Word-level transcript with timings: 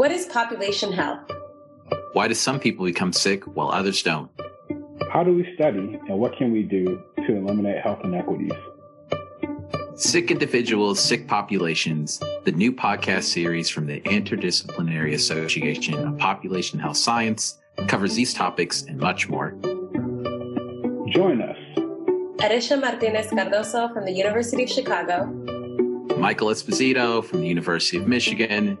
What 0.00 0.12
is 0.12 0.24
population 0.24 0.92
health? 0.92 1.30
Why 2.14 2.26
do 2.26 2.32
some 2.32 2.58
people 2.58 2.86
become 2.86 3.12
sick 3.12 3.44
while 3.44 3.68
others 3.68 4.02
don't? 4.02 4.30
How 5.12 5.22
do 5.22 5.34
we 5.34 5.46
study 5.54 6.00
and 6.08 6.18
what 6.18 6.38
can 6.38 6.52
we 6.52 6.62
do 6.62 7.02
to 7.18 7.36
eliminate 7.36 7.82
health 7.82 7.98
inequities? 8.02 8.54
Sick 9.96 10.30
Individuals, 10.30 11.00
Sick 11.00 11.28
Populations, 11.28 12.18
the 12.44 12.52
new 12.52 12.72
podcast 12.72 13.24
series 13.24 13.68
from 13.68 13.86
the 13.86 14.00
Interdisciplinary 14.00 15.12
Association 15.12 15.92
of 15.92 16.16
Population 16.16 16.78
Health 16.78 16.96
Science, 16.96 17.58
covers 17.86 18.14
these 18.14 18.32
topics 18.32 18.80
and 18.84 18.96
much 18.96 19.28
more. 19.28 19.50
Join 21.10 21.42
us. 21.42 21.58
Aresha 22.38 22.80
Martinez 22.80 23.26
Cardoso 23.26 23.92
from 23.92 24.06
the 24.06 24.12
University 24.12 24.62
of 24.62 24.70
Chicago. 24.70 25.26
Michael 26.16 26.48
Esposito 26.48 27.22
from 27.22 27.42
the 27.42 27.48
University 27.48 27.98
of 27.98 28.08
Michigan. 28.08 28.78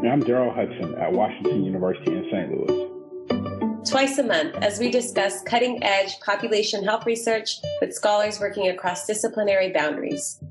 And 0.00 0.08
I'm 0.08 0.20
Darrell 0.20 0.50
Hudson 0.50 0.94
at 0.94 1.12
Washington 1.12 1.62
University 1.62 2.10
in 2.10 2.26
St. 2.32 2.50
Louis. 2.50 3.84
Twice 3.86 4.16
a 4.16 4.22
month, 4.22 4.54
as 4.62 4.78
we 4.78 4.90
discuss 4.90 5.42
cutting 5.42 5.84
edge 5.84 6.18
population 6.20 6.82
health 6.82 7.04
research 7.04 7.58
with 7.82 7.92
scholars 7.92 8.40
working 8.40 8.68
across 8.68 9.06
disciplinary 9.06 9.70
boundaries. 9.72 10.42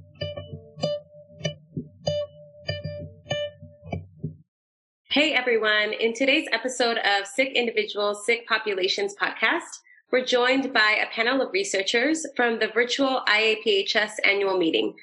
Hey 5.05 5.33
everyone, 5.33 5.93
in 5.93 6.13
today's 6.13 6.47
episode 6.51 6.99
of 6.99 7.25
Sick 7.25 7.53
Individuals, 7.53 8.27
Sick 8.27 8.47
Populations 8.47 9.15
podcast, 9.19 9.79
we're 10.11 10.25
joined 10.25 10.71
by 10.71 11.01
a 11.01 11.11
panel 11.11 11.41
of 11.41 11.51
researchers 11.53 12.23
from 12.35 12.59
the 12.59 12.67
virtual 12.67 13.23
IAPHS 13.27 14.11
annual 14.23 14.59
meeting. 14.59 14.93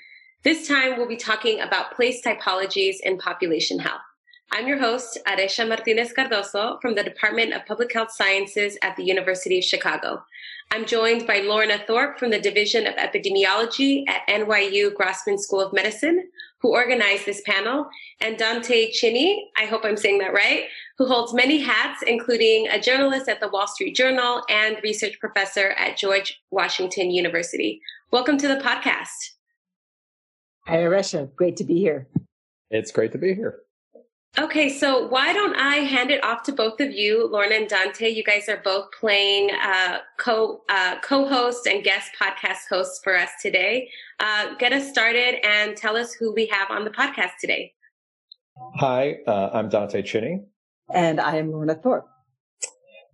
This 0.45 0.69
time 0.69 0.97
we'll 0.97 1.09
be 1.09 1.17
talking 1.17 1.61
about 1.63 1.97
place 1.97 2.23
typologies 2.25 2.99
in 3.03 3.19
population 3.19 3.81
health. 3.81 4.03
I'm 4.53 4.69
your 4.69 4.79
host, 4.79 5.19
Aresha 5.27 5.69
Martinez 5.69 6.13
Cardoso 6.17 6.81
from 6.81 6.95
the 6.95 7.03
Department 7.03 7.53
of 7.53 7.67
Public 7.67 7.93
Health 7.93 8.13
Sciences 8.13 8.79
at 8.81 8.97
the 8.97 9.05
University 9.05 9.59
of 9.59 9.65
Chicago. 9.65 10.25
I'm 10.71 10.87
joined 10.87 11.27
by 11.27 11.41
Lorna 11.41 11.79
Thorpe 11.87 12.19
from 12.19 12.31
the 12.31 12.41
Division 12.41 12.87
of 12.87 12.95
Epidemiology 12.95 14.05
at 14.09 14.27
NYU 14.29 14.95
Grossman 14.95 15.39
School 15.39 15.61
of 15.61 15.73
Medicine, 15.73 16.29
who 16.61 16.73
organized 16.73 17.27
this 17.27 17.43
panel, 17.45 17.89
and 18.21 18.39
Dante 18.39 18.93
Chinni, 18.93 19.47
I 19.59 19.67
hope 19.67 19.85
I'm 19.85 19.97
saying 19.97 20.19
that 20.19 20.33
right, 20.33 20.67
who 20.97 21.07
holds 21.07 21.35
many 21.35 21.59
hats, 21.59 22.03
including 22.07 22.69
a 22.69 22.81
journalist 22.81 23.29
at 23.29 23.41
the 23.41 23.49
Wall 23.49 23.67
Street 23.67 23.97
Journal 23.97 24.43
and 24.49 24.79
research 24.83 25.19
professor 25.19 25.71
at 25.71 25.99
George 25.99 26.41
Washington 26.51 27.11
University. 27.11 27.83
Welcome 28.13 28.39
to 28.39 28.49
the 28.49 28.57
podcast. 28.57 29.33
Hi, 30.67 30.77
Aresha. 30.79 31.35
Great 31.35 31.57
to 31.57 31.65
be 31.65 31.79
here. 31.79 32.07
It's 32.71 32.93
great 32.93 33.13
to 33.13 33.19
be 33.19 33.35
here. 33.35 33.66
Okay, 34.39 34.69
so 34.69 35.07
why 35.07 35.33
don't 35.33 35.57
I 35.57 35.77
hand 35.77 36.11
it 36.11 36.23
off 36.23 36.43
to 36.43 36.53
both 36.53 36.79
of 36.81 36.93
you, 36.93 37.27
Lorna 37.27 37.55
and 37.55 37.69
Dante? 37.69 38.11
You 38.11 38.23
guys 38.23 38.51
are 38.51 38.61
both 38.63 38.91
playing 38.93 39.51
uh, 39.51 39.99
co 40.19 40.61
uh, 40.69 40.97
co-host 41.01 41.67
and 41.67 41.83
guest 41.83 42.11
podcast 42.21 42.69
hosts 42.69 43.01
for 43.03 43.17
us 43.17 43.31
today. 43.41 43.89
Uh, 44.21 44.55
get 44.59 44.75
us 44.75 44.91
started 44.91 45.37
and 45.43 45.75
tell 45.75 45.97
us 45.97 46.13
who 46.13 46.35
we 46.35 46.45
have 46.49 46.71
on 46.71 46.85
the 46.85 46.91
podcast 46.91 47.31
today. 47.41 47.73
Hi, 48.75 49.17
uh, 49.27 49.49
I'm 49.55 49.71
Dante 49.71 50.03
Chinni, 50.03 50.45
and 50.93 51.19
I 51.19 51.37
am 51.37 51.51
Lorna 51.51 51.75
Thorpe. 51.75 52.07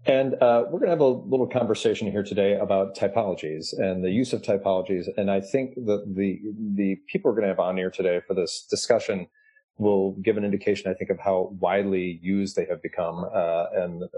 And 0.05 0.35
uh, 0.35 0.65
we're 0.71 0.81
going 0.81 0.87
to 0.87 0.91
have 0.91 1.01
a 1.01 1.07
little 1.07 1.47
conversation 1.47 2.11
here 2.11 2.25
today 2.25 2.55
about 2.55 2.97
typologies 2.97 3.67
and 3.79 4.03
the 4.03 4.11
use 4.11 4.33
of 4.33 4.43
typologies. 4.43 5.07
And 5.17 5.31
I 5.31 5.41
think 5.41 5.77
that 5.77 6.03
the 6.17 6.41
the 6.75 6.97
people 7.07 7.31
we're 7.31 7.37
going 7.37 7.49
to 7.49 7.55
have 7.55 7.61
on 7.61 7.77
here 7.77 7.91
today 7.91 8.21
for 8.27 8.35
this 8.35 8.67
discussion 8.69 9.29
will 9.83 10.13
give 10.23 10.37
an 10.37 10.45
indication, 10.45 10.91
I 10.91 10.95
think, 10.95 11.11
of 11.11 11.19
how 11.19 11.55
widely 11.61 12.19
used 12.23 12.57
they 12.57 12.67
have 12.67 12.83
become 12.83 13.25
uh, 13.35 13.67
and 13.75 14.03
uh, 14.03 14.09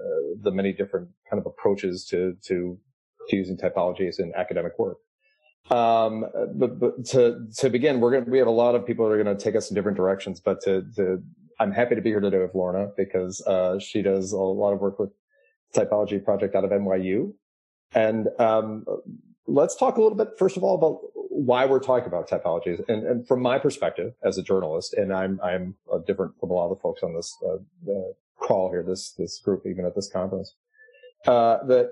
the 0.40 0.50
many 0.50 0.72
different 0.72 1.08
kind 1.28 1.40
of 1.40 1.46
approaches 1.46 2.04
to, 2.06 2.36
to, 2.46 2.78
to 3.28 3.36
using 3.36 3.56
typologies 3.56 4.18
in 4.18 4.32
academic 4.36 4.78
work. 4.78 4.98
Um, 5.70 6.26
but, 6.54 6.78
but 6.78 7.04
to, 7.06 7.46
to 7.56 7.70
begin, 7.70 8.00
we're 8.00 8.10
going 8.10 8.24
to, 8.26 8.30
we 8.30 8.38
have 8.38 8.46
a 8.46 8.50
lot 8.50 8.74
of 8.74 8.86
people 8.86 9.08
that 9.08 9.14
are 9.14 9.22
going 9.22 9.36
to 9.36 9.42
take 9.42 9.56
us 9.56 9.70
in 9.70 9.74
different 9.74 9.96
directions, 9.96 10.40
but 10.40 10.60
to, 10.62 10.84
to, 10.96 11.22
I'm 11.58 11.72
happy 11.72 11.94
to 11.94 12.02
be 12.02 12.10
here 12.10 12.20
today 12.20 12.38
with 12.38 12.54
Lorna 12.54 12.88
because, 12.96 13.40
uh, 13.46 13.78
she 13.78 14.02
does 14.02 14.32
a 14.32 14.36
lot 14.36 14.72
of 14.72 14.80
work 14.80 14.98
with 14.98 15.10
typology 15.74 16.22
project 16.22 16.54
out 16.54 16.64
of 16.64 16.70
NYU. 16.70 17.32
And, 17.94 18.28
um, 18.38 18.84
let's 19.46 19.76
talk 19.76 19.96
a 19.96 20.02
little 20.02 20.16
bit, 20.16 20.30
first 20.38 20.56
of 20.56 20.64
all, 20.64 20.74
about 20.74 21.00
why 21.34 21.66
we're 21.66 21.80
talking 21.80 22.06
about 22.06 22.28
typologies. 22.28 22.80
And, 22.88 23.04
and, 23.04 23.26
from 23.26 23.42
my 23.42 23.58
perspective 23.58 24.14
as 24.22 24.38
a 24.38 24.42
journalist, 24.42 24.94
and 24.94 25.12
I'm, 25.12 25.40
I'm 25.42 25.74
different 26.06 26.38
from 26.38 26.50
a 26.50 26.52
lot 26.52 26.70
of 26.70 26.78
the 26.78 26.80
folks 26.80 27.02
on 27.02 27.12
this 27.12 27.36
uh, 27.44 27.56
uh, 27.90 28.12
call 28.40 28.70
here, 28.70 28.84
this, 28.86 29.12
this 29.18 29.40
group, 29.40 29.66
even 29.66 29.84
at 29.84 29.96
this 29.96 30.08
conference, 30.08 30.54
uh, 31.26 31.58
that 31.66 31.90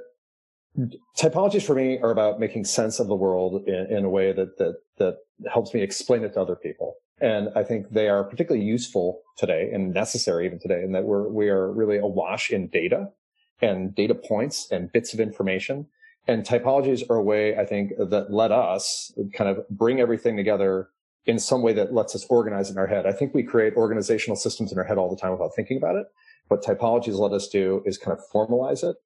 typologies 1.18 1.66
for 1.66 1.74
me 1.74 1.98
are 1.98 2.12
about 2.12 2.38
making 2.38 2.64
sense 2.64 3.00
of 3.00 3.08
the 3.08 3.16
world 3.16 3.64
in, 3.66 3.86
in 3.90 4.04
a 4.04 4.08
way 4.08 4.32
that, 4.32 4.58
that, 4.58 4.76
that 4.98 5.16
helps 5.52 5.74
me 5.74 5.82
explain 5.82 6.22
it 6.22 6.34
to 6.34 6.40
other 6.40 6.56
people. 6.56 6.94
And 7.20 7.48
I 7.56 7.64
think 7.64 7.90
they 7.90 8.08
are 8.08 8.22
particularly 8.22 8.64
useful 8.64 9.22
today 9.36 9.70
and 9.72 9.92
necessary 9.92 10.46
even 10.46 10.60
today 10.60 10.82
in 10.84 10.92
that 10.92 11.02
we're, 11.02 11.28
we 11.28 11.48
are 11.48 11.72
really 11.72 11.98
awash 11.98 12.50
in 12.50 12.68
data 12.68 13.08
and 13.60 13.92
data 13.92 14.14
points 14.14 14.68
and 14.70 14.90
bits 14.92 15.12
of 15.12 15.18
information 15.18 15.88
and 16.28 16.44
typologies 16.44 17.08
are 17.10 17.16
a 17.16 17.22
way, 17.22 17.56
I 17.56 17.64
think, 17.64 17.92
that 17.98 18.30
let 18.30 18.52
us 18.52 19.12
kind 19.34 19.50
of 19.50 19.68
bring 19.68 20.00
everything 20.00 20.36
together 20.36 20.88
in 21.26 21.38
some 21.38 21.62
way 21.62 21.72
that 21.72 21.92
lets 21.92 22.14
us 22.14 22.24
organize 22.28 22.70
in 22.70 22.78
our 22.78 22.86
head. 22.86 23.06
I 23.06 23.12
think 23.12 23.34
we 23.34 23.42
create 23.42 23.74
organizational 23.74 24.36
systems 24.36 24.72
in 24.72 24.78
our 24.78 24.84
head 24.84 24.98
all 24.98 25.10
the 25.10 25.20
time 25.20 25.32
without 25.32 25.54
thinking 25.54 25.76
about 25.76 25.96
it. 25.96 26.06
What 26.48 26.62
typologies 26.62 27.18
let 27.18 27.32
us 27.32 27.48
do 27.48 27.82
is 27.84 27.98
kind 27.98 28.16
of 28.16 28.24
formalize 28.32 28.84
it, 28.84 28.96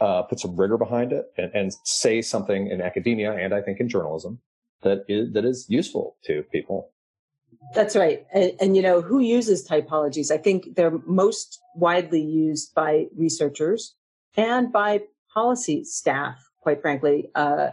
uh, 0.00 0.22
put 0.22 0.40
some 0.40 0.56
rigor 0.56 0.78
behind 0.78 1.12
it, 1.12 1.26
and, 1.36 1.50
and, 1.54 1.72
say 1.84 2.22
something 2.22 2.68
in 2.68 2.80
academia 2.80 3.32
and 3.32 3.54
I 3.54 3.60
think 3.60 3.80
in 3.80 3.88
journalism 3.88 4.40
that 4.82 5.04
is, 5.08 5.32
that 5.32 5.44
is 5.44 5.66
useful 5.68 6.16
to 6.24 6.42
people. 6.50 6.90
That's 7.74 7.96
right. 7.96 8.24
And, 8.32 8.52
and, 8.60 8.76
you 8.76 8.82
know, 8.82 9.00
who 9.00 9.20
uses 9.20 9.66
typologies? 9.66 10.30
I 10.30 10.38
think 10.38 10.74
they're 10.76 10.98
most 11.06 11.60
widely 11.74 12.22
used 12.22 12.74
by 12.74 13.06
researchers 13.16 13.94
and 14.36 14.72
by 14.72 15.02
policy 15.32 15.84
staff 15.84 16.50
quite 16.64 16.80
frankly. 16.80 17.30
Uh, 17.34 17.68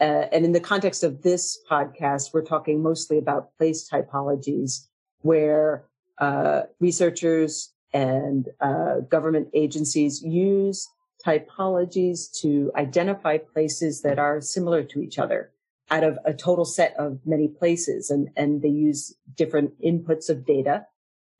uh, 0.00 0.24
and 0.32 0.44
in 0.46 0.52
the 0.52 0.60
context 0.60 1.04
of 1.04 1.22
this 1.22 1.58
podcast, 1.70 2.32
we're 2.32 2.42
talking 2.42 2.82
mostly 2.82 3.18
about 3.18 3.56
place 3.58 3.88
typologies 3.88 4.86
where 5.20 5.84
uh, 6.18 6.62
researchers 6.80 7.72
and 7.92 8.48
uh, 8.60 9.00
government 9.10 9.48
agencies 9.52 10.22
use 10.22 10.88
typologies 11.24 12.32
to 12.40 12.72
identify 12.76 13.36
places 13.36 14.00
that 14.00 14.18
are 14.18 14.40
similar 14.40 14.82
to 14.82 15.02
each 15.02 15.18
other 15.18 15.52
out 15.90 16.02
of 16.02 16.18
a 16.24 16.32
total 16.32 16.64
set 16.64 16.94
of 16.98 17.18
many 17.26 17.46
places. 17.46 18.08
And, 18.08 18.30
and 18.36 18.62
they 18.62 18.68
use 18.68 19.14
different 19.36 19.72
inputs 19.84 20.30
of 20.30 20.46
data 20.46 20.86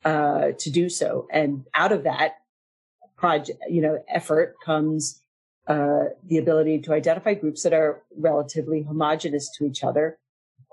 uh, 0.05 0.51
to 0.59 0.69
do 0.69 0.87
so. 0.87 1.27
And 1.31 1.65
out 1.73 1.91
of 1.91 2.03
that 2.03 2.33
project, 3.17 3.57
you 3.67 3.81
know, 3.81 4.03
effort 4.07 4.55
comes 4.63 5.20
uh, 5.71 6.09
the 6.27 6.37
ability 6.37 6.79
to 6.79 6.91
identify 6.91 7.33
groups 7.33 7.63
that 7.63 7.71
are 7.71 8.03
relatively 8.17 8.83
homogenous 8.83 9.49
to 9.57 9.63
each 9.63 9.85
other 9.85 10.17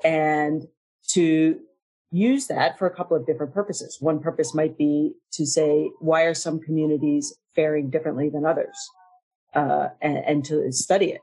and 0.03 0.67
to 1.07 1.61
use 2.11 2.49
that 2.49 2.77
for 2.77 2.89
a 2.89 2.97
couple 2.97 3.17
of 3.17 3.25
different 3.25 3.55
purposes. 3.55 3.99
One 4.01 4.19
purpose 4.19 4.57
might 4.57 4.77
be 4.77 5.13
to 5.35 5.47
say, 5.47 5.93
why 6.01 6.23
are 6.23 6.35
some 6.35 6.59
communities 6.59 7.33
faring 7.55 7.91
differently 7.91 8.29
than 8.29 8.45
others? 8.45 8.77
Uh, 9.55 9.91
and, 10.03 10.19
and, 10.27 10.45
to 10.47 10.73
study 10.73 11.13
it. 11.13 11.21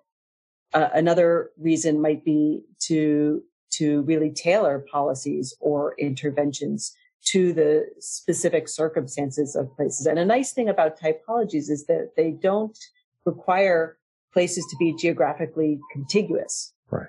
Uh, 0.73 0.87
another 0.93 1.51
reason 1.59 2.01
might 2.01 2.23
be 2.23 2.63
to, 2.79 3.43
to 3.71 4.03
really 4.03 4.31
tailor 4.31 4.85
policies 4.89 5.53
or 5.59 5.95
interventions 5.99 6.95
to 7.25 7.51
the 7.51 7.85
specific 7.99 8.69
circumstances 8.69 9.53
of 9.53 9.75
places. 9.75 10.05
And 10.05 10.17
a 10.17 10.25
nice 10.25 10.53
thing 10.53 10.69
about 10.69 10.97
typologies 10.97 11.69
is 11.69 11.85
that 11.87 12.11
they 12.15 12.31
don't 12.31 12.77
require 13.25 13.97
places 14.33 14.65
to 14.69 14.77
be 14.77 14.95
geographically 14.95 15.79
contiguous. 15.91 16.73
Right. 16.91 17.07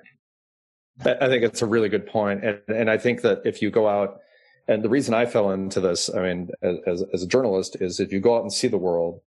I 1.05 1.27
think 1.27 1.43
it's 1.43 1.61
a 1.61 1.65
really 1.65 1.89
good 1.89 2.07
point. 2.07 2.43
And, 2.43 2.59
and 2.67 2.89
I 2.89 2.97
think 2.97 3.21
that 3.21 3.41
if 3.45 3.61
you 3.61 3.69
go 3.69 3.87
out, 3.87 4.19
and 4.67 4.83
the 4.83 4.89
reason 4.89 5.13
I 5.13 5.25
fell 5.25 5.51
into 5.51 5.79
this, 5.79 6.09
I 6.13 6.21
mean, 6.21 6.49
as, 6.61 7.03
as 7.13 7.23
a 7.23 7.27
journalist, 7.27 7.77
is 7.79 7.99
if 7.99 8.11
you 8.11 8.19
go 8.19 8.37
out 8.37 8.41
and 8.41 8.51
see 8.51 8.67
the 8.67 8.77
world, 8.77 9.21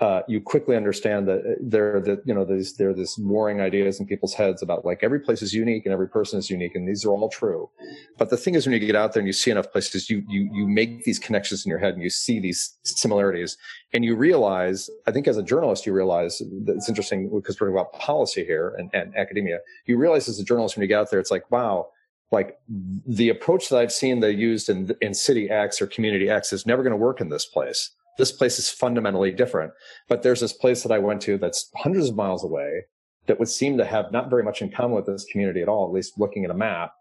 uh, 0.00 0.20
you 0.28 0.40
quickly 0.40 0.76
understand 0.76 1.26
that 1.26 1.56
there 1.60 1.96
are 1.96 2.00
the, 2.00 2.20
you 2.26 2.34
know, 2.34 2.44
there's, 2.44 2.74
there 2.74 2.90
are 2.90 2.94
this 2.94 3.16
warring 3.16 3.62
ideas 3.62 3.98
in 3.98 4.06
people's 4.06 4.34
heads 4.34 4.60
about 4.62 4.84
like 4.84 5.00
every 5.02 5.18
place 5.18 5.40
is 5.40 5.54
unique 5.54 5.86
and 5.86 5.92
every 5.92 6.08
person 6.08 6.38
is 6.38 6.50
unique. 6.50 6.74
And 6.74 6.86
these 6.86 7.04
are 7.06 7.10
all 7.10 7.30
true. 7.30 7.70
But 8.18 8.28
the 8.28 8.36
thing 8.36 8.54
is, 8.54 8.66
when 8.66 8.74
you 8.74 8.86
get 8.86 8.94
out 8.94 9.14
there 9.14 9.20
and 9.20 9.26
you 9.26 9.32
see 9.32 9.50
enough 9.50 9.72
places, 9.72 10.10
you, 10.10 10.22
you, 10.28 10.50
you 10.52 10.68
make 10.68 11.04
these 11.04 11.18
connections 11.18 11.64
in 11.64 11.70
your 11.70 11.78
head 11.78 11.94
and 11.94 12.02
you 12.02 12.10
see 12.10 12.40
these 12.40 12.76
similarities 12.82 13.56
and 13.94 14.04
you 14.04 14.16
realize, 14.16 14.90
I 15.06 15.12
think 15.12 15.26
as 15.28 15.38
a 15.38 15.42
journalist, 15.42 15.86
you 15.86 15.94
realize 15.94 16.38
that 16.38 16.76
it's 16.76 16.90
interesting 16.90 17.30
because 17.34 17.58
we're 17.58 17.68
talking 17.68 17.80
about 17.80 17.92
policy 17.94 18.44
here 18.44 18.74
and, 18.76 18.90
and 18.92 19.16
academia. 19.16 19.60
You 19.86 19.96
realize 19.96 20.28
as 20.28 20.38
a 20.38 20.44
journalist, 20.44 20.76
when 20.76 20.82
you 20.82 20.88
get 20.88 21.00
out 21.00 21.10
there, 21.10 21.20
it's 21.20 21.30
like, 21.30 21.50
wow, 21.50 21.88
like 22.32 22.58
the 23.06 23.30
approach 23.30 23.68
that 23.70 23.78
I've 23.78 23.92
seen 23.92 24.20
they 24.20 24.32
used 24.32 24.68
in 24.68 24.94
in 25.00 25.14
city 25.14 25.48
X 25.48 25.80
or 25.80 25.86
community 25.86 26.28
X 26.28 26.52
is 26.52 26.66
never 26.66 26.82
going 26.82 26.90
to 26.90 26.96
work 26.96 27.20
in 27.20 27.28
this 27.28 27.46
place. 27.46 27.92
This 28.18 28.32
place 28.32 28.58
is 28.58 28.70
fundamentally 28.70 29.30
different. 29.30 29.72
But 30.08 30.22
there's 30.22 30.40
this 30.40 30.52
place 30.52 30.82
that 30.82 30.92
I 30.92 30.98
went 30.98 31.20
to 31.22 31.38
that's 31.38 31.70
hundreds 31.76 32.08
of 32.08 32.16
miles 32.16 32.44
away 32.44 32.84
that 33.26 33.38
would 33.38 33.48
seem 33.48 33.76
to 33.78 33.84
have 33.84 34.12
not 34.12 34.30
very 34.30 34.42
much 34.42 34.62
in 34.62 34.70
common 34.70 34.96
with 34.96 35.06
this 35.06 35.26
community 35.30 35.60
at 35.60 35.68
all, 35.68 35.86
at 35.86 35.92
least 35.92 36.18
looking 36.18 36.44
at 36.44 36.50
a 36.50 36.54
map. 36.54 36.92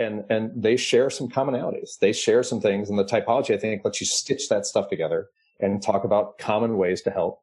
And 0.00 0.24
and 0.30 0.50
they 0.54 0.76
share 0.76 1.10
some 1.10 1.28
commonalities. 1.28 1.98
They 2.00 2.12
share 2.12 2.44
some 2.44 2.60
things, 2.60 2.88
and 2.88 2.96
the 2.96 3.04
typology 3.04 3.52
I 3.52 3.58
think 3.58 3.84
lets 3.84 4.00
you 4.00 4.06
stitch 4.06 4.48
that 4.48 4.64
stuff 4.64 4.88
together 4.88 5.28
and 5.58 5.82
talk 5.82 6.04
about 6.04 6.38
common 6.38 6.76
ways 6.76 7.02
to 7.02 7.10
help 7.10 7.40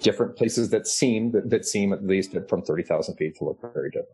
different 0.00 0.34
places 0.36 0.70
that 0.70 0.86
seem 0.86 1.32
that, 1.32 1.50
that 1.50 1.66
seem 1.66 1.92
at 1.92 2.02
least 2.02 2.34
from 2.48 2.62
thirty 2.62 2.82
thousand 2.82 3.16
feet 3.16 3.36
to 3.36 3.44
look 3.44 3.60
very 3.60 3.90
different. 3.90 4.08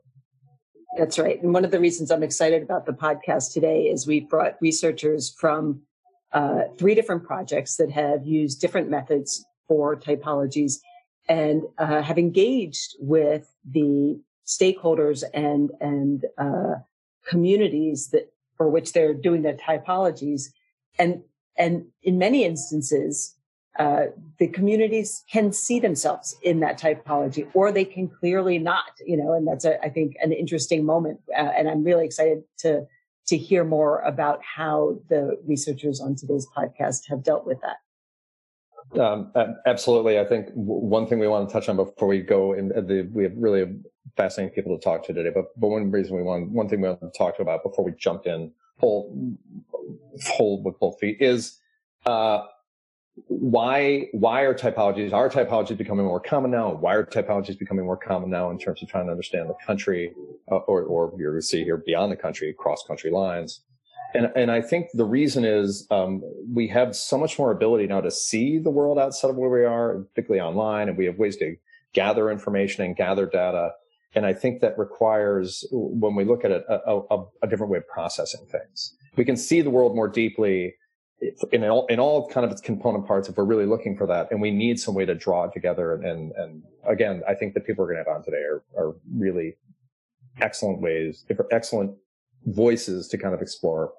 That's 0.98 1.16
right. 1.16 1.40
And 1.40 1.54
one 1.54 1.64
of 1.64 1.70
the 1.70 1.78
reasons 1.78 2.10
I'm 2.10 2.24
excited 2.24 2.62
about 2.62 2.86
the 2.86 2.92
podcast 2.92 3.52
today 3.52 3.82
is 3.82 4.04
we've 4.04 4.28
brought 4.28 4.56
researchers 4.60 5.32
from 5.38 5.82
uh, 6.32 6.62
three 6.78 6.94
different 6.94 7.24
projects 7.24 7.76
that 7.76 7.90
have 7.90 8.26
used 8.26 8.60
different 8.60 8.88
methods 8.88 9.44
for 9.66 9.96
typologies 9.96 10.74
and 11.28 11.62
uh, 11.78 12.02
have 12.02 12.18
engaged 12.18 12.96
with 13.00 13.54
the 13.68 14.20
stakeholders 14.46 15.22
and 15.32 15.70
and 15.80 16.24
uh, 16.38 16.74
communities 17.26 18.08
that 18.10 18.32
for 18.56 18.68
which 18.68 18.92
they're 18.92 19.14
doing 19.14 19.42
their 19.42 19.56
typologies. 19.56 20.52
And 20.98 21.22
and 21.56 21.86
in 22.02 22.18
many 22.18 22.44
instances 22.44 23.36
uh, 23.78 24.06
the 24.38 24.48
communities 24.48 25.24
can 25.30 25.52
see 25.52 25.78
themselves 25.78 26.36
in 26.42 26.60
that 26.60 26.78
typology 26.78 27.48
or 27.54 27.70
they 27.70 27.84
can 27.84 28.08
clearly 28.08 28.58
not 28.58 28.84
you 29.06 29.16
know 29.16 29.32
and 29.32 29.46
that's 29.46 29.64
a, 29.64 29.80
I 29.84 29.88
think 29.88 30.16
an 30.20 30.32
interesting 30.32 30.84
moment 30.84 31.20
uh, 31.36 31.50
and 31.56 31.68
i'm 31.68 31.84
really 31.84 32.04
excited 32.04 32.42
to 32.58 32.86
to 33.30 33.38
hear 33.38 33.64
more 33.64 34.00
about 34.00 34.40
how 34.42 34.98
the 35.08 35.40
researchers 35.46 36.00
on 36.00 36.16
today's 36.16 36.46
podcast 36.56 37.02
have 37.08 37.22
dealt 37.22 37.46
with 37.46 37.58
that. 37.62 39.00
Um, 39.00 39.32
absolutely. 39.66 40.18
I 40.18 40.24
think 40.24 40.48
one 40.52 41.06
thing 41.06 41.20
we 41.20 41.28
want 41.28 41.48
to 41.48 41.52
touch 41.52 41.68
on 41.68 41.76
before 41.76 42.08
we 42.08 42.20
go 42.20 42.54
in 42.54 42.72
uh, 42.72 42.80
the 42.80 43.02
we 43.12 43.22
have 43.22 43.32
really 43.36 43.78
fascinating 44.16 44.52
people 44.52 44.76
to 44.76 44.82
talk 44.82 45.06
to 45.06 45.12
today 45.12 45.30
but 45.32 45.44
but 45.56 45.68
one 45.68 45.90
reason 45.92 46.16
we 46.16 46.22
want 46.22 46.50
one 46.50 46.68
thing 46.68 46.80
we 46.80 46.88
want 46.88 47.00
to 47.00 47.10
talk 47.16 47.38
about 47.38 47.62
before 47.62 47.84
we 47.84 47.92
jump 47.92 48.26
in 48.26 48.50
whole 48.80 49.36
whole 50.24 50.60
with 50.64 50.76
both 50.80 50.98
feet 50.98 51.18
is 51.20 51.58
uh, 52.06 52.40
why 53.26 54.08
why 54.12 54.42
are 54.42 54.54
typologies 54.54 55.12
are 55.12 55.28
typologies 55.28 55.76
becoming 55.76 56.06
more 56.06 56.20
common 56.20 56.50
now? 56.50 56.72
Why 56.74 56.94
are 56.94 57.04
typologies 57.04 57.58
becoming 57.58 57.84
more 57.84 57.96
common 57.96 58.30
now 58.30 58.50
in 58.50 58.58
terms 58.58 58.82
of 58.82 58.88
trying 58.88 59.06
to 59.06 59.12
understand 59.12 59.48
the 59.48 59.54
country, 59.66 60.12
uh, 60.50 60.56
or 60.56 60.82
or 60.82 61.14
you're 61.18 61.32
going 61.32 61.40
to 61.40 61.46
see 61.46 61.64
here 61.64 61.76
beyond 61.78 62.12
the 62.12 62.16
country, 62.16 62.54
cross 62.56 62.84
country 62.86 63.10
lines? 63.10 63.62
And 64.14 64.30
and 64.36 64.50
I 64.50 64.60
think 64.60 64.88
the 64.94 65.04
reason 65.04 65.44
is 65.44 65.86
um, 65.90 66.22
we 66.52 66.68
have 66.68 66.96
so 66.96 67.16
much 67.16 67.38
more 67.38 67.50
ability 67.50 67.86
now 67.86 68.00
to 68.00 68.10
see 68.10 68.58
the 68.58 68.70
world 68.70 68.98
outside 68.98 69.30
of 69.30 69.36
where 69.36 69.50
we 69.50 69.64
are, 69.64 70.00
particularly 70.14 70.40
online, 70.40 70.88
and 70.88 70.98
we 70.98 71.06
have 71.06 71.16
ways 71.18 71.36
to 71.38 71.56
gather 71.92 72.30
information 72.30 72.84
and 72.84 72.96
gather 72.96 73.26
data. 73.26 73.72
And 74.14 74.26
I 74.26 74.32
think 74.32 74.60
that 74.60 74.76
requires, 74.76 75.64
when 75.70 76.16
we 76.16 76.24
look 76.24 76.44
at 76.44 76.50
it, 76.50 76.64
a, 76.68 77.00
a, 77.10 77.24
a 77.42 77.46
different 77.46 77.70
way 77.70 77.78
of 77.78 77.86
processing 77.86 78.44
things. 78.50 78.96
We 79.16 79.24
can 79.24 79.36
see 79.36 79.60
the 79.60 79.70
world 79.70 79.94
more 79.94 80.08
deeply 80.08 80.74
in 81.52 81.64
all, 81.64 81.86
in 81.86 82.00
all 82.00 82.28
kind 82.28 82.46
of 82.46 82.52
its 82.52 82.60
component 82.60 83.06
parts 83.06 83.28
if 83.28 83.36
we're 83.36 83.44
really 83.44 83.66
looking 83.66 83.96
for 83.96 84.06
that 84.06 84.28
and 84.30 84.40
we 84.40 84.50
need 84.50 84.80
some 84.80 84.94
way 84.94 85.04
to 85.04 85.14
draw 85.14 85.44
it 85.44 85.52
together 85.52 85.94
and 85.94 86.32
and 86.32 86.62
again 86.88 87.22
i 87.28 87.34
think 87.34 87.54
the 87.54 87.60
people 87.60 87.84
we're 87.84 87.92
going 87.92 88.02
to 88.02 88.10
have 88.10 88.16
on 88.16 88.24
today 88.24 88.42
are, 88.42 88.62
are 88.76 88.96
really 89.14 89.54
excellent 90.40 90.80
ways 90.80 91.24
excellent 91.52 91.94
voices 92.46 93.08
to 93.08 93.18
kind 93.18 93.34
of 93.34 93.42
explore 93.42 93.92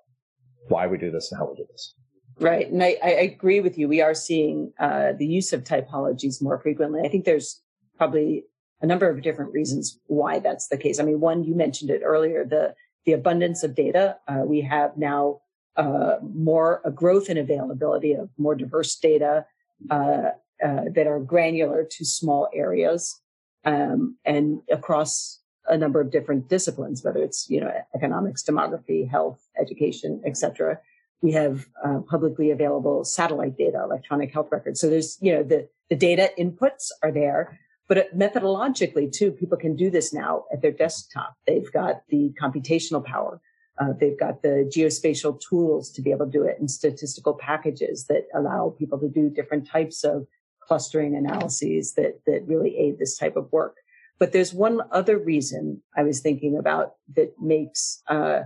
why 0.68 0.88
we 0.88 0.98
do 0.98 1.12
this 1.12 1.32
and 1.32 1.40
how 1.40 1.50
we 1.50 1.56
do 1.56 1.66
this. 1.70 1.94
Right 2.40 2.72
and 2.72 2.82
i, 2.82 2.98
I 3.04 3.10
agree 3.10 3.60
with 3.60 3.78
you. 3.78 3.88
We 3.88 4.02
are 4.02 4.14
seeing 4.14 4.74
uh, 4.80 5.14
the 5.18 5.28
use 5.28 5.54
of 5.54 5.64
typologies 5.64 6.42
more 6.42 6.60
frequently. 6.60 7.02
I 7.02 7.10
think 7.10 7.26
there's 7.26 7.62
probably 7.98 8.46
a 8.82 8.88
number 8.88 9.10
of 9.10 9.22
different 9.22 9.54
reasons 9.54 10.00
why 10.08 10.40
that's 10.40 10.68
the 10.68 10.78
case. 10.78 11.00
I 11.00 11.04
mean 11.04 11.20
one 11.20 11.44
you 11.44 11.56
mentioned 11.56 11.92
it 11.92 12.02
earlier 12.04 12.46
the 12.46 12.74
the 13.06 13.14
abundance 13.14 13.64
of 13.64 13.76
data. 13.76 14.18
Uh, 14.28 14.42
we 14.46 14.62
have 14.62 14.98
now 14.98 15.42
uh, 15.78 16.16
more 16.34 16.82
a 16.84 16.92
growth 16.92 17.30
in 17.30 17.38
availability 17.38 18.14
of 18.14 18.30
more 18.38 18.56
diverse 18.56 18.96
data 18.96 19.46
uh, 19.90 20.32
uh, 20.64 20.84
that 20.94 21.08
are 21.08 21.20
granular 21.20 21.84
to 21.90 22.06
small 22.06 22.50
areas 22.54 23.20
um, 23.66 24.18
and 24.26 24.62
across 24.72 25.40
a 25.68 25.78
number 25.78 26.02
of 26.02 26.12
different 26.12 26.50
disciplines, 26.50 27.04
whether 27.04 27.24
it's 27.24 27.50
you 27.50 27.62
know 27.62 27.72
economics, 27.96 28.44
demography, 28.44 29.10
health, 29.10 29.40
education, 29.60 30.22
etc. 30.26 30.80
We 31.22 31.32
have 31.34 31.68
uh, 31.84 32.00
publicly 32.10 32.52
available 32.52 33.06
satellite 33.06 33.58
data, 33.58 33.82
electronic 33.84 34.34
health 34.34 34.50
records. 34.52 34.80
So 34.80 34.90
there's 34.90 35.18
you 35.22 35.34
know 35.34 35.44
the 35.44 35.70
the 35.90 35.96
data 35.96 36.32
inputs 36.38 36.90
are 37.04 37.12
there, 37.12 37.60
but 37.88 38.18
methodologically 38.18 39.12
too, 39.12 39.32
people 39.32 39.58
can 39.58 39.76
do 39.76 39.90
this 39.90 40.14
now 40.14 40.46
at 40.52 40.62
their 40.62 40.72
desktop. 40.72 41.36
They've 41.46 41.72
got 41.72 42.04
the 42.10 42.34
computational 42.42 43.04
power 43.04 43.42
uh, 43.80 43.94
they've 44.00 44.20
got 44.20 44.42
the 44.42 44.70
geospatial 44.76 45.40
tools 45.40 45.92
to 45.92 46.02
be 46.02 46.12
able 46.12 46.26
to 46.26 46.32
do 46.32 46.44
it 46.44 46.58
in 46.60 46.68
statistical 46.68 47.34
packages 47.34 48.06
that 48.08 48.28
allow 48.36 48.76
people 48.78 49.00
to 49.00 49.10
do 49.10 49.30
different 49.30 49.68
types 49.68 50.04
of 50.04 50.28
clustering 50.68 51.16
analyses 51.16 51.94
that, 51.94 52.20
that 52.26 52.48
really 52.48 52.78
aid 52.78 53.00
this 53.00 53.18
type 53.18 53.36
of 53.36 53.52
work. 53.52 53.78
But 54.20 54.34
there's 54.34 54.54
one 54.54 54.82
other 54.92 55.18
reason 55.18 55.82
I 55.98 56.04
was 56.04 56.20
thinking 56.20 56.58
about 56.58 56.94
that 57.16 57.34
makes 57.42 58.04
uh, 58.08 58.42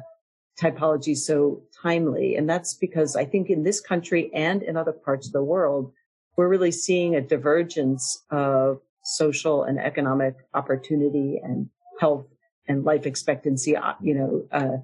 typology 0.59 1.17
so 1.17 1.63
timely. 1.83 2.35
And 2.35 2.49
that's 2.49 2.73
because 2.73 3.15
I 3.15 3.25
think 3.25 3.49
in 3.49 3.63
this 3.63 3.81
country 3.81 4.31
and 4.33 4.63
in 4.63 4.77
other 4.77 4.93
parts 4.93 5.27
of 5.27 5.33
the 5.33 5.43
world, 5.43 5.91
we're 6.37 6.47
really 6.47 6.71
seeing 6.71 7.15
a 7.15 7.21
divergence 7.21 8.23
of 8.29 8.79
social 9.03 9.63
and 9.63 9.79
economic 9.79 10.35
opportunity 10.53 11.39
and 11.43 11.69
health 11.99 12.25
and 12.67 12.83
life 12.83 13.05
expectancy, 13.05 13.75
uh, 13.75 13.93
you 14.01 14.15
know, 14.15 14.47
uh, 14.51 14.77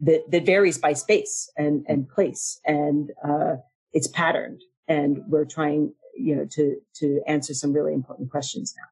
that, 0.00 0.30
that 0.30 0.46
varies 0.46 0.78
by 0.78 0.92
space 0.92 1.50
and, 1.56 1.84
and 1.88 2.08
place 2.08 2.60
and, 2.64 3.10
uh, 3.26 3.56
it's 3.92 4.08
patterned 4.08 4.62
and 4.86 5.22
we're 5.28 5.44
trying, 5.44 5.92
you 6.16 6.36
know, 6.36 6.46
to, 6.50 6.76
to 6.94 7.20
answer 7.26 7.54
some 7.54 7.72
really 7.72 7.92
important 7.92 8.30
questions 8.30 8.74
now. 8.76 8.84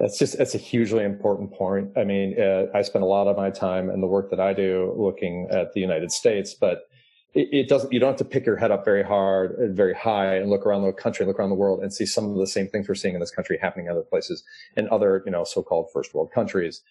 That's 0.00 0.18
just, 0.18 0.38
that's 0.38 0.54
a 0.54 0.58
hugely 0.58 1.04
important 1.04 1.52
point. 1.52 1.90
I 1.96 2.04
mean, 2.04 2.40
uh, 2.40 2.66
I 2.74 2.82
spend 2.82 3.02
a 3.02 3.06
lot 3.06 3.28
of 3.28 3.36
my 3.36 3.50
time 3.50 3.90
and 3.90 4.02
the 4.02 4.06
work 4.06 4.30
that 4.30 4.40
I 4.40 4.52
do 4.52 4.94
looking 4.96 5.48
at 5.50 5.72
the 5.74 5.80
United 5.80 6.10
States, 6.10 6.54
but 6.54 6.88
it, 7.34 7.48
it, 7.52 7.68
doesn't, 7.68 7.92
you 7.92 8.00
don't 8.00 8.10
have 8.10 8.16
to 8.18 8.24
pick 8.24 8.46
your 8.46 8.56
head 8.56 8.70
up 8.70 8.84
very 8.84 9.02
hard 9.02 9.52
and 9.58 9.76
very 9.76 9.94
high 9.94 10.36
and 10.36 10.50
look 10.50 10.66
around 10.66 10.82
the 10.82 10.92
country, 10.92 11.24
look 11.24 11.38
around 11.38 11.50
the 11.50 11.56
world 11.56 11.82
and 11.82 11.92
see 11.92 12.06
some 12.06 12.30
of 12.30 12.36
the 12.36 12.46
same 12.46 12.68
things 12.68 12.88
we're 12.88 12.94
seeing 12.94 13.14
in 13.14 13.20
this 13.20 13.30
country 13.30 13.58
happening 13.60 13.86
in 13.86 13.92
other 13.92 14.02
places 14.02 14.42
and 14.76 14.88
other, 14.88 15.22
you 15.24 15.32
know, 15.32 15.44
so-called 15.44 15.90
first 15.92 16.14
world 16.14 16.30
countries. 16.32 16.82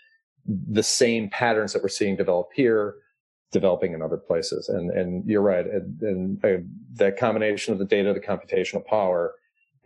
The 0.46 0.84
same 0.84 1.30
patterns 1.30 1.74
that 1.74 1.84
we're 1.84 1.90
seeing 1.90 2.16
develop 2.16 2.50
here 2.56 2.96
developing 3.52 3.94
in 3.94 4.02
other 4.02 4.18
places. 4.18 4.70
And 4.70 4.92
and 4.92 5.26
you're 5.26 5.42
right. 5.42 5.66
And, 5.66 6.02
and 6.02 6.46
uh, 6.46 6.64
that 6.94 7.18
combination 7.18 7.74
of 7.74 7.80
the 7.80 7.86
data, 7.86 8.14
the 8.14 8.20
computational 8.20 8.86
power, 8.86 9.34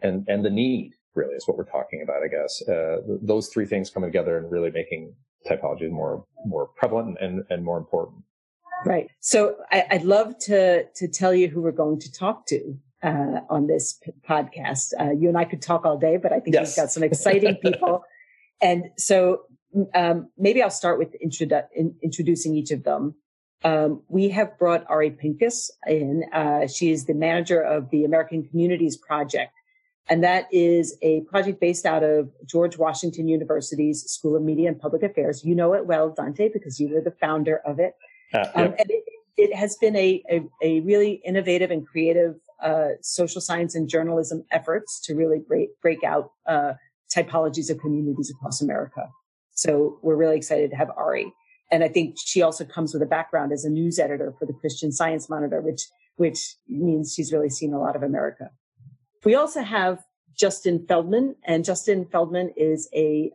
and 0.01 0.25
and 0.27 0.45
the 0.45 0.49
need 0.49 0.93
really 1.15 1.35
is 1.35 1.47
what 1.47 1.57
we're 1.57 1.63
talking 1.63 2.01
about. 2.01 2.23
I 2.23 2.27
guess 2.27 2.61
uh, 2.67 2.97
those 3.21 3.49
three 3.49 3.65
things 3.65 3.89
coming 3.89 4.09
together 4.09 4.37
and 4.37 4.51
really 4.51 4.71
making 4.71 5.13
typology 5.49 5.89
more 5.89 6.25
more 6.45 6.67
prevalent 6.67 7.17
and 7.19 7.43
and 7.49 7.63
more 7.63 7.77
important. 7.77 8.23
Right. 8.85 9.07
So 9.19 9.55
I, 9.71 9.85
would 9.91 10.03
love 10.03 10.37
to 10.41 10.85
to 10.85 11.07
tell 11.07 11.33
you 11.33 11.47
who 11.47 11.61
we're 11.61 11.71
going 11.71 11.99
to 11.99 12.11
talk 12.11 12.45
to. 12.47 12.77
Uh, 13.03 13.41
on 13.51 13.67
this 13.67 13.99
p- 14.01 14.11
podcast, 14.27 14.93
uh, 14.99 15.11
you 15.11 15.27
and 15.27 15.37
I 15.37 15.45
could 15.45 15.61
talk 15.61 15.85
all 15.85 15.95
day, 15.95 16.17
but 16.17 16.33
I 16.33 16.39
think 16.39 16.55
yes. 16.55 16.69
we've 16.69 16.83
got 16.83 16.91
some 16.91 17.03
exciting 17.03 17.55
people. 17.57 18.01
and 18.61 18.85
so 18.97 19.41
um, 19.93 20.29
maybe 20.39 20.61
I'll 20.63 20.71
start 20.71 20.97
with 20.97 21.15
introdu- 21.23 21.67
in, 21.75 21.93
introducing 22.01 22.55
each 22.55 22.71
of 22.71 22.83
them. 22.83 23.13
Um, 23.63 24.01
we 24.09 24.29
have 24.29 24.57
brought 24.59 24.85
Ari 24.89 25.11
Pinkus 25.11 25.71
in. 25.87 26.23
Uh, 26.31 26.67
she 26.67 26.91
is 26.91 27.05
the 27.05 27.13
manager 27.13 27.61
of 27.61 27.89
the 27.89 28.03
American 28.03 28.47
Communities 28.47 28.97
Project. 28.97 29.51
And 30.07 30.23
that 30.23 30.47
is 30.51 30.97
a 31.01 31.21
project 31.21 31.59
based 31.59 31.85
out 31.85 32.03
of 32.03 32.29
George 32.45 32.77
Washington 32.77 33.27
University's 33.27 34.03
School 34.03 34.35
of 34.35 34.43
Media 34.43 34.67
and 34.67 34.79
Public 34.79 35.01
Affairs. 35.01 35.43
You 35.43 35.55
know 35.55 35.73
it 35.73 35.87
well, 35.87 36.11
Dante, 36.11 36.49
because 36.53 36.79
you 36.79 36.89
were 36.89 37.01
the 37.01 37.15
founder 37.19 37.57
of 37.65 37.79
it. 37.79 37.95
Uh, 38.31 38.45
um, 38.53 38.75
and 38.77 38.89
it, 38.89 39.03
it, 39.37 39.55
has 39.55 39.77
been 39.77 39.95
a, 39.95 40.21
a, 40.29 40.41
a, 40.61 40.79
really 40.81 41.21
innovative 41.25 41.71
and 41.71 41.87
creative 41.87 42.35
uh, 42.61 42.89
social 43.01 43.41
science 43.41 43.73
and 43.73 43.89
journalism 43.89 44.43
efforts 44.51 44.99
to 45.05 45.15
really 45.15 45.39
break, 45.39 45.69
break 45.81 46.03
out 46.03 46.31
uh, 46.45 46.73
typologies 47.13 47.69
of 47.69 47.79
communities 47.79 48.31
across 48.31 48.61
America. 48.61 49.07
So 49.51 49.99
we're 50.03 50.15
really 50.15 50.37
excited 50.37 50.69
to 50.71 50.75
have 50.75 50.91
Ari. 50.95 51.33
And 51.71 51.83
I 51.83 51.87
think 51.87 52.15
she 52.23 52.41
also 52.41 52.63
comes 52.63 52.93
with 52.93 53.01
a 53.01 53.07
background 53.07 53.51
as 53.51 53.65
a 53.65 53.69
news 53.69 53.99
editor 53.99 54.33
for 54.37 54.45
the 54.45 54.53
Christian 54.53 54.91
Science 54.91 55.29
Monitor, 55.29 55.61
which, 55.61 55.87
which 56.15 56.55
means 56.67 57.13
she's 57.13 57.33
really 57.33 57.49
seen 57.49 57.73
a 57.73 57.79
lot 57.79 57.95
of 57.95 58.03
America. 58.03 58.51
We 59.23 59.35
also 59.35 59.61
have 59.61 60.03
Justin 60.37 60.85
Feldman, 60.85 61.35
and 61.45 61.63
Justin 61.63 62.05
Feldman 62.11 62.51
is 62.55 62.89
a 62.93 63.31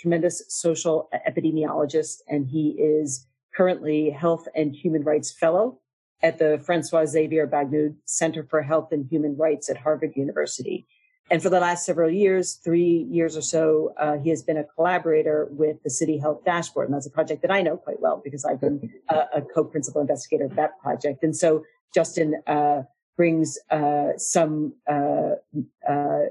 tremendous 0.00 0.42
social 0.48 1.08
epidemiologist, 1.26 2.16
and 2.28 2.46
he 2.46 2.76
is 2.78 3.26
currently 3.54 4.10
Health 4.10 4.46
and 4.54 4.74
Human 4.74 5.02
Rights 5.02 5.32
Fellow 5.32 5.80
at 6.22 6.38
the 6.38 6.60
Francois 6.64 7.06
Xavier 7.06 7.46
Bagnoud 7.46 7.96
Center 8.04 8.44
for 8.44 8.62
Health 8.62 8.88
and 8.92 9.06
Human 9.10 9.36
Rights 9.36 9.70
at 9.70 9.78
Harvard 9.78 10.12
University. 10.16 10.86
And 11.30 11.40
for 11.40 11.48
the 11.48 11.60
last 11.60 11.86
several 11.86 12.10
years, 12.10 12.54
three 12.54 13.06
years 13.08 13.36
or 13.36 13.42
so, 13.42 13.94
uh, 13.96 14.18
he 14.18 14.30
has 14.30 14.42
been 14.42 14.56
a 14.56 14.64
collaborator 14.64 15.46
with 15.52 15.80
the 15.84 15.90
City 15.90 16.18
Health 16.18 16.44
Dashboard. 16.44 16.88
And 16.88 16.94
that's 16.94 17.06
a 17.06 17.10
project 17.10 17.42
that 17.42 17.52
I 17.52 17.62
know 17.62 17.76
quite 17.76 18.00
well 18.00 18.20
because 18.22 18.44
I've 18.44 18.60
been 18.60 18.92
a, 19.08 19.40
co-principal 19.54 20.00
investigator 20.00 20.44
of 20.44 20.56
that 20.56 20.78
project. 20.80 21.22
And 21.22 21.36
so 21.36 21.64
Justin 21.94 22.34
uh, 22.48 22.82
brings 23.16 23.58
uh, 23.70 24.16
some 24.16 24.74
uh, 24.90 25.36
uh, 25.88 26.24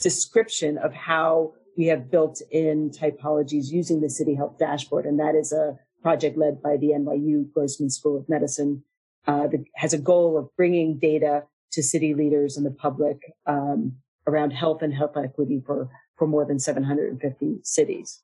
description 0.00 0.78
of 0.78 0.94
how 0.94 1.52
we 1.76 1.86
have 1.86 2.10
built 2.10 2.40
in 2.50 2.90
typologies 2.90 3.70
using 3.70 4.00
the 4.00 4.08
City 4.08 4.34
Health 4.34 4.58
Dashboard. 4.58 5.04
And 5.04 5.20
that 5.20 5.34
is 5.34 5.52
a 5.52 5.78
project 6.02 6.38
led 6.38 6.62
by 6.62 6.78
the 6.78 6.88
NYU 6.88 7.52
Grossman 7.52 7.90
School 7.90 8.16
of 8.16 8.28
Medicine 8.28 8.84
uh, 9.26 9.46
that 9.48 9.64
has 9.74 9.92
a 9.92 9.98
goal 9.98 10.38
of 10.38 10.48
bringing 10.56 10.98
data 10.98 11.44
to 11.72 11.82
city 11.82 12.14
leaders 12.14 12.56
and 12.56 12.64
the 12.64 12.70
public 12.70 13.18
um, 13.46 13.96
around 14.26 14.50
health 14.52 14.82
and 14.82 14.94
health 14.94 15.16
equity 15.16 15.62
for, 15.64 15.88
for 16.16 16.26
more 16.26 16.44
than 16.44 16.58
750 16.58 17.60
cities. 17.62 18.22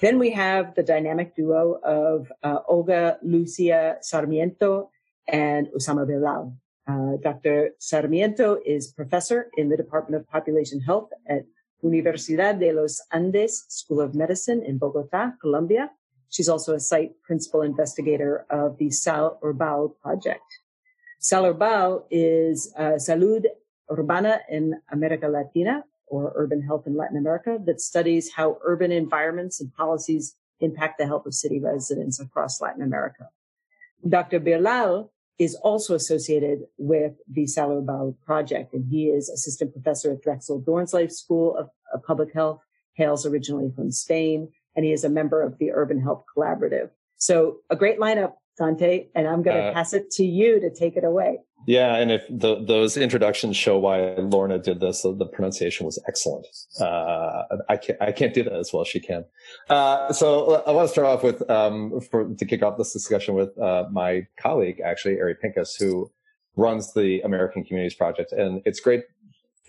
Then 0.00 0.18
we 0.18 0.30
have 0.32 0.74
the 0.74 0.82
dynamic 0.82 1.34
duo 1.34 1.80
of 1.82 2.30
uh, 2.42 2.58
Olga 2.68 3.18
Lucia 3.22 3.96
Sarmiento 4.02 4.90
and 5.26 5.68
Usama 5.68 6.06
Bilal. 6.06 6.56
Uh, 6.88 7.16
Dr. 7.22 7.70
Sarmiento 7.78 8.58
is 8.64 8.92
professor 8.92 9.50
in 9.56 9.68
the 9.68 9.76
Department 9.76 10.20
of 10.20 10.28
Population 10.28 10.80
Health 10.80 11.10
at 11.28 11.44
Universidad 11.82 12.58
de 12.58 12.72
los 12.72 13.00
Andes 13.12 13.64
School 13.68 14.00
of 14.00 14.14
Medicine 14.14 14.62
in 14.62 14.78
Bogota, 14.78 15.32
Colombia. 15.40 15.90
She's 16.28 16.48
also 16.48 16.74
a 16.74 16.80
site 16.80 17.12
principal 17.22 17.62
investigator 17.62 18.46
of 18.50 18.78
the 18.78 18.90
SALURBAL 18.90 19.96
project. 20.00 20.44
SALURBAL 21.26 22.04
is 22.08 22.72
uh, 22.78 22.98
Salud 23.06 23.46
Urbana 23.90 24.38
in 24.48 24.74
America 24.92 25.26
Latina 25.26 25.82
or 26.06 26.32
urban 26.36 26.62
health 26.62 26.86
in 26.86 26.96
Latin 26.96 27.16
America 27.16 27.58
that 27.66 27.80
studies 27.80 28.30
how 28.32 28.58
urban 28.64 28.92
environments 28.92 29.60
and 29.60 29.74
policies 29.74 30.36
impact 30.60 30.98
the 30.98 31.06
health 31.06 31.26
of 31.26 31.34
city 31.34 31.58
residents 31.58 32.20
across 32.20 32.60
Latin 32.60 32.80
America. 32.80 33.28
Dr. 34.08 34.38
Bilal 34.38 35.10
is 35.40 35.56
also 35.56 35.96
associated 35.96 36.60
with 36.78 37.14
the 37.28 37.44
SALURBAL 37.44 38.14
project, 38.24 38.72
and 38.72 38.86
he 38.88 39.06
is 39.06 39.28
assistant 39.28 39.72
professor 39.72 40.12
at 40.12 40.22
Drexel 40.22 40.62
Dornsife 40.62 41.10
School 41.10 41.56
of, 41.56 41.70
of 41.92 42.04
Public 42.04 42.32
Health, 42.34 42.60
hails 42.94 43.26
originally 43.26 43.72
from 43.74 43.90
Spain, 43.90 44.52
and 44.76 44.84
he 44.84 44.92
is 44.92 45.02
a 45.02 45.08
member 45.08 45.42
of 45.42 45.58
the 45.58 45.72
Urban 45.72 46.00
Health 46.00 46.22
Collaborative. 46.36 46.90
So 47.16 47.58
a 47.68 47.74
great 47.74 47.98
lineup, 47.98 48.34
Dante, 48.58 49.08
and 49.14 49.26
I'm 49.26 49.42
going 49.42 49.56
to 49.56 49.68
uh, 49.70 49.72
pass 49.74 49.92
it 49.92 50.10
to 50.12 50.24
you 50.24 50.60
to 50.60 50.70
take 50.70 50.96
it 50.96 51.04
away. 51.04 51.38
Yeah, 51.66 51.96
and 51.96 52.12
if 52.12 52.24
the, 52.30 52.64
those 52.64 52.96
introductions 52.96 53.56
show 53.56 53.76
why 53.78 54.14
Lorna 54.14 54.58
did 54.58 54.78
this, 54.78 55.02
the, 55.02 55.14
the 55.14 55.26
pronunciation 55.26 55.84
was 55.84 56.00
excellent. 56.06 56.46
Uh, 56.80 57.42
I 57.68 57.76
can't 57.76 58.00
I 58.00 58.12
can't 58.12 58.32
do 58.32 58.44
that 58.44 58.52
as 58.52 58.72
well 58.72 58.82
as 58.82 58.88
she 58.88 59.00
can. 59.00 59.24
Uh, 59.68 60.12
so 60.12 60.62
I 60.64 60.70
want 60.70 60.88
to 60.88 60.92
start 60.92 61.08
off 61.08 61.24
with 61.24 61.48
um, 61.50 62.00
for 62.00 62.28
to 62.28 62.44
kick 62.44 62.62
off 62.62 62.78
this 62.78 62.92
discussion 62.92 63.34
with 63.34 63.58
uh, 63.58 63.86
my 63.90 64.26
colleague, 64.40 64.80
actually, 64.80 65.20
Ari 65.20 65.36
Pinkus, 65.42 65.76
who 65.76 66.10
runs 66.54 66.94
the 66.94 67.20
American 67.22 67.64
Communities 67.64 67.96
Project, 67.96 68.32
and 68.32 68.62
it's 68.64 68.78
great. 68.78 69.02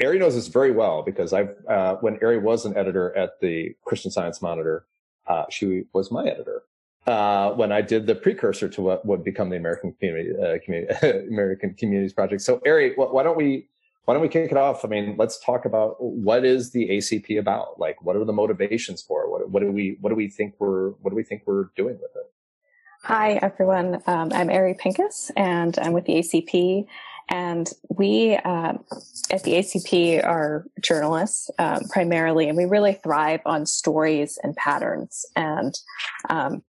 Ari 0.03 0.19
knows 0.19 0.35
this 0.35 0.47
very 0.47 0.69
well 0.69 1.01
because 1.01 1.33
I've 1.33 1.55
uh, 1.67 1.95
when 1.95 2.19
Ari 2.21 2.37
was 2.37 2.65
an 2.65 2.77
editor 2.77 3.17
at 3.17 3.31
the 3.41 3.75
Christian 3.83 4.11
Science 4.11 4.39
Monitor, 4.39 4.85
uh, 5.25 5.45
she 5.49 5.85
was 5.93 6.11
my 6.11 6.27
editor 6.27 6.61
uh, 7.07 7.51
when 7.53 7.71
I 7.71 7.81
did 7.81 8.05
the 8.05 8.15
precursor 8.15 8.67
to 8.67 8.81
what 8.81 9.05
would 9.05 9.23
become 9.23 9.49
the 9.49 9.55
American 9.55 9.93
Community, 9.93 10.31
uh, 10.31 10.57
community 10.63 11.27
American 11.27 11.73
Communities 11.73 12.13
Project. 12.13 12.41
So, 12.41 12.61
Ari, 12.65 12.95
why 12.95 13.23
don't 13.23 13.37
we 13.37 13.69
why 14.05 14.13
don't 14.13 14.21
we 14.21 14.29
kick 14.29 14.51
it 14.51 14.57
off? 14.57 14.85
I 14.85 14.87
mean, 14.87 15.15
let's 15.17 15.43
talk 15.43 15.65
about 15.65 15.95
what 15.99 16.45
is 16.45 16.71
the 16.71 16.87
ACP 16.89 17.39
about? 17.39 17.77
Like, 17.79 18.01
what 18.01 18.15
are 18.15 18.23
the 18.23 18.33
motivations 18.33 19.01
for? 19.01 19.29
What, 19.29 19.49
what 19.49 19.61
do 19.61 19.71
we 19.71 19.97
what 20.01 20.09
do 20.09 20.15
we 20.15 20.29
think 20.29 20.55
we're 20.59 20.89
what 21.01 21.09
do 21.11 21.15
we 21.15 21.23
think 21.23 21.43
we're 21.45 21.69
doing 21.75 21.95
with 21.95 22.11
it? 22.15 22.31
Hi, 23.03 23.33
everyone. 23.41 24.01
Um, 24.05 24.31
I'm 24.33 24.49
Ari 24.49 24.73
Pinkus, 24.73 25.31
and 25.37 25.77
I'm 25.79 25.93
with 25.93 26.05
the 26.05 26.15
ACP. 26.15 26.87
And 27.29 27.69
we 27.89 28.35
um, 28.37 28.83
at 29.29 29.43
the 29.43 29.53
ACP 29.53 30.25
are 30.25 30.65
journalists 30.81 31.49
um, 31.59 31.83
primarily, 31.89 32.49
and 32.49 32.57
we 32.57 32.65
really 32.65 32.93
thrive 32.93 33.41
on 33.45 33.65
stories 33.65 34.37
and 34.43 34.55
patterns. 34.55 35.25
And 35.35 35.73
um, 36.29 36.63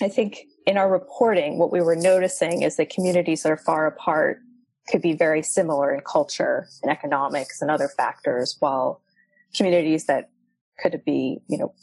I 0.00 0.08
think 0.08 0.46
in 0.66 0.76
our 0.76 0.90
reporting, 0.90 1.58
what 1.58 1.72
we 1.72 1.80
were 1.80 1.96
noticing 1.96 2.62
is 2.62 2.76
that 2.76 2.90
communities 2.90 3.42
that 3.42 3.52
are 3.52 3.56
far 3.56 3.86
apart 3.86 4.40
could 4.88 5.02
be 5.02 5.12
very 5.12 5.42
similar 5.42 5.92
in 5.92 6.00
culture 6.00 6.68
and 6.82 6.90
economics 6.90 7.60
and 7.60 7.70
other 7.70 7.88
factors, 7.88 8.56
while 8.60 9.02
communities 9.54 10.06
that 10.06 10.30
could 10.78 11.02
be, 11.04 11.40
you 11.48 11.58
know, 11.58 11.74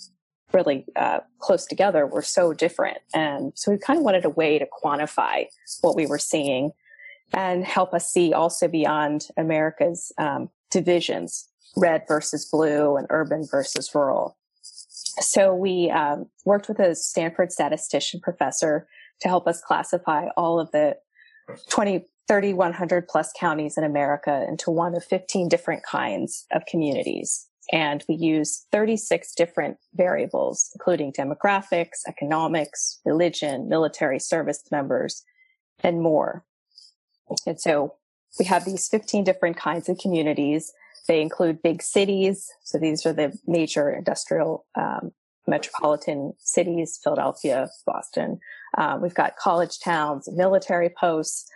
really 0.53 0.85
uh, 0.95 1.19
close 1.39 1.65
together 1.65 2.07
were 2.07 2.21
so 2.21 2.53
different. 2.53 2.99
And 3.13 3.51
so 3.55 3.71
we 3.71 3.77
kind 3.77 3.97
of 3.97 4.05
wanted 4.05 4.25
a 4.25 4.29
way 4.29 4.57
to 4.57 4.65
quantify 4.65 5.47
what 5.81 5.95
we 5.95 6.05
were 6.05 6.19
seeing 6.19 6.71
and 7.33 7.65
help 7.65 7.93
us 7.93 8.09
see 8.09 8.33
also 8.33 8.67
beyond 8.67 9.27
America's 9.35 10.11
um, 10.17 10.49
divisions, 10.71 11.49
red 11.75 12.03
versus 12.07 12.45
blue 12.45 12.95
and 12.95 13.07
urban 13.09 13.45
versus 13.49 13.93
rural 13.93 14.37
so 15.19 15.53
we 15.53 15.89
um, 15.91 16.27
worked 16.43 16.67
with 16.67 16.79
a 16.79 16.95
Stanford 16.95 17.51
statistician 17.51 18.19
professor 18.19 18.87
to 19.21 19.27
help 19.27 19.47
us 19.47 19.61
classify 19.61 20.27
all 20.35 20.59
of 20.59 20.71
the 20.71 20.97
20, 21.69 22.05
30, 22.27 22.53
100 22.53 23.07
plus 23.07 23.31
counties 23.39 23.77
in 23.77 23.83
America 23.83 24.45
into 24.47 24.71
one 24.71 24.95
of 24.95 25.03
15 25.05 25.47
different 25.47 25.83
kinds 25.83 26.45
of 26.51 26.63
communities. 26.65 27.47
And 27.71 28.03
we 28.07 28.15
use 28.15 28.65
36 28.71 29.33
different 29.35 29.77
variables, 29.93 30.69
including 30.75 31.13
demographics, 31.13 32.01
economics, 32.07 32.99
religion, 33.05 33.67
military 33.69 34.19
service 34.19 34.63
members, 34.71 35.23
and 35.79 36.01
more. 36.01 36.45
And 37.47 37.59
so 37.59 37.95
we 38.37 38.45
have 38.45 38.65
these 38.65 38.87
15 38.87 39.23
different 39.23 39.57
kinds 39.57 39.89
of 39.89 39.97
communities 39.97 40.71
they 41.07 41.21
include 41.21 41.61
big 41.61 41.81
cities. 41.81 42.47
So 42.63 42.77
these 42.77 43.05
are 43.05 43.13
the 43.13 43.37
major 43.45 43.89
industrial 43.89 44.65
um, 44.75 45.11
metropolitan 45.47 46.33
cities, 46.39 46.99
Philadelphia, 47.03 47.69
Boston. 47.85 48.39
Um, 48.77 49.01
we've 49.01 49.13
got 49.13 49.37
college 49.37 49.79
towns, 49.79 50.27
military 50.31 50.89
posts. 50.89 51.49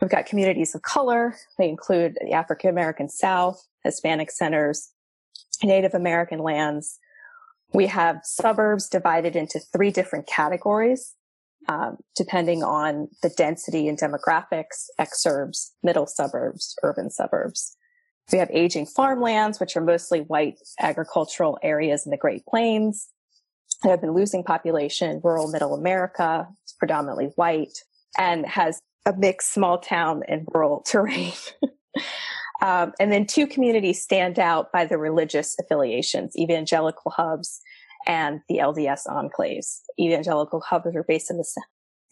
We've 0.00 0.10
got 0.10 0.26
communities 0.26 0.74
of 0.74 0.82
color. 0.82 1.34
They 1.58 1.68
include 1.68 2.16
the 2.20 2.32
African 2.32 2.70
American 2.70 3.08
South, 3.08 3.66
Hispanic 3.84 4.30
centers, 4.30 4.92
Native 5.62 5.94
American 5.94 6.40
lands. 6.40 6.98
We 7.72 7.86
have 7.86 8.20
suburbs 8.24 8.88
divided 8.88 9.36
into 9.36 9.60
three 9.60 9.90
different 9.90 10.26
categories, 10.26 11.14
um, 11.68 11.98
depending 12.16 12.62
on 12.62 13.08
the 13.22 13.30
density 13.30 13.88
and 13.88 13.98
demographics, 13.98 14.86
exurbs, 14.98 15.70
middle 15.82 16.06
suburbs, 16.06 16.74
urban 16.82 17.10
suburbs. 17.10 17.76
We 18.32 18.38
have 18.38 18.50
aging 18.52 18.86
farmlands, 18.86 19.58
which 19.58 19.76
are 19.76 19.80
mostly 19.80 20.20
white 20.20 20.58
agricultural 20.78 21.58
areas 21.62 22.04
in 22.06 22.10
the 22.10 22.16
Great 22.16 22.44
Plains 22.46 23.08
that 23.82 23.90
have 23.90 24.00
been 24.00 24.14
losing 24.14 24.44
population. 24.44 25.20
Rural 25.24 25.50
middle 25.50 25.74
America 25.74 26.46
is 26.66 26.74
predominantly 26.78 27.32
white 27.36 27.78
and 28.18 28.46
has 28.46 28.80
a 29.06 29.14
mixed 29.16 29.52
small 29.52 29.78
town 29.78 30.22
and 30.28 30.46
rural 30.52 30.82
terrain. 30.86 31.32
um, 32.62 32.92
and 33.00 33.10
then 33.10 33.26
two 33.26 33.46
communities 33.46 34.02
stand 34.02 34.38
out 34.38 34.70
by 34.72 34.84
the 34.84 34.98
religious 34.98 35.56
affiliations, 35.60 36.36
evangelical 36.36 37.10
hubs 37.10 37.60
and 38.06 38.40
the 38.48 38.58
LDS 38.58 39.06
enclaves. 39.06 39.80
Evangelical 39.98 40.60
hubs 40.60 40.94
are 40.94 41.04
based 41.06 41.30
in 41.30 41.36
the 41.36 41.46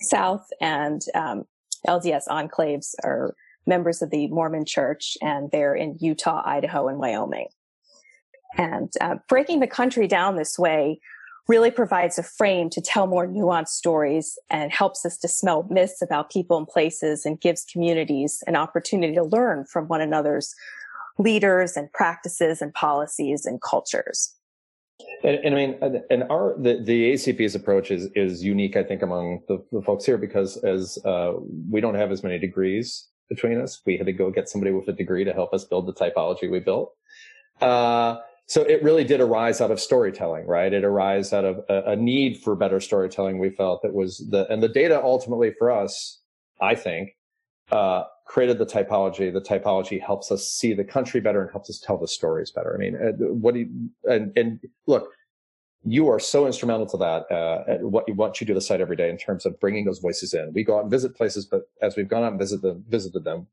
south 0.01 0.47
and 0.61 1.03
um, 1.15 1.45
LDS 1.87 2.29
enclaves 2.29 2.95
are 3.05 3.35
members 3.69 4.03
of 4.03 4.11
the 4.11 4.27
Mormon 4.29 4.65
church, 4.65 5.17
and 5.23 5.51
they're 5.53 5.75
in 5.75 5.97
Utah, 6.01 6.43
Idaho, 6.45 6.89
and 6.89 6.99
Wyoming. 6.99 7.49
And 8.57 8.93
uh, 9.01 9.17
breaking 9.29 9.61
the 9.61 9.67
country 9.67 10.09
down 10.09 10.37
this 10.37 10.59
way 10.59 11.01
really 11.49 11.71
provides 11.71 12.19
a 12.19 12.23
frame 12.23 12.69
to 12.71 12.81
tell 12.81 13.07
more 13.07 13.27
nuanced 13.27 13.69
stories 13.69 14.39
and 14.51 14.71
helps 14.71 15.05
us 15.05 15.17
dispel 15.17 15.67
myths 15.71 16.03
about 16.03 16.31
people 16.31 16.59
and 16.59 16.69
places 16.69 17.25
and 17.25 17.41
gives 17.41 17.65
communities 17.65 18.43
an 18.47 18.57
opportunity 18.57 19.15
to 19.15 19.23
learn 19.23 19.65
from 19.65 19.89
one 19.89 20.01
another's 20.01 20.55
leaders 21.19 21.77
and 21.77 21.93
practices 21.93 22.61
and 22.61 22.73
policies 22.75 23.47
and 23.47 23.61
cultures. 23.63 24.35
And, 25.23 25.37
and, 25.37 25.55
I 25.55 25.67
mean, 25.67 26.03
and 26.11 26.25
our 26.29 26.55
the, 26.59 26.83
the 26.83 27.13
ACP's 27.13 27.55
approach 27.55 27.91
is 27.91 28.09
is 28.15 28.43
unique, 28.43 28.77
I 28.77 28.83
think, 28.83 29.03
among 29.03 29.41
the, 29.49 29.65
the 29.71 29.81
folks 29.81 30.05
here 30.05 30.19
because 30.19 30.57
as 30.59 30.99
uh, 31.05 31.35
we 31.71 31.81
don't 31.81 31.95
have 31.95 32.11
as 32.11 32.23
many 32.23 32.39
degrees 32.39 33.09
between 33.29 33.61
us. 33.61 33.81
We 33.85 33.97
had 33.97 34.07
to 34.07 34.13
go 34.13 34.31
get 34.31 34.49
somebody 34.49 34.73
with 34.73 34.89
a 34.89 34.93
degree 34.93 35.25
to 35.25 35.33
help 35.33 35.53
us 35.53 35.65
build 35.65 35.87
the 35.87 35.93
typology 35.93 36.51
we 36.51 36.61
built. 36.61 36.95
Uh, 37.61 38.19
so 38.47 38.63
it 38.63 38.83
really 38.83 39.05
did 39.05 39.21
arise 39.21 39.61
out 39.61 39.71
of 39.71 39.79
storytelling, 39.79 40.47
right? 40.47 40.73
It 40.73 40.85
arise 40.85 41.33
out 41.33 41.45
of 41.45 41.65
a, 41.69 41.93
a, 41.93 41.97
need 41.97 42.39
for 42.39 42.57
better 42.57 42.81
storytelling. 42.81 43.39
We 43.39 43.51
felt 43.51 43.83
that 43.83 43.93
was 43.93 44.27
the, 44.31 44.51
and 44.51 44.63
the 44.63 44.69
data 44.69 45.01
ultimately 45.03 45.53
for 45.59 45.71
us, 45.71 46.21
I 46.61 46.75
think, 46.75 47.11
uh, 47.71 48.05
created 48.27 48.59
the 48.59 48.65
typology. 48.65 49.31
The 49.31 49.43
typology 49.43 50.01
helps 50.01 50.33
us 50.33 50.49
see 50.49 50.73
the 50.73 50.85
country 50.85 51.21
better 51.21 51.43
and 51.43 51.51
helps 51.51 51.69
us 51.69 51.79
tell 51.79 51.99
the 51.99 52.09
stories 52.09 52.51
better. 52.51 52.75
I 52.75 52.79
mean, 52.79 52.97
uh, 52.97 53.13
what 53.27 53.53
do 53.53 53.61
you, 53.61 53.91
and, 54.05 54.33
and 54.37 54.61
look, 54.87 55.11
you 55.85 56.09
are 56.09 56.19
so 56.19 56.47
instrumental 56.47 56.87
to 56.87 56.97
that, 56.97 57.31
uh, 57.31 57.79
what 57.81 58.05
you, 58.09 58.15
what 58.15 58.41
you 58.41 58.47
do 58.47 58.55
the 58.55 58.61
site 58.61 58.81
every 58.81 58.97
day 58.97 59.09
in 59.09 59.17
terms 59.17 59.47
of 59.47 59.59
bringing 59.61 59.85
those 59.85 60.01
voices 60.01 60.35
in. 60.35 60.53
We 60.53 60.65
go 60.65 60.77
out 60.77 60.83
and 60.83 60.91
visit 60.91 61.15
places, 61.15 61.47
but 61.47 61.71
as 61.81 61.97
we've 61.97 62.09
gone 62.09 62.25
out 62.25 62.33
and 62.33 62.39
visit 62.39 62.63
them, 62.63 62.85
visited 62.89 63.25
them, 63.25 63.47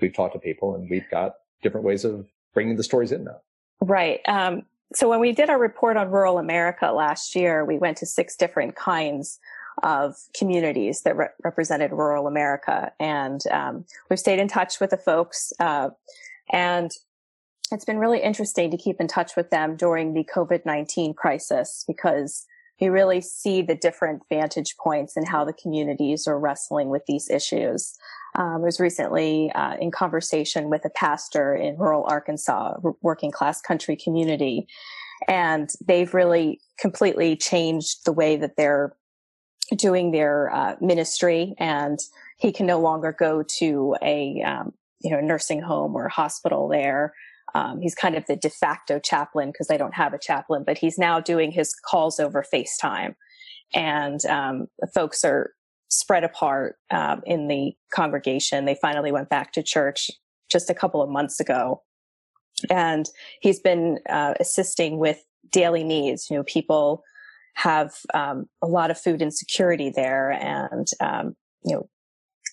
we've 0.00 0.12
talked 0.12 0.34
to 0.34 0.38
people 0.38 0.74
and 0.74 0.88
we've 0.90 1.08
got 1.10 1.34
different 1.62 1.86
ways 1.86 2.04
of 2.04 2.28
bringing 2.52 2.76
the 2.76 2.82
stories 2.82 3.12
in 3.12 3.24
now. 3.24 3.40
Right. 3.80 4.20
Um, 4.26 4.62
so 4.92 5.08
when 5.08 5.20
we 5.20 5.32
did 5.32 5.50
our 5.50 5.58
report 5.58 5.96
on 5.96 6.10
rural 6.10 6.38
America 6.38 6.92
last 6.92 7.34
year, 7.34 7.64
we 7.64 7.78
went 7.78 7.96
to 7.98 8.06
six 8.06 8.36
different 8.36 8.76
kinds 8.76 9.40
of 9.82 10.14
communities 10.38 11.02
that 11.02 11.16
re- 11.16 11.28
represented 11.42 11.90
rural 11.90 12.28
America, 12.28 12.92
and 13.00 13.40
um, 13.50 13.84
we've 14.08 14.20
stayed 14.20 14.38
in 14.38 14.46
touch 14.46 14.78
with 14.78 14.90
the 14.90 14.96
folks. 14.96 15.52
Uh, 15.58 15.90
and 16.52 16.92
it's 17.74 17.84
been 17.84 17.98
really 17.98 18.22
interesting 18.22 18.70
to 18.70 18.76
keep 18.76 19.00
in 19.00 19.08
touch 19.08 19.36
with 19.36 19.50
them 19.50 19.76
during 19.76 20.14
the 20.14 20.24
COVID 20.24 20.64
nineteen 20.64 21.12
crisis 21.12 21.84
because 21.86 22.46
you 22.78 22.90
really 22.90 23.20
see 23.20 23.62
the 23.62 23.74
different 23.74 24.22
vantage 24.28 24.76
points 24.76 25.16
and 25.16 25.28
how 25.28 25.44
the 25.44 25.52
communities 25.52 26.26
are 26.26 26.38
wrestling 26.38 26.88
with 26.88 27.02
these 27.06 27.30
issues. 27.30 27.96
Um, 28.36 28.56
I 28.56 28.58
was 28.58 28.80
recently 28.80 29.52
uh, 29.52 29.76
in 29.76 29.92
conversation 29.92 30.70
with 30.70 30.84
a 30.84 30.90
pastor 30.90 31.54
in 31.54 31.76
rural 31.76 32.04
Arkansas, 32.08 32.78
working 33.00 33.30
class 33.30 33.60
country 33.60 33.96
community, 33.96 34.66
and 35.28 35.70
they've 35.86 36.12
really 36.14 36.60
completely 36.78 37.36
changed 37.36 38.04
the 38.04 38.12
way 38.12 38.36
that 38.36 38.56
they're 38.56 38.96
doing 39.76 40.10
their 40.10 40.52
uh, 40.52 40.76
ministry. 40.80 41.54
And 41.58 41.98
he 42.38 42.52
can 42.52 42.66
no 42.66 42.80
longer 42.80 43.14
go 43.16 43.44
to 43.58 43.96
a 44.02 44.42
um, 44.42 44.72
you 45.00 45.10
know 45.10 45.20
nursing 45.20 45.60
home 45.60 45.94
or 45.94 46.08
hospital 46.08 46.68
there. 46.68 47.14
Um, 47.54 47.80
he's 47.80 47.94
kind 47.94 48.16
of 48.16 48.26
the 48.26 48.36
de 48.36 48.50
facto 48.50 48.98
chaplain 48.98 49.50
because 49.50 49.68
they 49.68 49.78
don't 49.78 49.94
have 49.94 50.12
a 50.12 50.18
chaplain, 50.18 50.64
but 50.66 50.78
he's 50.78 50.98
now 50.98 51.20
doing 51.20 51.52
his 51.52 51.74
calls 51.74 52.18
over 52.18 52.44
FaceTime. 52.52 53.14
And 53.74 54.24
um, 54.26 54.66
folks 54.94 55.24
are 55.24 55.52
spread 55.88 56.24
apart 56.24 56.76
um, 56.90 57.22
in 57.26 57.48
the 57.48 57.72
congregation. 57.92 58.64
They 58.64 58.76
finally 58.80 59.12
went 59.12 59.28
back 59.28 59.52
to 59.52 59.62
church 59.62 60.10
just 60.50 60.70
a 60.70 60.74
couple 60.74 61.02
of 61.02 61.10
months 61.10 61.40
ago. 61.40 61.82
And 62.70 63.08
he's 63.40 63.60
been 63.60 63.98
uh, 64.08 64.34
assisting 64.40 64.98
with 64.98 65.24
daily 65.50 65.84
needs. 65.84 66.28
You 66.30 66.36
know, 66.36 66.44
people 66.44 67.02
have 67.54 67.94
um, 68.14 68.46
a 68.62 68.66
lot 68.66 68.90
of 68.90 68.98
food 68.98 69.22
insecurity 69.22 69.90
there 69.94 70.30
and, 70.32 70.88
um, 71.00 71.36
you 71.64 71.74
know, 71.74 71.88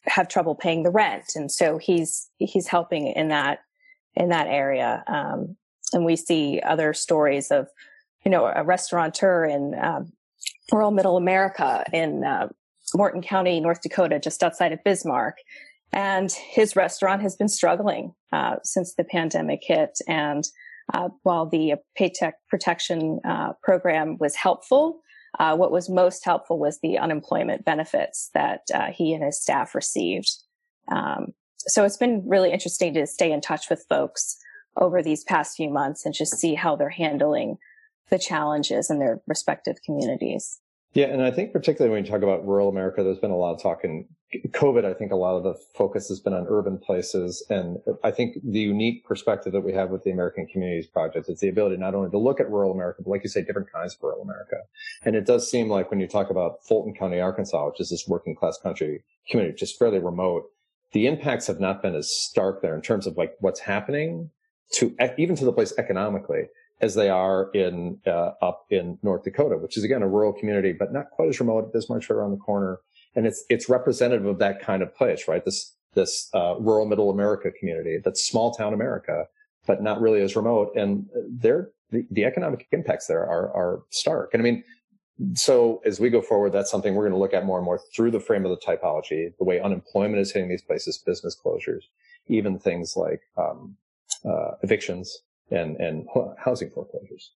have 0.05 0.27
trouble 0.27 0.55
paying 0.55 0.83
the 0.83 0.91
rent. 0.91 1.33
And 1.35 1.51
so 1.51 1.77
he's, 1.77 2.29
he's 2.37 2.67
helping 2.67 3.07
in 3.07 3.29
that, 3.29 3.59
in 4.15 4.29
that 4.29 4.47
area. 4.47 5.03
Um, 5.07 5.57
and 5.93 6.05
we 6.05 6.15
see 6.15 6.61
other 6.65 6.93
stories 6.93 7.51
of, 7.51 7.67
you 8.25 8.31
know, 8.31 8.45
a 8.45 8.63
restaurateur 8.63 9.45
in, 9.45 9.75
um, 9.81 10.13
rural 10.71 10.91
middle 10.91 11.17
America 11.17 11.83
in, 11.91 12.23
uh, 12.23 12.47
Morton 12.93 13.21
County, 13.21 13.59
North 13.59 13.81
Dakota, 13.81 14.19
just 14.19 14.43
outside 14.43 14.73
of 14.73 14.83
Bismarck. 14.83 15.37
And 15.93 16.31
his 16.31 16.75
restaurant 16.75 17.21
has 17.21 17.35
been 17.35 17.49
struggling 17.49 18.13
uh, 18.31 18.57
since 18.63 18.95
the 18.95 19.03
pandemic 19.03 19.61
hit. 19.63 19.99
And 20.07 20.43
uh, 20.93 21.09
while 21.23 21.45
the 21.45 21.75
Paycheck 21.95 22.35
Protection 22.49 23.19
uh, 23.25 23.53
Program 23.63 24.17
was 24.19 24.35
helpful, 24.35 25.01
uh, 25.39 25.55
what 25.55 25.71
was 25.71 25.89
most 25.89 26.25
helpful 26.25 26.59
was 26.59 26.79
the 26.79 26.97
unemployment 26.97 27.65
benefits 27.65 28.29
that 28.33 28.61
uh, 28.73 28.87
he 28.91 29.13
and 29.13 29.23
his 29.23 29.41
staff 29.41 29.73
received. 29.75 30.29
Um, 30.89 31.33
so 31.67 31.83
it's 31.83 31.97
been 31.97 32.23
really 32.27 32.51
interesting 32.51 32.93
to 32.93 33.07
stay 33.07 33.31
in 33.31 33.41
touch 33.41 33.69
with 33.69 33.85
folks 33.89 34.37
over 34.77 35.01
these 35.01 35.23
past 35.23 35.57
few 35.57 35.69
months 35.69 36.05
and 36.05 36.13
just 36.13 36.37
see 36.37 36.55
how 36.55 36.75
they're 36.75 36.89
handling 36.89 37.57
the 38.09 38.19
challenges 38.19 38.89
in 38.89 38.99
their 38.99 39.21
respective 39.27 39.77
communities. 39.85 40.59
Yeah, 40.93 41.07
and 41.07 41.21
I 41.21 41.31
think 41.31 41.53
particularly 41.53 41.93
when 41.93 42.03
you 42.03 42.11
talk 42.11 42.21
about 42.21 42.45
rural 42.45 42.67
America, 42.67 43.01
there's 43.01 43.19
been 43.19 43.31
a 43.31 43.37
lot 43.37 43.53
of 43.53 43.61
talk 43.61 43.85
in 43.85 44.07
COVID. 44.49 44.83
I 44.83 44.93
think 44.93 45.11
a 45.11 45.15
lot 45.15 45.37
of 45.37 45.43
the 45.43 45.55
focus 45.73 46.09
has 46.09 46.19
been 46.19 46.33
on 46.33 46.45
urban 46.49 46.77
places. 46.77 47.45
And 47.49 47.77
I 48.03 48.11
think 48.11 48.37
the 48.43 48.59
unique 48.59 49.05
perspective 49.05 49.53
that 49.53 49.61
we 49.61 49.71
have 49.73 49.89
with 49.89 50.03
the 50.03 50.11
American 50.11 50.47
Communities 50.47 50.87
Project 50.87 51.29
is 51.29 51.39
the 51.39 51.47
ability 51.47 51.77
not 51.77 51.95
only 51.95 52.09
to 52.11 52.17
look 52.17 52.41
at 52.41 52.49
rural 52.49 52.73
America, 52.73 53.01
but 53.03 53.09
like 53.09 53.23
you 53.23 53.29
say, 53.29 53.41
different 53.41 53.71
kinds 53.71 53.95
of 53.95 54.03
rural 54.03 54.21
America. 54.21 54.57
And 55.03 55.15
it 55.15 55.25
does 55.25 55.49
seem 55.49 55.69
like 55.69 55.89
when 55.89 56.01
you 56.01 56.07
talk 56.07 56.29
about 56.29 56.63
Fulton 56.65 56.93
County, 56.93 57.21
Arkansas, 57.21 57.67
which 57.67 57.79
is 57.79 57.89
this 57.89 58.05
working 58.07 58.35
class 58.35 58.57
country 58.61 59.03
community, 59.29 59.55
just 59.57 59.79
fairly 59.79 59.99
remote, 59.99 60.43
the 60.91 61.07
impacts 61.07 61.47
have 61.47 61.59
not 61.59 61.81
been 61.81 61.95
as 61.95 62.11
stark 62.11 62.61
there 62.61 62.75
in 62.75 62.81
terms 62.81 63.07
of 63.07 63.17
like 63.17 63.35
what's 63.39 63.61
happening 63.61 64.29
to 64.73 64.95
even 65.17 65.35
to 65.35 65.45
the 65.45 65.53
place 65.53 65.73
economically 65.77 66.43
as 66.81 66.95
they 66.95 67.09
are 67.09 67.49
in 67.53 67.99
uh, 68.07 68.31
up 68.41 68.65
in 68.69 68.97
North 69.03 69.23
Dakota, 69.23 69.57
which 69.57 69.77
is 69.77 69.83
again 69.83 70.01
a 70.01 70.07
rural 70.07 70.33
community, 70.33 70.73
but 70.73 70.91
not 70.91 71.11
quite 71.11 71.29
as 71.29 71.39
remote. 71.39 71.73
Bismarck's 71.73 72.09
right 72.09 72.17
around 72.17 72.31
the 72.31 72.37
corner, 72.37 72.79
and 73.15 73.27
it's 73.27 73.45
it's 73.49 73.69
representative 73.69 74.25
of 74.25 74.39
that 74.39 74.61
kind 74.61 74.81
of 74.81 74.93
place, 74.95 75.27
right? 75.27 75.45
This 75.45 75.75
this 75.93 76.29
uh, 76.33 76.55
rural 76.59 76.85
Middle 76.85 77.09
America 77.09 77.51
community, 77.51 77.99
that's 78.03 78.25
small 78.25 78.53
town 78.53 78.73
America, 78.73 79.27
but 79.67 79.83
not 79.83 80.01
really 80.01 80.21
as 80.21 80.35
remote, 80.35 80.71
and 80.75 81.07
they're 81.29 81.69
the, 81.91 82.05
the 82.09 82.25
economic 82.25 82.67
impacts 82.71 83.07
there 83.07 83.21
are 83.21 83.53
are 83.53 83.83
stark. 83.91 84.31
And 84.33 84.41
I 84.41 84.43
mean, 84.43 84.63
so 85.33 85.81
as 85.85 85.99
we 85.99 86.09
go 86.09 86.21
forward, 86.21 86.51
that's 86.51 86.71
something 86.71 86.95
we're 86.95 87.03
going 87.03 87.13
to 87.13 87.19
look 87.19 87.33
at 87.33 87.45
more 87.45 87.57
and 87.57 87.65
more 87.65 87.79
through 87.93 88.11
the 88.11 88.19
frame 88.19 88.45
of 88.45 88.51
the 88.51 88.57
typology, 88.57 89.33
the 89.37 89.43
way 89.43 89.59
unemployment 89.59 90.19
is 90.19 90.31
hitting 90.31 90.49
these 90.49 90.61
places, 90.61 90.97
business 90.97 91.35
closures, 91.35 91.83
even 92.27 92.57
things 92.57 92.95
like 92.95 93.21
um, 93.37 93.75
uh, 94.25 94.51
evictions 94.63 95.23
and, 95.49 95.77
and 95.77 96.07
housing 96.37 96.69
foreclosures. 96.69 97.31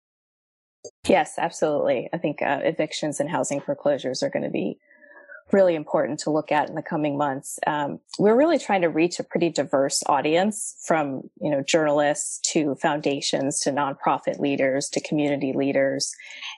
Yes, 1.08 1.36
absolutely. 1.38 2.10
I 2.14 2.18
think 2.18 2.42
uh, 2.42 2.60
evictions 2.64 3.20
and 3.20 3.30
housing 3.30 3.62
foreclosures 3.62 4.22
are 4.22 4.30
going 4.30 4.44
to 4.44 4.50
be 4.50 4.78
really 5.52 5.76
important 5.76 6.20
to 6.20 6.30
look 6.30 6.52
at 6.52 6.70
in 6.70 6.76
the 6.76 6.82
coming 6.82 7.18
months. 7.18 7.60
Um, 7.68 8.00
we're 8.18 8.36
really 8.36 8.58
trying 8.58 8.82
to 8.82 8.90
reach 8.90 9.20
a 9.20 9.24
pretty 9.24 9.50
diverse 9.50 10.04
audience 10.08 10.76
from, 10.86 11.30
you 11.40 11.52
know, 11.52 11.62
journalists 11.62 12.40
to 12.52 12.76
foundations 12.76 13.60
to 13.62 13.72
nonprofit 13.72 14.40
leaders 14.40 14.90
to 14.90 15.02
community 15.02 15.54
leaders. 15.54 16.14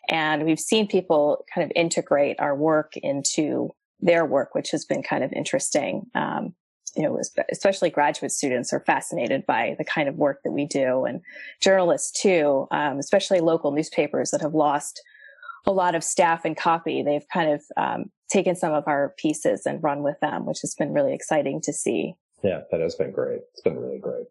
And 0.09 0.45
we've 0.45 0.59
seen 0.59 0.87
people 0.87 1.45
kind 1.53 1.65
of 1.65 1.71
integrate 1.75 2.39
our 2.39 2.55
work 2.55 2.95
into 2.97 3.73
their 3.99 4.25
work, 4.25 4.53
which 4.53 4.71
has 4.71 4.85
been 4.85 5.03
kind 5.03 5.23
of 5.23 5.33
interesting. 5.33 6.05
Um, 6.15 6.53
you 6.95 7.03
know, 7.03 7.19
especially 7.51 7.89
graduate 7.89 8.31
students 8.31 8.71
are 8.71 8.79
fascinated 8.79 9.45
by 9.45 9.75
the 9.77 9.83
kind 9.83 10.07
of 10.07 10.15
work 10.15 10.41
that 10.43 10.51
we 10.51 10.65
do 10.65 11.03
and 11.03 11.21
journalists 11.59 12.21
too, 12.21 12.67
um, 12.71 12.99
especially 12.99 13.41
local 13.41 13.71
newspapers 13.71 14.31
that 14.31 14.39
have 14.39 14.53
lost 14.53 15.01
a 15.65 15.71
lot 15.71 15.95
of 15.95 16.03
staff 16.03 16.45
and 16.45 16.55
copy. 16.55 17.03
They've 17.03 17.25
kind 17.33 17.51
of 17.51 17.63
um, 17.77 18.11
taken 18.29 18.55
some 18.55 18.73
of 18.73 18.83
our 18.87 19.13
pieces 19.17 19.65
and 19.65 19.81
run 19.83 20.03
with 20.03 20.19
them, 20.21 20.45
which 20.45 20.61
has 20.61 20.75
been 20.75 20.93
really 20.93 21.13
exciting 21.13 21.61
to 21.61 21.73
see. 21.73 22.15
Yeah, 22.43 22.61
that 22.71 22.81
has 22.81 22.95
been 22.95 23.11
great. 23.11 23.41
It's 23.53 23.61
been 23.61 23.77
really 23.79 23.99
great. 23.99 24.25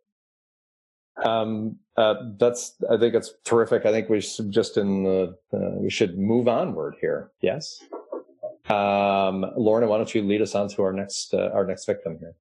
Um, 1.24 1.76
uh, 1.96 2.14
that's, 2.38 2.74
I 2.90 2.96
think 2.96 3.14
it's 3.14 3.32
terrific. 3.44 3.86
I 3.86 3.92
think 3.92 4.08
we 4.08 4.20
should 4.20 4.50
just 4.50 4.76
in 4.76 5.04
the, 5.04 5.36
uh, 5.52 5.78
we 5.78 5.90
should 5.90 6.18
move 6.18 6.48
onward 6.48 6.96
here. 7.00 7.30
Yes. 7.40 7.82
Um, 8.68 9.44
Lorna, 9.56 9.86
why 9.86 9.98
don't 9.98 10.14
you 10.14 10.22
lead 10.22 10.42
us 10.42 10.54
on 10.54 10.68
to 10.70 10.82
our 10.82 10.92
next, 10.92 11.34
uh, 11.34 11.50
our 11.52 11.66
next 11.66 11.86
victim 11.86 12.18
here? 12.18 12.34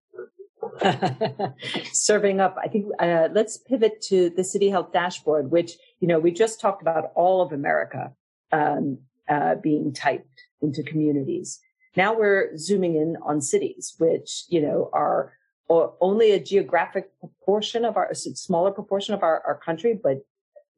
serving 1.94 2.40
up. 2.40 2.56
I 2.62 2.68
think 2.68 2.86
uh, 3.00 3.30
let's 3.32 3.58
pivot 3.58 4.02
to 4.04 4.30
the 4.30 4.44
City 4.44 4.70
Health 4.70 4.92
Dashboard, 4.92 5.52
which 5.52 5.74
you 6.00 6.08
know 6.08 6.20
we 6.20 6.32
just 6.32 6.60
talked 6.60 6.82
about 6.82 7.12
all 7.16 7.42
of 7.42 7.52
America 7.52 8.12
um, 8.54 9.00
uh, 9.28 9.56
being 9.56 9.92
typed 9.92 10.44
into 10.62 10.84
communities. 10.84 11.60
Now 11.98 12.18
we're 12.18 12.56
zooming 12.58 12.96
in 12.96 13.18
on 13.24 13.42
cities, 13.42 13.96
which 13.98 14.46
you 14.48 14.62
know 14.62 14.90
are 14.94 15.34
only 15.70 16.32
a 16.32 16.40
geographic 16.40 17.10
proportion 17.20 17.84
of 17.84 17.98
our 17.98 18.14
smaller 18.14 18.72
proportion 18.72 19.14
of 19.14 19.24
our, 19.24 19.42
our 19.46 19.58
country, 19.58 20.00
but 20.02 20.26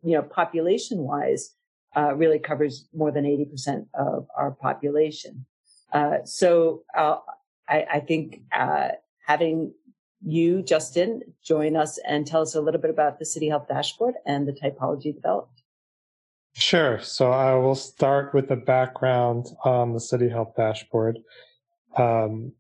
you 0.04 0.14
know 0.14 0.22
population 0.22 1.00
wise, 1.00 1.54
uh, 1.96 2.14
really 2.16 2.40
covers 2.40 2.88
more 2.94 3.12
than 3.12 3.26
eighty 3.26 3.46
percent 3.46 3.88
of 3.94 4.28
our 4.38 4.52
population. 4.52 5.46
Uh, 5.94 6.18
so 6.26 6.84
uh, 6.98 7.18
I, 7.70 7.86
I, 7.94 8.00
think 8.02 8.42
uh, 8.52 8.90
having 9.26 9.74
you, 10.26 10.62
Justin, 10.62 11.22
join 11.44 11.78
us 11.78 12.00
and 12.06 12.28
tell 12.28 12.42
us 12.42 12.56
a 12.56 12.60
little 12.60 12.82
bit 12.82 12.90
about 12.90 13.20
the 13.20 13.26
City 13.26 13.48
Health 13.48 13.68
Dashboard 13.70 14.16
and 14.26 14.48
the 14.48 14.52
typology 14.52 15.14
developed. 15.14 15.62
Sure. 16.58 17.00
So 17.02 17.32
I 17.32 17.54
will 17.56 17.76
start 17.76 18.34
with 18.34 18.48
the 18.48 18.56
background 18.56 19.48
on 19.66 19.94
the 19.94 20.00
City 20.00 20.30
Health 20.30 20.54
Dashboard. 20.56 21.20
Um, 21.98 22.54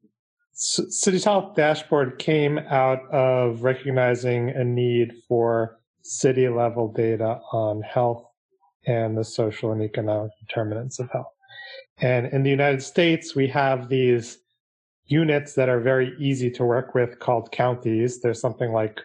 City 0.51 1.19
Health 1.19 1.55
Dashboard 1.55 2.19
came 2.19 2.58
out 2.58 2.99
of 3.12 3.63
recognizing 3.63 4.49
a 4.49 4.65
need 4.65 5.13
for 5.27 5.79
city 6.01 6.49
level 6.49 6.91
data 6.91 7.39
on 7.51 7.81
health 7.81 8.25
and 8.86 9.17
the 9.17 9.23
social 9.23 9.71
and 9.71 9.81
economic 9.81 10.31
determinants 10.39 10.99
of 10.99 11.10
health. 11.12 11.34
And 11.99 12.27
in 12.27 12.43
the 12.43 12.49
United 12.49 12.84
States, 12.84 13.34
we 13.34 13.47
have 13.47 13.88
these 13.88 14.39
units 15.08 15.53
that 15.53 15.69
are 15.69 15.79
very 15.79 16.13
easy 16.19 16.51
to 16.51 16.65
work 16.65 16.93
with 16.95 17.19
called 17.19 17.51
counties. 17.51 18.21
There's 18.21 18.41
something 18.41 18.73
like 18.73 18.99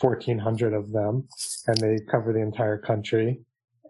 1,400 0.00 0.72
of 0.72 0.92
them, 0.92 1.28
and 1.66 1.76
they 1.78 1.98
cover 2.08 2.32
the 2.32 2.40
entire 2.40 2.78
country. 2.78 3.40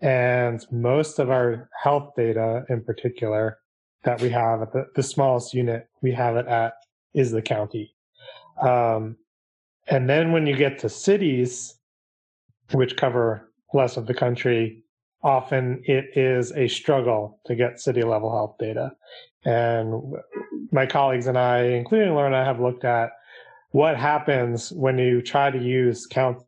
And 0.03 0.65
most 0.71 1.19
of 1.19 1.31
our 1.31 1.69
health 1.83 2.13
data 2.17 2.65
in 2.69 2.85
particular 2.85 3.59
that 4.05 4.21
we 4.21 4.31
have 4.31 4.63
at 4.63 4.73
the, 4.73 4.87
the 4.95 5.03
smallest 5.03 5.55
unit 5.55 5.89
we 6.03 6.13
have 6.13 6.37
it 6.37 6.47
at 6.47 6.75
is 7.15 7.31
the 7.31 7.43
county. 7.43 7.95
Um, 8.61 9.17
and 9.89 10.09
then 10.09 10.33
when 10.33 10.47
you 10.47 10.57
get 10.57 10.79
to 10.81 10.89
cities, 10.89 11.75
which 12.73 12.97
cover 12.97 13.53
less 13.73 13.97
of 13.97 14.07
the 14.07 14.15
country, 14.15 14.83
often 15.23 15.83
it 15.85 16.17
is 16.17 16.53
a 16.53 16.69
struggle 16.69 17.41
to 17.47 17.55
get 17.55 17.81
city 17.81 18.03
level 18.03 18.31
health 18.31 18.57
data. 18.59 18.93
And 19.45 20.15
my 20.73 20.87
colleagues 20.87 21.27
and 21.27 21.39
I, 21.39 21.65
including 21.65 22.15
Lorna, 22.15 22.45
have 22.45 22.61
looked 22.61 22.85
at 22.85 23.11
what 23.71 23.97
happens 23.97 24.73
when 24.73 24.99
you 24.99 25.23
try 25.23 25.51
to 25.51 25.59
use 25.59 26.07
county 26.07 26.45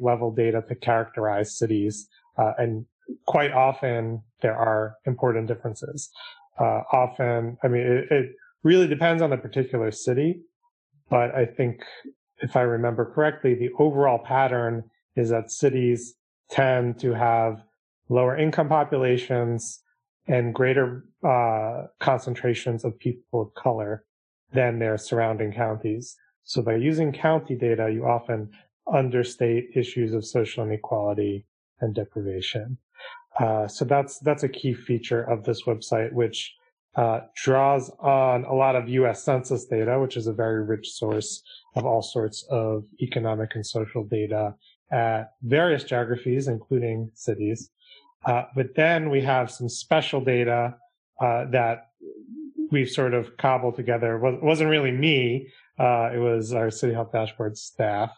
level 0.00 0.30
data 0.30 0.64
to 0.68 0.74
characterize 0.74 1.58
cities. 1.58 2.08
Uh, 2.38 2.52
and 2.58 2.86
quite 3.26 3.52
often 3.52 4.22
there 4.42 4.56
are 4.56 4.94
important 5.06 5.48
differences. 5.48 6.10
Uh, 6.58 6.82
often, 6.92 7.56
I 7.62 7.68
mean, 7.68 7.82
it, 7.82 8.10
it 8.10 8.30
really 8.62 8.86
depends 8.86 9.22
on 9.22 9.30
the 9.30 9.36
particular 9.36 9.90
city, 9.90 10.40
but 11.10 11.34
I 11.34 11.46
think 11.46 11.80
if 12.38 12.56
I 12.56 12.62
remember 12.62 13.04
correctly, 13.04 13.54
the 13.54 13.70
overall 13.78 14.18
pattern 14.18 14.84
is 15.16 15.30
that 15.30 15.50
cities 15.50 16.14
tend 16.50 16.98
to 17.00 17.12
have 17.12 17.62
lower 18.08 18.36
income 18.36 18.68
populations 18.68 19.82
and 20.26 20.54
greater 20.54 21.04
uh, 21.26 21.86
concentrations 22.00 22.84
of 22.84 22.98
people 22.98 23.42
of 23.42 23.54
color 23.54 24.04
than 24.52 24.78
their 24.78 24.96
surrounding 24.98 25.52
counties. 25.52 26.16
So 26.44 26.62
by 26.62 26.76
using 26.76 27.12
county 27.12 27.54
data, 27.54 27.90
you 27.90 28.06
often 28.06 28.50
understate 28.92 29.70
issues 29.74 30.14
of 30.14 30.24
social 30.24 30.64
inequality 30.64 31.46
and 31.80 31.94
deprivation. 31.94 32.78
Uh, 33.38 33.68
so 33.68 33.84
that's 33.84 34.18
that's 34.20 34.42
a 34.42 34.48
key 34.48 34.74
feature 34.74 35.22
of 35.22 35.44
this 35.44 35.62
website, 35.62 36.12
which 36.12 36.54
uh, 36.96 37.20
draws 37.36 37.90
on 38.00 38.44
a 38.44 38.52
lot 38.52 38.74
of 38.74 38.88
U.S. 38.88 39.22
Census 39.22 39.66
data, 39.66 40.00
which 40.00 40.16
is 40.16 40.26
a 40.26 40.32
very 40.32 40.64
rich 40.64 40.90
source 40.90 41.42
of 41.76 41.86
all 41.86 42.02
sorts 42.02 42.44
of 42.50 42.84
economic 43.00 43.54
and 43.54 43.64
social 43.64 44.02
data 44.02 44.54
at 44.90 45.32
various 45.42 45.84
geographies, 45.84 46.48
including 46.48 47.10
cities. 47.14 47.70
Uh, 48.24 48.44
but 48.56 48.74
then 48.74 49.10
we 49.10 49.20
have 49.20 49.50
some 49.50 49.68
special 49.68 50.20
data 50.20 50.74
uh, 51.20 51.44
that 51.50 51.90
we've 52.70 52.90
sort 52.90 53.14
of 53.14 53.36
cobbled 53.36 53.76
together. 53.76 54.16
It 54.16 54.42
wasn't 54.42 54.70
really 54.70 54.90
me. 54.90 55.48
Uh, 55.78 56.10
it 56.12 56.18
was 56.18 56.52
our 56.52 56.70
City 56.70 56.92
Health 56.92 57.12
Dashboard 57.12 57.56
staff. 57.56 58.10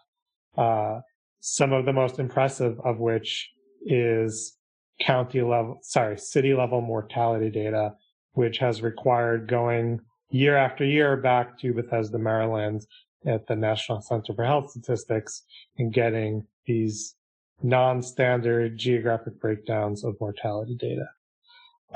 Uh, 0.56 1.00
some 1.40 1.72
of 1.72 1.86
the 1.86 1.92
most 1.92 2.18
impressive 2.18 2.78
of 2.84 2.98
which 2.98 3.50
is 3.82 4.56
county 5.00 5.40
level, 5.40 5.78
sorry, 5.82 6.18
city 6.18 6.54
level 6.54 6.80
mortality 6.80 7.50
data, 7.50 7.92
which 8.32 8.58
has 8.58 8.82
required 8.82 9.48
going 9.48 10.00
year 10.30 10.56
after 10.56 10.84
year 10.84 11.16
back 11.16 11.58
to 11.58 11.72
Bethesda, 11.72 12.18
Maryland 12.18 12.82
at 13.26 13.46
the 13.46 13.56
National 13.56 14.00
Center 14.00 14.34
for 14.34 14.44
Health 14.44 14.70
Statistics 14.70 15.42
and 15.78 15.92
getting 15.92 16.46
these 16.66 17.16
non-standard 17.62 18.78
geographic 18.78 19.38
breakdowns 19.40 20.04
of 20.04 20.16
mortality 20.20 20.76
data. 20.78 21.06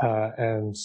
Uh, 0.03 0.31
and 0.37 0.77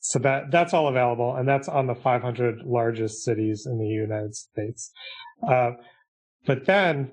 so 0.00 0.18
that 0.18 0.50
that's 0.50 0.74
all 0.74 0.88
available, 0.88 1.36
and 1.36 1.48
that's 1.48 1.68
on 1.68 1.86
the 1.86 1.94
500 1.94 2.62
largest 2.64 3.24
cities 3.24 3.66
in 3.66 3.78
the 3.78 3.86
United 3.86 4.34
States. 4.34 4.90
Uh, 5.46 5.72
but 6.46 6.66
then 6.66 7.10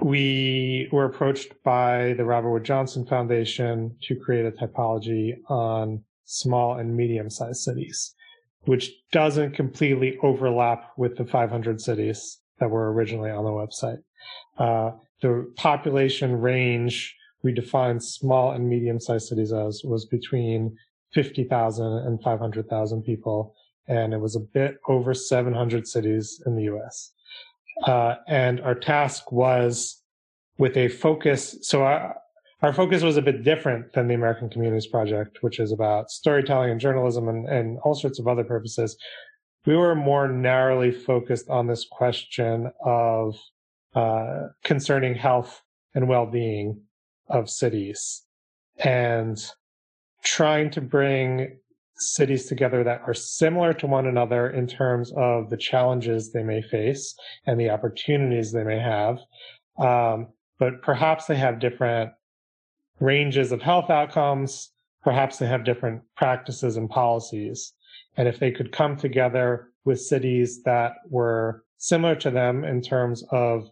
we 0.00 0.88
were 0.92 1.04
approached 1.04 1.52
by 1.64 2.14
the 2.14 2.24
Robert 2.24 2.50
Wood 2.50 2.64
Johnson 2.64 3.06
Foundation 3.06 3.96
to 4.02 4.16
create 4.16 4.46
a 4.46 4.50
typology 4.50 5.34
on 5.48 6.02
small 6.24 6.78
and 6.78 6.96
medium-sized 6.96 7.60
cities, 7.60 8.14
which 8.62 8.92
doesn't 9.12 9.54
completely 9.54 10.18
overlap 10.22 10.90
with 10.96 11.16
the 11.16 11.24
500 11.24 11.80
cities 11.80 12.40
that 12.58 12.70
were 12.70 12.92
originally 12.92 13.30
on 13.30 13.44
the 13.44 13.50
website. 13.50 14.02
Uh, 14.58 14.96
the 15.20 15.52
population 15.56 16.40
range 16.40 17.16
we 17.44 17.52
defined 17.52 18.02
small 18.02 18.52
and 18.52 18.68
medium 18.68 18.98
sized 18.98 19.28
cities 19.28 19.52
as 19.52 19.82
was 19.84 20.06
between 20.06 20.76
50,000 21.12 21.86
and 21.86 22.20
500,000 22.22 23.02
people. 23.02 23.54
And 23.86 24.14
it 24.14 24.20
was 24.20 24.34
a 24.34 24.40
bit 24.40 24.78
over 24.88 25.14
700 25.14 25.86
cities 25.86 26.42
in 26.46 26.56
the 26.56 26.64
US. 26.74 27.12
Uh, 27.82 28.14
and 28.28 28.60
our 28.60 28.74
task 28.74 29.32
was 29.32 30.02
with 30.58 30.76
a 30.76 30.88
focus. 30.88 31.56
So 31.62 31.82
our, 31.82 32.16
our 32.62 32.72
focus 32.72 33.02
was 33.02 33.16
a 33.16 33.22
bit 33.22 33.42
different 33.42 33.92
than 33.92 34.08
the 34.08 34.14
American 34.14 34.48
Communities 34.48 34.86
Project, 34.86 35.38
which 35.42 35.58
is 35.58 35.72
about 35.72 36.10
storytelling 36.10 36.70
and 36.70 36.80
journalism 36.80 37.28
and, 37.28 37.48
and 37.48 37.78
all 37.84 37.94
sorts 37.94 38.18
of 38.18 38.28
other 38.28 38.44
purposes. 38.44 38.96
We 39.66 39.76
were 39.76 39.94
more 39.94 40.28
narrowly 40.28 40.92
focused 40.92 41.48
on 41.48 41.66
this 41.66 41.86
question 41.90 42.70
of 42.84 43.36
uh, 43.94 44.48
concerning 44.62 45.14
health 45.14 45.62
and 45.94 46.08
well-being 46.08 46.80
of 47.28 47.48
cities 47.48 48.22
and 48.78 49.42
trying 50.22 50.70
to 50.70 50.80
bring 50.80 51.58
cities 51.96 52.46
together 52.46 52.82
that 52.84 53.02
are 53.06 53.14
similar 53.14 53.72
to 53.72 53.86
one 53.86 54.06
another 54.06 54.50
in 54.50 54.66
terms 54.66 55.12
of 55.16 55.50
the 55.50 55.56
challenges 55.56 56.32
they 56.32 56.42
may 56.42 56.60
face 56.60 57.14
and 57.46 57.58
the 57.58 57.70
opportunities 57.70 58.52
they 58.52 58.64
may 58.64 58.78
have. 58.78 59.18
Um, 59.78 60.28
but 60.58 60.82
perhaps 60.82 61.26
they 61.26 61.36
have 61.36 61.60
different 61.60 62.10
ranges 63.00 63.52
of 63.52 63.62
health 63.62 63.90
outcomes. 63.90 64.70
Perhaps 65.02 65.38
they 65.38 65.46
have 65.46 65.64
different 65.64 66.02
practices 66.16 66.76
and 66.76 66.88
policies. 66.88 67.72
And 68.16 68.28
if 68.28 68.38
they 68.38 68.50
could 68.50 68.72
come 68.72 68.96
together 68.96 69.68
with 69.84 70.00
cities 70.00 70.62
that 70.64 70.94
were 71.08 71.64
similar 71.78 72.14
to 72.16 72.30
them 72.30 72.64
in 72.64 72.80
terms 72.80 73.24
of 73.30 73.68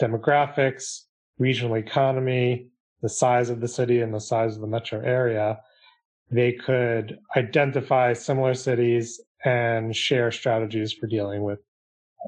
demographics, 0.00 1.02
regional 1.38 1.76
economy, 1.76 2.68
the 3.02 3.08
size 3.08 3.50
of 3.50 3.60
the 3.60 3.68
city 3.68 4.00
and 4.00 4.12
the 4.12 4.20
size 4.20 4.54
of 4.54 4.60
the 4.60 4.66
metro 4.66 5.00
area, 5.00 5.58
they 6.30 6.52
could 6.52 7.18
identify 7.36 8.12
similar 8.12 8.54
cities 8.54 9.20
and 9.44 9.94
share 9.94 10.32
strategies 10.32 10.92
for 10.92 11.06
dealing 11.06 11.42
with 11.42 11.60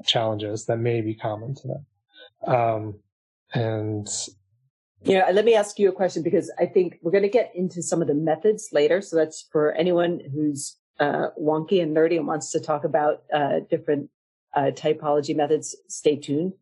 challenges 0.05 0.65
that 0.65 0.77
may 0.77 1.01
be 1.01 1.13
common 1.13 1.53
to 1.55 1.67
them. 1.67 1.85
Um, 2.55 2.99
and 3.53 4.07
you 5.03 5.17
know, 5.17 5.25
let 5.31 5.45
me 5.45 5.55
ask 5.55 5.79
you 5.79 5.89
a 5.89 5.93
question 5.93 6.23
because 6.23 6.51
I 6.59 6.65
think 6.65 6.99
we're 7.01 7.11
going 7.11 7.23
to 7.23 7.29
get 7.29 7.51
into 7.55 7.81
some 7.81 8.01
of 8.01 8.07
the 8.07 8.13
methods 8.13 8.69
later. 8.71 9.01
So 9.01 9.15
that's 9.15 9.47
for 9.51 9.73
anyone 9.73 10.19
who's 10.33 10.77
uh, 10.99 11.29
wonky 11.39 11.81
and 11.81 11.95
nerdy 11.95 12.17
and 12.17 12.27
wants 12.27 12.51
to 12.51 12.59
talk 12.59 12.83
about 12.83 13.23
uh, 13.33 13.61
different 13.69 14.09
uh, 14.55 14.71
typology 14.73 15.35
methods. 15.35 15.75
Stay 15.87 16.17
tuned. 16.17 16.53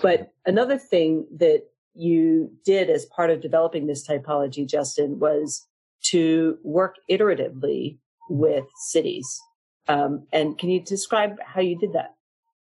But 0.00 0.32
another 0.46 0.78
thing 0.78 1.26
that 1.36 1.64
you 1.94 2.50
did 2.64 2.88
as 2.88 3.04
part 3.04 3.30
of 3.30 3.42
developing 3.42 3.86
this 3.86 4.06
typology, 4.06 4.66
Justin, 4.66 5.18
was 5.18 5.66
to 6.10 6.58
work 6.62 6.96
iteratively 7.10 7.98
with 8.28 8.64
cities. 8.88 9.40
Um, 9.88 10.26
and 10.32 10.58
can 10.58 10.70
you 10.70 10.82
describe 10.82 11.36
how 11.44 11.60
you 11.60 11.78
did 11.78 11.92
that? 11.92 12.14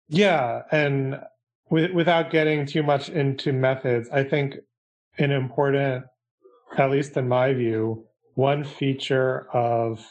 Yeah, 0.10 0.64
and 0.72 1.20
w- 1.70 1.94
without 1.94 2.30
getting 2.30 2.66
too 2.66 2.84
much 2.84 3.10
into 3.10 3.54
methods, 3.54 4.10
I 4.12 4.24
think 4.24 4.56
an 5.18 5.32
important, 5.32 6.06
at 6.78 6.92
least 6.92 7.18
in 7.18 7.28
my 7.28 7.54
view, 7.54 8.06
one 8.36 8.64
feature 8.64 9.48
of 9.54 10.06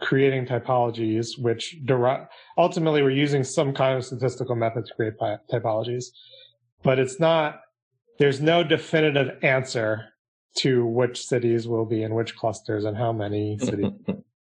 creating 0.00 0.46
typologies, 0.46 1.38
which 1.38 1.76
ultimately 2.58 3.02
we're 3.02 3.10
using 3.10 3.44
some 3.44 3.72
kind 3.72 3.96
of 3.96 4.04
statistical 4.04 4.56
method 4.56 4.84
to 4.86 4.94
create 4.94 5.14
typologies, 5.50 6.06
but 6.82 6.98
it's 6.98 7.20
not, 7.20 7.60
there's 8.18 8.40
no 8.40 8.64
definitive 8.64 9.38
answer 9.42 10.11
to 10.54 10.86
which 10.86 11.26
cities 11.26 11.66
will 11.66 11.84
be 11.84 12.02
in 12.02 12.14
which 12.14 12.36
clusters 12.36 12.84
and 12.84 12.96
how 12.96 13.12
many 13.12 13.58
cities. 13.62 13.92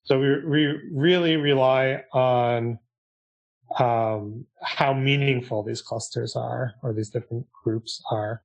so 0.04 0.20
we, 0.20 0.44
we 0.44 0.80
really 0.92 1.36
rely 1.36 2.02
on 2.12 2.78
um, 3.78 4.44
how 4.62 4.92
meaningful 4.92 5.62
these 5.62 5.82
clusters 5.82 6.36
are 6.36 6.74
or 6.82 6.92
these 6.92 7.10
different 7.10 7.46
groups 7.64 8.02
are. 8.10 8.42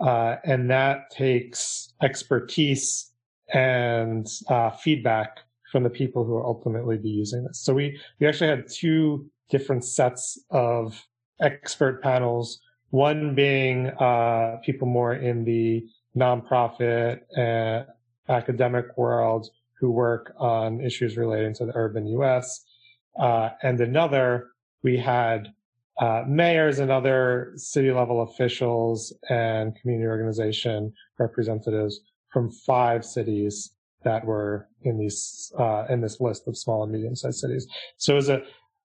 Uh, 0.00 0.36
and 0.44 0.70
that 0.70 1.10
takes 1.10 1.92
expertise 2.02 3.10
and 3.52 4.26
uh, 4.48 4.70
feedback 4.70 5.40
from 5.70 5.82
the 5.82 5.90
people 5.90 6.24
who 6.24 6.32
will 6.32 6.46
ultimately 6.46 6.96
be 6.96 7.08
using 7.08 7.44
this. 7.44 7.60
So 7.60 7.74
we, 7.74 7.98
we 8.18 8.26
actually 8.26 8.48
had 8.48 8.66
two 8.68 9.28
different 9.50 9.84
sets 9.84 10.38
of 10.50 11.04
expert 11.40 12.02
panels 12.02 12.60
one 12.90 13.34
being 13.34 13.88
uh, 13.88 14.56
people 14.64 14.86
more 14.86 15.14
in 15.14 15.44
the 15.44 15.86
nonprofit 16.16 17.20
and 17.36 17.86
academic 18.28 18.96
world 18.96 19.48
who 19.78 19.90
work 19.90 20.34
on 20.38 20.80
issues 20.80 21.16
relating 21.16 21.54
to 21.54 21.66
the 21.66 21.72
urban 21.74 22.06
U.S. 22.08 22.64
Uh, 23.18 23.50
and 23.62 23.80
another, 23.80 24.48
we 24.82 24.96
had 24.96 25.48
uh, 26.00 26.24
mayors 26.26 26.78
and 26.78 26.90
other 26.90 27.52
city 27.56 27.90
level 27.90 28.22
officials 28.22 29.12
and 29.28 29.76
community 29.80 30.06
organization 30.06 30.92
representatives 31.18 32.00
from 32.32 32.50
five 32.50 33.04
cities 33.04 33.72
that 34.02 34.24
were 34.24 34.66
in 34.82 34.98
these 34.98 35.52
uh, 35.58 35.84
in 35.90 36.00
this 36.00 36.20
list 36.20 36.48
of 36.48 36.56
small 36.56 36.82
and 36.82 36.92
medium 36.92 37.14
sized 37.14 37.38
cities. 37.38 37.66
So 37.98 38.14
was 38.14 38.28
a 38.28 38.42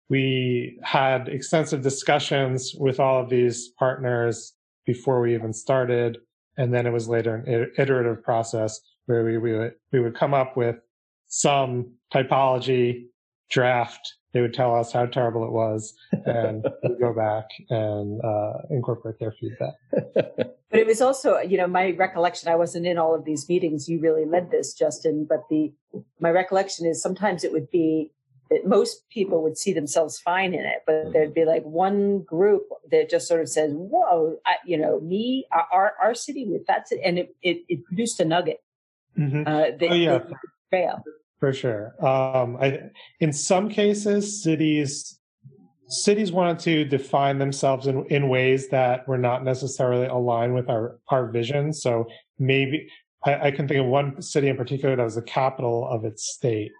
we 0.09 0.77
had 0.83 1.29
extensive 1.29 1.81
discussions 1.81 2.73
with 2.77 2.99
all 2.99 3.21
of 3.21 3.29
these 3.29 3.69
partners 3.79 4.53
before 4.85 5.19
we 5.19 5.33
even 5.33 5.51
started, 5.51 6.17
and 6.57 6.73
then 6.73 6.85
it 6.85 6.91
was 6.91 7.07
later 7.07 7.35
an 7.35 7.71
iterative 7.77 8.23
process 8.23 8.79
where 9.05 9.23
we 9.23 9.37
we 9.37 9.57
would, 9.57 9.73
we 9.91 9.99
would 9.99 10.15
come 10.15 10.33
up 10.33 10.57
with 10.57 10.77
some 11.27 11.93
typology 12.13 13.05
draft 13.49 14.15
they 14.35 14.41
would 14.41 14.53
tell 14.53 14.75
us 14.75 14.91
how 14.91 15.05
terrible 15.05 15.45
it 15.45 15.51
was 15.51 15.93
and 16.25 16.67
we'd 16.83 16.99
go 16.99 17.13
back 17.13 17.45
and 17.69 18.21
uh, 18.21 18.53
incorporate 18.69 19.17
their 19.17 19.33
feedback. 19.39 19.73
But 20.75 20.81
it 20.81 20.87
was 20.87 20.99
also, 20.99 21.37
you 21.37 21.57
know, 21.57 21.67
my 21.67 21.91
recollection, 21.91 22.49
I 22.49 22.55
wasn't 22.55 22.85
in 22.85 22.97
all 22.97 23.15
of 23.15 23.23
these 23.23 23.47
meetings. 23.47 23.87
You 23.87 24.01
really 24.01 24.25
led 24.25 24.51
this, 24.51 24.73
Justin, 24.73 25.25
but 25.29 25.43
the, 25.49 25.71
my 26.19 26.31
recollection 26.31 26.85
is 26.85 27.01
sometimes 27.01 27.45
it 27.45 27.53
would 27.53 27.71
be 27.71 28.11
that 28.49 28.65
most 28.65 29.09
people 29.09 29.41
would 29.41 29.57
see 29.57 29.73
themselves 29.73 30.19
fine 30.19 30.53
in 30.53 30.65
it, 30.65 30.83
but 30.85 31.11
there'd 31.11 31.33
be 31.33 31.45
like 31.45 31.63
one 31.63 32.21
group 32.21 32.63
that 32.91 33.09
just 33.09 33.27
sort 33.27 33.41
of 33.41 33.49
says, 33.49 33.71
whoa, 33.73 34.37
I, 34.45 34.55
you 34.65 34.77
know, 34.77 34.99
me, 34.99 35.47
our, 35.51 35.93
our 36.01 36.13
city 36.13 36.45
with 36.47 36.65
that's 36.67 36.91
it. 36.91 36.99
And 37.03 37.17
it, 37.17 37.35
it, 37.41 37.63
it 37.67 37.85
produced 37.85 38.19
a 38.19 38.25
nugget. 38.25 38.61
Mm-hmm. 39.17 39.47
Uh, 39.47 39.77
that, 39.79 39.89
oh, 39.89 39.93
yeah. 39.93 40.19
fail. 40.69 41.03
For 41.39 41.53
sure. 41.53 41.95
Um, 42.05 42.57
I, 42.57 42.91
in 43.19 43.33
some 43.33 43.69
cases, 43.69 44.43
cities 44.43 45.19
cities 45.87 46.31
wanted 46.31 46.59
to 46.59 46.85
define 46.85 47.37
themselves 47.37 47.87
in, 47.87 48.05
in 48.07 48.27
ways 48.27 48.69
that 48.69 49.07
were 49.07 49.17
not 49.17 49.43
necessarily 49.43 50.07
aligned 50.07 50.55
with 50.55 50.69
our, 50.69 50.99
our 51.09 51.27
vision. 51.27 51.71
So 51.73 52.07
maybe 52.39 52.89
I, 53.23 53.47
I 53.47 53.51
can 53.51 53.67
think 53.67 53.79
of 53.81 53.85
one 53.85 54.21
city 54.21 54.49
in 54.49 54.57
particular 54.57 54.95
that 54.95 55.03
was 55.03 55.15
the 55.15 55.21
capital 55.21 55.87
of 55.87 56.05
its 56.05 56.27
state. 56.27 56.71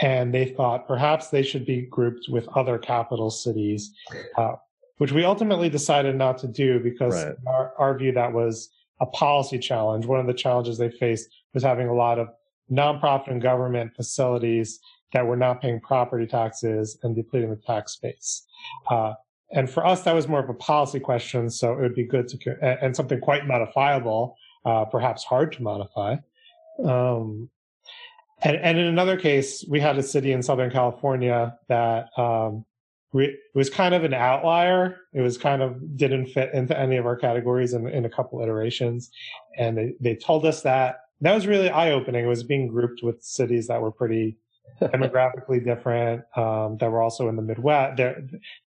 And 0.00 0.32
they 0.32 0.46
thought 0.46 0.86
perhaps 0.86 1.28
they 1.28 1.42
should 1.42 1.66
be 1.66 1.82
grouped 1.82 2.28
with 2.28 2.48
other 2.56 2.78
capital 2.78 3.30
cities, 3.30 3.92
uh, 4.36 4.54
which 4.98 5.12
we 5.12 5.24
ultimately 5.24 5.68
decided 5.68 6.16
not 6.16 6.38
to 6.38 6.48
do 6.48 6.80
because 6.80 7.24
right. 7.24 7.34
our, 7.46 7.72
our 7.78 7.98
view 7.98 8.12
that 8.12 8.32
was 8.32 8.70
a 9.00 9.06
policy 9.06 9.58
challenge. 9.58 10.06
One 10.06 10.20
of 10.20 10.26
the 10.26 10.34
challenges 10.34 10.78
they 10.78 10.90
faced 10.90 11.28
was 11.54 11.62
having 11.62 11.88
a 11.88 11.94
lot 11.94 12.18
of 12.18 12.28
nonprofit 12.70 13.30
and 13.30 13.40
government 13.40 13.94
facilities 13.96 14.80
that 15.12 15.26
were 15.26 15.36
not 15.36 15.60
paying 15.60 15.80
property 15.80 16.26
taxes 16.26 16.98
and 17.02 17.16
depleting 17.16 17.50
the 17.50 17.56
tax 17.56 17.96
base. 17.96 18.46
Uh, 18.90 19.14
and 19.52 19.70
for 19.70 19.86
us, 19.86 20.02
that 20.02 20.14
was 20.14 20.28
more 20.28 20.40
of 20.40 20.50
a 20.50 20.54
policy 20.54 21.00
question. 21.00 21.48
So 21.48 21.72
it 21.72 21.80
would 21.80 21.94
be 21.94 22.04
good 22.04 22.28
to, 22.28 22.78
and 22.82 22.94
something 22.94 23.18
quite 23.20 23.46
modifiable, 23.46 24.36
uh, 24.66 24.84
perhaps 24.84 25.24
hard 25.24 25.52
to 25.52 25.62
modify. 25.62 26.16
Um, 26.84 27.48
and, 28.42 28.56
and, 28.56 28.78
in 28.78 28.86
another 28.86 29.16
case, 29.16 29.64
we 29.68 29.80
had 29.80 29.98
a 29.98 30.02
city 30.02 30.32
in 30.32 30.42
Southern 30.42 30.70
California 30.70 31.58
that 31.68 32.08
um, 32.16 32.64
it 33.14 33.38
was 33.54 33.70
kind 33.70 33.94
of 33.94 34.04
an 34.04 34.14
outlier. 34.14 34.98
It 35.12 35.22
was 35.22 35.38
kind 35.38 35.62
of 35.62 35.96
didn't 35.96 36.26
fit 36.26 36.52
into 36.52 36.78
any 36.78 36.96
of 36.96 37.06
our 37.06 37.16
categories 37.16 37.72
in, 37.72 37.88
in 37.88 38.04
a 38.04 38.10
couple 38.10 38.40
iterations. 38.42 39.10
And 39.56 39.76
they, 39.76 39.94
they 40.00 40.14
told 40.14 40.44
us 40.44 40.62
that 40.62 41.00
that 41.20 41.34
was 41.34 41.46
really 41.46 41.70
eye 41.70 41.92
opening. 41.92 42.24
It 42.24 42.28
was 42.28 42.42
being 42.42 42.68
grouped 42.68 43.02
with 43.02 43.22
cities 43.22 43.66
that 43.68 43.80
were 43.80 43.90
pretty 43.90 44.36
demographically 44.82 45.64
different, 45.64 46.22
um, 46.36 46.76
that 46.78 46.90
were 46.90 47.02
also 47.02 47.28
in 47.28 47.36
the 47.36 47.42
Midwest. 47.42 47.96
There, 47.96 48.22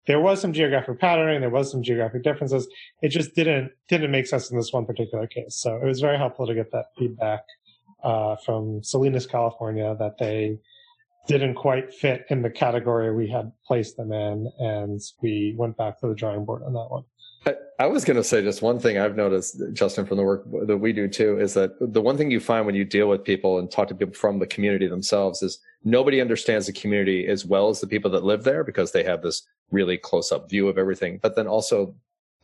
there 0.08 0.20
was 0.20 0.42
some 0.42 0.52
geographic 0.52 1.00
patterning. 1.00 1.40
There 1.40 1.50
was 1.50 1.72
some 1.72 1.84
geographic 1.84 2.24
differences. 2.24 2.68
It 3.02 3.10
just 3.10 3.36
didn't, 3.36 3.72
didn't 3.88 4.12
make 4.12 4.28
sense 4.28 4.50
in 4.52 4.58
this 4.58 4.74
one 4.74 4.86
particular 4.86 5.28
case. 5.28 5.56
So 5.56 5.78
it 5.78 5.86
was 5.86 6.02
very 6.02 6.18
helpful 6.18 6.48
to 6.48 6.56
get 6.56 6.72
that 6.72 6.88
feedback, 6.98 7.44
uh, 8.04 8.36
from 8.38 8.84
Salinas, 8.84 9.26
California 9.26 9.96
that 10.00 10.18
they 10.18 10.60
didn't 11.28 11.54
quite 11.54 11.94
fit 11.94 12.26
in 12.30 12.42
the 12.42 12.50
category 12.50 13.14
we 13.14 13.30
had 13.30 13.52
placed 13.66 13.98
them 13.98 14.12
in. 14.12 14.52
And 14.60 15.00
we 15.22 15.54
went 15.58 15.78
back 15.78 16.00
to 16.00 16.08
the 16.08 16.16
drawing 16.16 16.46
board 16.46 16.64
on 16.64 16.74
that 16.74 16.88
one. 16.90 17.04
I 17.82 17.88
was 17.88 18.06
going 18.06 18.18
to 18.18 18.24
say 18.24 18.44
just 18.44 18.62
one 18.62 18.80
thing 18.80 19.00
I've 19.00 19.16
noticed, 19.16 19.60
Justin, 19.74 20.06
from 20.06 20.18
the 20.18 20.24
work 20.24 20.46
that 20.68 20.78
we 20.78 20.94
do 20.94 21.08
too, 21.08 21.40
is 21.40 21.56
that 21.56 21.72
the 21.80 22.02
one 22.02 22.16
thing 22.16 22.30
you 22.30 22.40
find 22.40 22.68
when 22.68 22.76
you 22.76 22.86
deal 22.86 23.10
with 23.10 23.24
people 23.24 23.58
and 23.58 23.72
talk 23.72 23.88
to 23.88 23.96
people 23.96 24.14
from 24.14 24.38
the 24.38 24.46
community 24.46 24.86
themselves 24.86 25.42
is 25.42 25.58
nobody 25.84 26.22
understands 26.22 26.68
the 26.68 26.74
community 26.74 27.26
as 27.26 27.44
well 27.44 27.70
as 27.70 27.82
the 27.82 27.88
people 27.88 28.12
that 28.12 28.24
live 28.24 28.44
there 28.44 28.64
because 28.64 28.92
they 28.92 29.04
have 29.04 29.24
this 29.24 29.48
really 29.72 29.98
close 29.98 30.32
up 30.32 30.48
view 30.48 30.68
of 30.68 30.78
everything. 30.78 31.20
But 31.24 31.36
then 31.36 31.48
also 31.48 31.96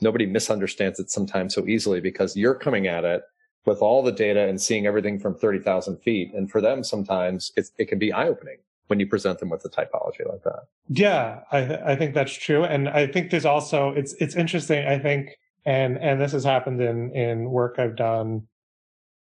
nobody 0.02 0.26
misunderstands 0.26 1.00
it 1.00 1.12
sometimes 1.12 1.54
so 1.54 1.68
easily 1.68 2.02
because 2.02 2.36
you're 2.36 2.56
coming 2.56 2.88
at 2.88 3.06
it 3.06 3.22
with 3.68 3.82
all 3.82 4.02
the 4.02 4.14
data 4.14 4.48
and 4.48 4.60
seeing 4.60 4.88
everything 4.88 5.20
from 5.20 5.36
30,000 5.36 5.98
feet. 5.98 6.34
And 6.34 6.50
for 6.50 6.62
them, 6.62 6.84
sometimes 6.84 7.52
it 7.56 7.88
can 7.88 8.00
be 8.00 8.12
eye 8.14 8.30
opening 8.30 8.58
when 8.88 9.00
you 9.00 9.06
present 9.06 9.40
them 9.40 9.50
with 9.50 9.64
a 9.66 9.70
typology 9.70 10.26
like 10.28 10.42
that. 10.44 10.62
Yeah, 10.88 11.42
I, 11.52 11.66
th- 11.66 11.80
I 11.86 11.96
think 11.98 12.14
that's 12.14 12.34
true, 12.34 12.64
and 12.64 12.88
I 12.88 13.06
think 13.06 13.30
there's 13.30 13.46
also 13.46 13.90
it's 13.90 14.14
it's 14.14 14.36
interesting. 14.36 14.88
I 14.88 14.98
think, 14.98 15.32
and 15.66 15.98
and 15.98 16.22
this 16.22 16.32
has 16.32 16.46
happened 16.46 16.82
in 16.82 17.12
in 17.14 17.52
work 17.52 17.76
I've 17.78 17.98
done 17.98 18.48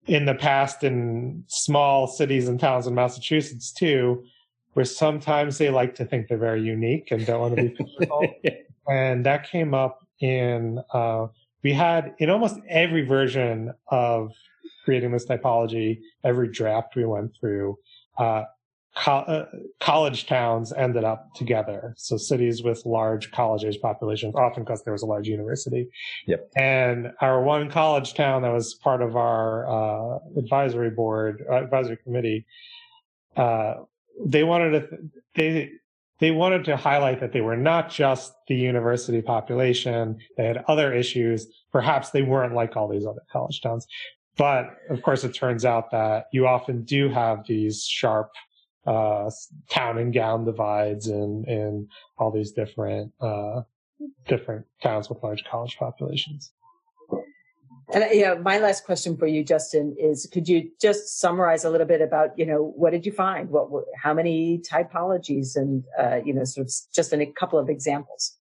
in 0.08 0.26
the 0.26 0.36
past 0.36 0.84
in 0.84 1.46
small 1.48 2.06
cities 2.06 2.50
and 2.50 2.60
towns 2.60 2.86
in 2.86 2.94
Massachusetts 2.94 3.72
too, 3.72 4.26
where 4.74 4.84
sometimes 4.84 5.58
they 5.58 5.70
like 5.70 5.96
to 5.96 6.06
think 6.06 6.28
they're 6.28 6.38
very 6.38 6.62
unique 6.62 7.08
and 7.12 7.26
don't 7.26 7.40
want 7.40 7.56
to 7.56 7.64
be 7.64 7.76
physical. 7.98 8.28
and 8.90 9.26
that 9.26 9.50
came 9.50 9.74
up 9.74 10.06
in 10.20 10.80
uh, 10.94 11.28
we 11.66 11.74
had 11.74 12.14
in 12.20 12.30
almost 12.30 12.60
every 12.70 13.02
version 13.02 13.74
of 13.88 14.32
creating 14.84 15.12
this 15.12 15.26
typology, 15.26 15.98
every 16.24 16.48
draft 16.48 16.96
we 16.96 17.06
went 17.06 17.32
through. 17.40 17.76
Uh, 18.20 18.44
co- 18.96 19.26
uh, 19.36 19.46
college 19.80 20.28
towns 20.28 20.72
ended 20.72 21.04
up 21.04 21.34
together. 21.34 21.96
So 21.98 22.18
cities 22.18 22.62
with 22.62 22.86
large 22.86 23.32
college 23.32 23.64
age 23.64 23.80
populations, 23.82 24.36
often 24.36 24.62
because 24.62 24.84
there 24.84 24.94
was 24.94 25.02
a 25.02 25.08
large 25.08 25.28
university. 25.28 25.90
Yep. 26.28 26.52
And 26.56 27.12
our 27.20 27.42
one 27.42 27.72
college 27.72 28.14
town 28.14 28.44
that 28.44 28.54
was 28.54 28.76
part 28.76 29.02
of 29.02 29.16
our 29.16 29.68
uh, 29.68 30.20
advisory 30.38 30.92
board, 30.92 31.44
uh, 31.50 31.64
advisory 31.64 31.98
committee, 31.98 32.46
uh, 33.38 33.74
they 34.24 34.44
wanted 34.44 34.70
to, 34.70 34.88
th- 34.88 35.02
they, 35.34 35.72
they 36.20 36.32
wanted 36.32 36.64
to 36.66 36.78
highlight 36.78 37.20
that 37.20 37.34
they 37.34 37.42
were 37.42 37.58
not 37.58 37.90
just 37.90 38.34
the 38.48 38.56
university 38.56 39.22
population. 39.22 40.18
They 40.38 40.46
had 40.46 40.64
other 40.68 40.94
issues. 40.94 41.48
Perhaps 41.72 42.12
they 42.12 42.22
weren't 42.22 42.54
like 42.54 42.78
all 42.78 42.88
these 42.88 43.06
other 43.06 43.24
college 43.32 43.62
towns. 43.62 43.86
But 44.38 44.78
of 44.90 45.02
course, 45.02 45.24
it 45.24 45.34
turns 45.34 45.66
out 45.66 45.92
that 45.92 46.26
you 46.32 46.48
often 46.48 46.84
do 46.84 47.10
have 47.10 47.46
these 47.48 47.86
sharp 47.86 48.32
uh, 48.86 49.30
town 49.70 49.98
and 49.98 50.14
gown 50.14 50.46
divides 50.46 51.08
and, 51.08 51.88
all 52.18 52.32
these 52.32 52.52
different, 52.52 53.12
uh, 53.20 53.62
different 54.28 54.66
towns 54.82 55.10
with 55.10 55.22
large 55.22 55.44
college 55.44 55.78
populations. 55.78 56.52
And 57.96 58.04
uh, 58.04 58.08
yeah, 58.12 58.34
my 58.34 58.60
last 58.60 58.84
question 58.84 59.16
for 59.16 59.26
you, 59.26 59.42
Justin, 59.42 59.96
is 59.98 60.28
could 60.32 60.50
you 60.50 60.70
just 60.82 61.18
summarize 61.22 61.64
a 61.64 61.70
little 61.70 61.88
bit 61.88 62.02
about, 62.02 62.38
you 62.38 62.46
know, 62.46 62.74
what 62.76 62.92
did 62.92 63.06
you 63.06 63.12
find? 63.14 63.50
What, 63.50 63.70
how 64.04 64.14
many 64.14 64.62
typologies 64.70 65.56
and, 65.56 65.82
uh, 65.98 66.18
you 66.26 66.34
know, 66.34 66.44
sort 66.44 66.68
of 66.68 66.74
just 66.94 67.14
in 67.14 67.22
a 67.22 67.26
couple 67.26 67.58
of 67.58 67.70
examples? 67.70 68.36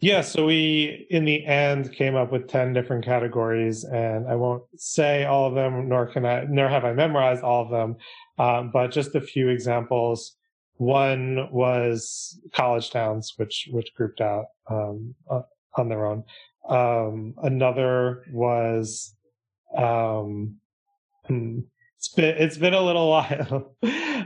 Yeah, 0.00 0.20
so 0.20 0.46
we 0.46 1.06
in 1.10 1.24
the 1.24 1.46
end 1.46 1.92
came 1.92 2.16
up 2.16 2.32
with 2.32 2.48
10 2.48 2.72
different 2.72 3.04
categories 3.04 3.84
and 3.84 4.26
I 4.28 4.34
won't 4.34 4.64
say 4.76 5.24
all 5.24 5.46
of 5.46 5.54
them, 5.54 5.88
nor 5.88 6.06
can 6.06 6.26
I, 6.26 6.44
nor 6.48 6.68
have 6.68 6.84
I 6.84 6.92
memorized 6.92 7.44
all 7.44 7.62
of 7.62 7.70
them. 7.70 7.96
Um, 8.36 8.70
but 8.72 8.90
just 8.90 9.14
a 9.14 9.20
few 9.20 9.48
examples. 9.48 10.34
One 10.78 11.48
was 11.52 12.38
college 12.52 12.90
towns, 12.90 13.34
which, 13.36 13.68
which 13.70 13.94
grouped 13.94 14.20
out, 14.20 14.46
um, 14.68 15.14
on 15.76 15.88
their 15.88 16.04
own. 16.04 16.24
Um, 16.68 17.34
another 17.42 18.24
was, 18.32 19.14
um, 19.76 20.56
hmm, 21.26 21.60
it's 21.98 22.08
been, 22.08 22.36
it's 22.38 22.58
been 22.58 22.74
a 22.74 22.80
little 22.80 23.08
while. 23.10 23.76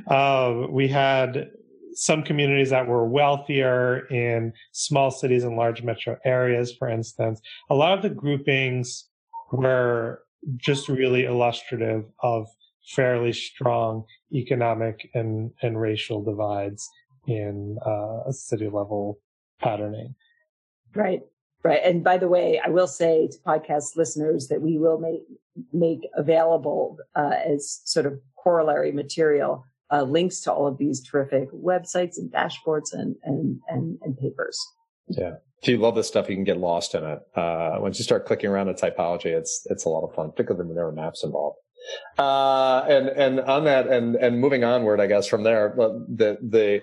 Um, 0.07 0.73
we 0.73 0.89
had 0.89 1.51
some 1.93 2.23
communities 2.23 2.71
that 2.71 2.87
were 2.87 3.09
wealthier 3.09 4.07
in 4.07 4.53
small 4.73 5.11
cities 5.11 5.45
and 5.45 5.57
large 5.57 5.83
metro 5.83 6.17
areas, 6.25 6.75
for 6.79 6.89
instance. 6.89 7.41
A 7.69 7.75
lot 7.75 7.97
of 7.97 8.03
the 8.03 8.11
groupings 8.11 9.09
were 9.53 10.23
just 10.57 10.89
really 10.89 11.25
illustrative 11.25 12.05
of 12.23 12.47
fairly 12.95 13.33
strong 13.33 14.05
economic 14.33 15.11
and, 15.15 15.51
and 15.63 15.81
racial 15.81 16.23
divides 16.23 16.89
in 17.27 17.77
uh, 17.85 18.31
city 18.31 18.67
level 18.67 19.19
patterning. 19.61 20.15
Right. 20.95 21.21
Right. 21.63 21.81
And 21.85 22.03
by 22.03 22.17
the 22.17 22.29
way, 22.29 22.61
I 22.65 22.71
will 22.71 22.87
say 22.87 23.29
to 23.29 23.39
podcast 23.47 23.97
listeners 23.97 24.49
that 24.49 24.63
we 24.63 24.79
will 24.79 24.99
make 24.99 25.23
make 25.73 26.09
available 26.15 26.99
uh, 27.15 27.35
as 27.45 27.83
sort 27.85 28.07
of 28.07 28.19
corollary 28.43 28.93
material 28.93 29.65
uh, 29.91 30.03
links 30.03 30.41
to 30.41 30.53
all 30.53 30.67
of 30.67 30.79
these 30.79 31.03
terrific 31.03 31.51
websites 31.53 32.17
and 32.17 32.33
dashboards 32.33 32.93
and 32.93 33.17
and 33.25 33.61
and, 33.69 33.99
and 34.03 34.17
papers. 34.19 34.59
Yeah. 35.09 35.35
If 35.61 35.69
you 35.69 35.77
love 35.77 35.95
this 35.95 36.09
stuff, 36.09 36.31
you 36.31 36.37
can 36.37 36.45
get 36.45 36.57
lost 36.57 36.95
in 36.95 37.05
it. 37.05 37.21
Uh, 37.37 37.77
once 37.81 37.99
you 37.99 38.05
start 38.05 38.25
clicking 38.25 38.49
around 38.49 38.69
the 38.69 38.75
typology, 38.75 39.27
it's 39.27 39.67
it's 39.69 39.85
a 39.85 39.91
lot 39.91 40.09
of 40.09 40.15
fun, 40.15 40.31
particularly 40.31 40.67
when 40.67 40.75
there 40.75 40.87
are 40.87 40.93
maps 40.93 41.23
involved. 41.23 41.59
Uh, 42.19 42.85
and 42.89 43.09
and 43.09 43.41
on 43.41 43.65
that, 43.65 43.87
and 43.89 44.17
and 44.17 44.41
moving 44.41 44.65
onward, 44.65 45.01
I 45.01 45.07
guess 45.07 45.27
from 45.27 45.43
there, 45.43 45.75
the 45.77 46.39
the 46.41 46.83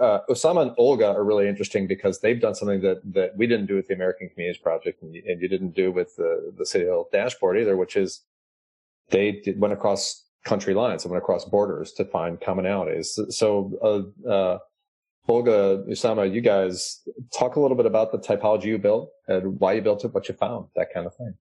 uh, 0.00 0.20
Usama 0.30 0.62
and 0.62 0.72
Olga 0.78 1.08
are 1.08 1.24
really 1.24 1.48
interesting 1.48 1.86
because 1.86 2.20
they've 2.20 2.40
done 2.40 2.54
something 2.54 2.80
that, 2.80 3.00
that 3.12 3.36
we 3.36 3.46
didn't 3.46 3.66
do 3.66 3.76
with 3.76 3.88
the 3.88 3.94
American 3.94 4.28
Communities 4.28 4.60
Project 4.60 5.02
and 5.02 5.14
you, 5.14 5.22
and 5.26 5.40
you 5.40 5.48
didn't 5.48 5.74
do 5.74 5.92
with 5.92 6.16
the, 6.16 6.52
the 6.56 6.66
City 6.66 6.86
Hall 6.86 7.08
dashboard 7.12 7.58
either, 7.58 7.76
which 7.76 7.96
is 7.96 8.22
they 9.10 9.40
did, 9.44 9.60
went 9.60 9.74
across 9.74 10.24
country 10.44 10.74
lines 10.74 11.04
and 11.04 11.10
went 11.10 11.22
across 11.22 11.44
borders 11.44 11.92
to 11.92 12.04
find 12.04 12.40
commonalities. 12.40 13.32
So, 13.32 14.12
uh, 14.26 14.28
uh, 14.28 14.58
Olga, 15.26 15.82
Usama, 15.88 16.32
you 16.32 16.42
guys 16.42 17.00
talk 17.36 17.56
a 17.56 17.60
little 17.60 17.76
bit 17.76 17.86
about 17.86 18.12
the 18.12 18.18
typology 18.18 18.64
you 18.64 18.78
built 18.78 19.10
and 19.26 19.58
why 19.58 19.72
you 19.72 19.80
built 19.80 20.04
it, 20.04 20.12
what 20.12 20.28
you 20.28 20.34
found, 20.34 20.66
that 20.76 20.88
kind 20.92 21.06
of 21.06 21.14
thing. 21.14 21.34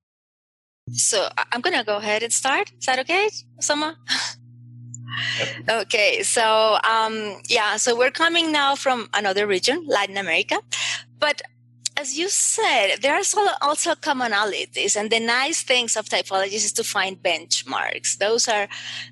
So 0.91 1.29
I'm 1.51 1.61
going 1.61 1.77
to 1.77 1.83
go 1.83 1.97
ahead 1.97 2.23
and 2.23 2.31
start. 2.31 2.71
Is 2.77 2.85
that 2.85 2.99
okay, 2.99 3.29
Okay, 5.69 6.23
so 6.23 6.77
um, 6.83 7.41
yeah, 7.47 7.77
so 7.77 7.95
we're 7.95 8.11
coming 8.11 8.51
now 8.51 8.75
from 8.75 9.09
another 9.13 9.47
region, 9.47 9.85
Latin 9.87 10.17
America, 10.17 10.59
but 11.19 11.41
as 11.95 12.17
you 12.17 12.27
said, 12.27 13.01
there 13.01 13.13
are 13.13 13.21
also 13.61 13.93
commonalities, 13.93 14.95
and 14.95 15.11
the 15.11 15.19
nice 15.19 15.61
things 15.61 15.95
of 15.95 16.05
typologies 16.05 16.65
is 16.65 16.73
to 16.73 16.83
find 16.83 17.21
benchmarks. 17.21 18.17
Those 18.17 18.47
are 18.47 18.67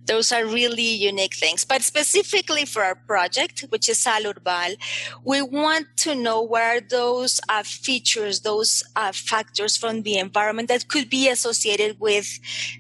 those 0.06 0.32
are 0.32 0.46
really 0.46 0.90
unique 0.90 1.36
things. 1.36 1.64
But 1.64 1.84
specifically 1.84 2.66
for 2.66 2.84
our 2.84 2.96
project, 2.96 3.66
which 3.70 3.88
is 3.88 4.00
SALURBAL, 4.00 4.78
we 5.24 5.42
want 5.44 5.88
to 5.98 6.16
know 6.16 6.42
where 6.42 6.82
those 6.82 7.40
uh, 7.50 7.62
features, 7.64 8.42
those 8.42 8.84
uh, 8.96 9.12
factors 9.12 9.78
from 9.78 10.02
the 10.02 10.18
environment 10.18 10.68
that 10.70 10.88
could 10.88 11.10
be 11.10 11.30
associated 11.30 12.00
with 12.00 12.40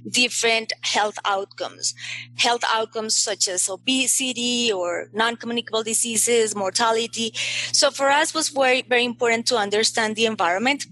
different 0.09 0.73
health 0.81 1.19
outcomes, 1.25 1.93
health 2.37 2.63
outcomes 2.73 3.15
such 3.15 3.47
as 3.47 3.69
obesity 3.69 4.71
or 4.71 5.09
non-communicable 5.13 5.83
diseases, 5.83 6.55
mortality. 6.55 7.33
So 7.71 7.91
for 7.91 8.09
us, 8.09 8.33
was 8.33 8.49
very 8.49 8.81
very 8.81 9.05
important 9.05 9.45
to 9.47 9.57
understand 9.57 9.90
understand 9.91 10.15
the 10.15 10.25
environment 10.25 10.85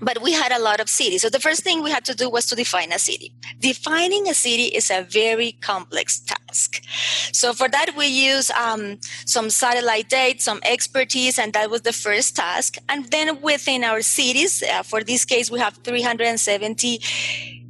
but 0.00 0.22
we 0.22 0.32
had 0.32 0.52
a 0.52 0.58
lot 0.58 0.80
of 0.80 0.88
cities. 0.88 1.20
So 1.20 1.28
the 1.28 1.38
first 1.38 1.62
thing 1.62 1.82
we 1.82 1.90
had 1.90 2.04
to 2.06 2.14
do 2.14 2.28
was 2.28 2.46
to 2.46 2.56
define 2.56 2.92
a 2.92 2.98
city. 2.98 3.30
Defining 3.60 4.26
a 4.26 4.34
city 4.34 4.64
is 4.64 4.90
a 4.90 5.02
very 5.02 5.52
complex 5.60 6.18
task. 6.18 6.82
So 7.32 7.52
for 7.52 7.68
that, 7.68 7.94
we 7.96 8.06
use 8.06 8.50
um, 8.50 8.98
some 9.26 9.50
satellite 9.50 10.08
data, 10.08 10.40
some 10.40 10.60
expertise, 10.64 11.38
and 11.38 11.52
that 11.52 11.70
was 11.70 11.82
the 11.82 11.92
first 11.92 12.34
task. 12.34 12.78
And 12.88 13.10
then 13.10 13.42
within 13.42 13.84
our 13.84 14.00
cities, 14.02 14.62
uh, 14.62 14.82
for 14.82 15.04
this 15.04 15.24
case, 15.26 15.50
we 15.50 15.60
have 15.60 15.74
370 15.84 17.61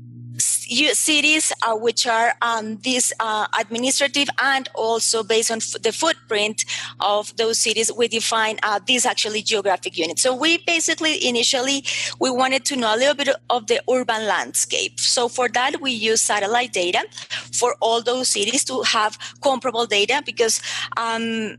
cities 0.95 1.53
uh, 1.63 1.75
which 1.77 2.07
are 2.07 2.35
um, 2.43 2.79
these 2.79 3.13
uh, 3.21 3.47
administrative 3.59 4.29
and 4.43 4.69
also 4.75 5.23
based 5.23 5.51
on 5.51 5.59
f- 5.59 5.83
the 5.83 5.93
footprint 5.93 6.65
of 7.01 7.35
those 7.37 7.59
cities 7.59 7.91
we 7.93 8.09
define 8.09 8.59
uh, 8.63 8.81
these 8.87 9.07
actually 9.07 9.43
geographic 9.43 9.97
units. 9.97 10.23
So 10.23 10.35
we 10.35 10.59
basically 10.67 11.27
initially 11.27 11.85
we 12.21 12.31
wanted 12.31 12.65
to 12.67 12.77
know 12.77 12.95
a 12.95 12.97
little 12.97 13.15
bit 13.15 13.29
of 13.51 13.67
the 13.67 13.83
urban 13.91 14.27
landscape. 14.27 14.99
So 15.01 15.29
for 15.29 15.49
that 15.51 15.81
we 15.81 15.93
use 15.93 16.21
satellite 16.21 16.73
data 16.73 17.05
for 17.53 17.77
all 17.81 18.03
those 18.03 18.29
cities 18.29 18.65
to 18.65 18.83
have 18.83 19.19
comparable 19.41 19.87
data 19.87 20.23
because 20.25 20.61
um, 20.97 21.57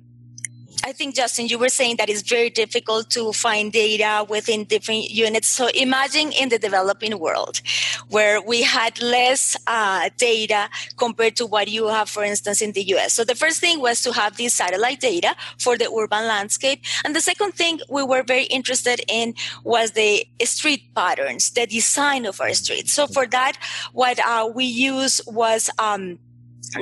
I 0.86 0.92
think, 0.92 1.16
Justin, 1.16 1.48
you 1.48 1.58
were 1.58 1.70
saying 1.70 1.96
that 1.98 2.10
it's 2.10 2.22
very 2.22 2.50
difficult 2.50 3.10
to 3.12 3.32
find 3.32 3.72
data 3.72 4.26
within 4.28 4.66
different 4.66 5.10
units. 5.10 5.48
So 5.48 5.70
imagine 5.70 6.34
in 6.34 6.50
the 6.50 6.60
developing 6.60 7.18
world 7.20 7.62
where 8.10 8.42
we 8.42 8.64
had 8.64 9.02
less 9.02 9.56
uh, 9.66 10.10
data 10.18 10.70
compared 10.98 11.38
to 11.38 11.46
what 11.46 11.70
you 11.70 11.88
have, 11.88 12.10
for 12.10 12.26
instance, 12.26 12.62
in 12.62 12.74
the 12.74 12.84
US. 12.96 13.14
So 13.14 13.24
the 13.24 13.34
first 13.34 13.62
thing 13.62 13.80
was 13.80 14.02
to 14.02 14.12
have 14.12 14.36
this 14.36 14.56
satellite 14.56 15.00
data 15.00 15.38
for 15.58 15.78
the 15.78 15.90
urban 15.90 16.28
landscape. 16.28 16.82
And 17.06 17.16
the 17.16 17.22
second 17.22 17.54
thing 17.54 17.80
we 17.90 18.04
were 18.04 18.24
very 18.24 18.44
interested 18.44 19.00
in 19.08 19.36
was 19.64 19.92
the 19.92 20.28
street 20.44 20.94
patterns, 20.94 21.50
the 21.52 21.66
design 21.66 22.26
of 22.26 22.42
our 22.42 22.54
streets. 22.54 22.92
So 22.92 23.08
for 23.08 23.26
that, 23.28 23.58
what 23.94 24.20
uh, 24.20 24.52
we 24.54 24.66
used 24.66 25.22
was 25.28 25.70
um, 25.80 26.20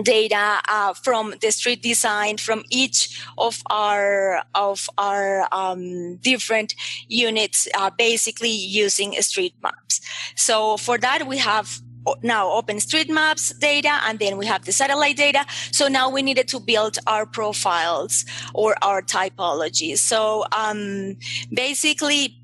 data 0.03 0.61
uh, 0.67 0.93
from 0.93 1.33
the 1.41 1.51
street 1.51 1.81
design 1.81 2.37
from 2.37 2.63
each 2.69 3.23
of 3.37 3.61
our 3.69 4.43
of 4.55 4.89
our 4.97 5.47
um, 5.51 6.15
different 6.17 6.75
units 7.07 7.67
uh, 7.75 7.89
basically 7.97 8.51
using 8.51 9.13
street 9.21 9.53
maps. 9.61 10.01
So 10.35 10.77
for 10.77 10.97
that 10.99 11.27
we 11.27 11.37
have 11.37 11.81
now 12.23 12.47
OpenStreetMaps 12.47 13.59
data 13.59 13.99
and 14.07 14.17
then 14.17 14.37
we 14.37 14.47
have 14.47 14.65
the 14.65 14.71
satellite 14.71 15.17
data. 15.17 15.45
So 15.71 15.87
now 15.87 16.09
we 16.09 16.23
needed 16.23 16.47
to 16.47 16.59
build 16.59 16.97
our 17.05 17.27
profiles 17.27 18.25
or 18.55 18.75
our 18.81 19.03
typologies 19.03 19.99
so 19.99 20.45
um, 20.51 21.17
basically 21.53 22.40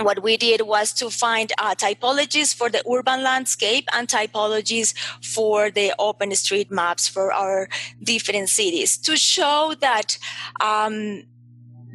what 0.00 0.22
we 0.22 0.36
did 0.36 0.62
was 0.62 0.92
to 0.94 1.10
find 1.10 1.52
uh, 1.58 1.74
typologies 1.74 2.54
for 2.54 2.68
the 2.68 2.82
urban 2.90 3.22
landscape 3.22 3.88
and 3.92 4.08
typologies 4.08 4.94
for 5.22 5.70
the 5.70 5.94
open 5.98 6.34
street 6.34 6.70
maps 6.70 7.08
for 7.08 7.32
our 7.32 7.68
different 8.02 8.48
cities 8.48 8.96
to 8.98 9.16
show 9.16 9.74
that 9.80 10.18
um, 10.60 11.22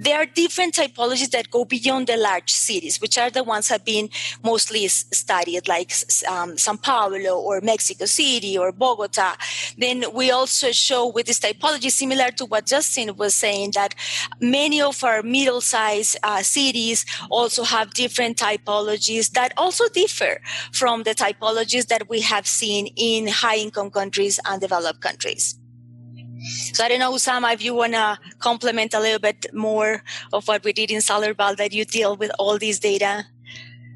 there 0.02 0.18
are 0.20 0.26
different 0.26 0.74
typologies 0.74 1.30
that 1.30 1.52
go 1.52 1.64
beyond 1.64 2.08
the 2.08 2.18
large 2.18 2.52
cities, 2.52 3.00
which 3.00 3.20
are 3.20 3.30
the 3.30 3.44
ones 3.44 3.68
that 3.68 3.82
have 3.82 3.86
been 3.86 4.10
mostly 4.44 4.88
studied, 4.88 5.68
like 5.68 5.94
um, 6.28 6.58
Sao 6.58 6.76
Paulo 6.76 7.40
or 7.40 7.62
Mexico 7.62 8.06
City 8.06 8.58
or 8.58 8.72
Bogota. 8.72 9.36
Then 9.78 10.06
we 10.12 10.32
also 10.32 10.72
show 10.72 11.08
with 11.08 11.28
this 11.28 11.40
typology, 11.40 11.92
similar 11.92 12.32
to 12.32 12.46
what 12.46 12.66
Justin 12.66 13.16
was 13.16 13.36
saying, 13.36 13.72
that 13.76 13.94
many 14.40 14.82
of 14.82 15.04
our 15.04 15.22
middle-sized 15.22 16.18
uh, 16.24 16.42
cities 16.42 17.06
also 17.30 17.64
have 17.64 17.94
different 17.94 18.38
typologies 18.38 19.30
that 19.34 19.54
also 19.56 19.88
differ 19.90 20.42
from 20.74 21.04
the 21.04 21.14
typologies 21.14 21.86
that 21.88 22.10
we 22.10 22.22
have 22.22 22.48
seen 22.48 22.88
in 22.96 23.28
high-income 23.28 23.92
countries 23.92 24.40
and 24.48 24.62
developed 24.62 25.02
countries. 25.02 25.61
So 26.74 26.84
I 26.84 26.90
don't 26.90 27.00
know, 27.00 27.14
Usama, 27.14 27.54
if 27.54 27.64
you 27.64 27.76
want 27.76 27.94
to 27.94 28.18
complement 28.40 28.94
a 28.94 29.00
little 29.00 29.20
bit 29.20 29.46
more 29.54 30.04
of 30.34 30.48
what 30.48 30.64
we 30.64 30.74
did 30.74 30.90
in 30.90 31.00
SALURBAL 31.00 31.58
that 31.58 31.74
you 31.74 31.86
deal 31.86 32.16
with 32.16 32.32
all 32.40 32.58
these 32.58 32.80
data. 32.80 33.26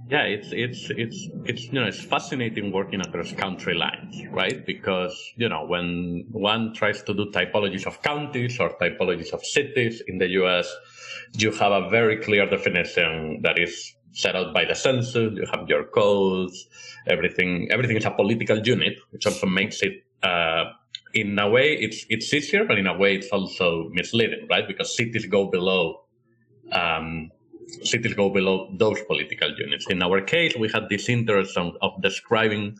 Yeah, 0.07 0.21
it's 0.21 0.49
it's 0.51 0.91
it's 0.91 1.29
it's 1.45 1.63
you 1.63 1.81
know 1.81 1.87
it's 1.87 1.99
fascinating 1.99 2.71
working 2.71 3.01
across 3.01 3.31
country 3.31 3.73
lines, 3.73 4.21
right? 4.29 4.63
Because 4.63 5.17
you 5.35 5.49
know 5.49 5.65
when 5.65 6.25
one 6.29 6.75
tries 6.75 7.01
to 7.03 7.13
do 7.15 7.31
typologies 7.31 7.87
of 7.87 7.99
counties 8.03 8.59
or 8.59 8.69
typologies 8.77 9.33
of 9.33 9.43
cities 9.43 10.03
in 10.07 10.19
the 10.19 10.27
U.S., 10.41 10.69
you 11.33 11.51
have 11.53 11.71
a 11.71 11.89
very 11.89 12.17
clear 12.17 12.47
definition 12.47 13.41
that 13.41 13.57
is 13.57 13.95
set 14.11 14.35
out 14.35 14.53
by 14.53 14.65
the 14.65 14.75
census. 14.75 15.33
You 15.33 15.47
have 15.51 15.67
your 15.67 15.85
codes, 15.85 16.67
everything. 17.07 17.69
Everything 17.71 17.97
is 17.97 18.05
a 18.05 18.11
political 18.11 18.59
unit, 18.59 18.99
which 19.09 19.25
also 19.25 19.47
makes 19.47 19.81
it 19.81 20.05
uh, 20.21 20.65
in 21.15 21.39
a 21.39 21.49
way 21.49 21.73
it's 21.73 22.05
it's 22.09 22.31
easier, 22.33 22.65
but 22.65 22.77
in 22.77 22.87
a 22.87 22.95
way 22.95 23.15
it's 23.15 23.29
also 23.29 23.89
misleading, 23.93 24.47
right? 24.49 24.67
Because 24.67 24.95
cities 24.95 25.25
go 25.25 25.49
below 25.49 26.03
um, 26.71 27.31
cities 27.83 28.13
go 28.13 28.29
below 28.29 28.69
those 28.77 29.01
political 29.03 29.49
units. 29.57 29.87
In 29.89 30.03
our 30.03 30.21
case, 30.21 30.55
we 30.55 30.69
had 30.69 30.89
this 30.89 31.09
interest 31.09 31.57
of, 31.57 31.75
of 31.81 31.91
describing 32.01 32.77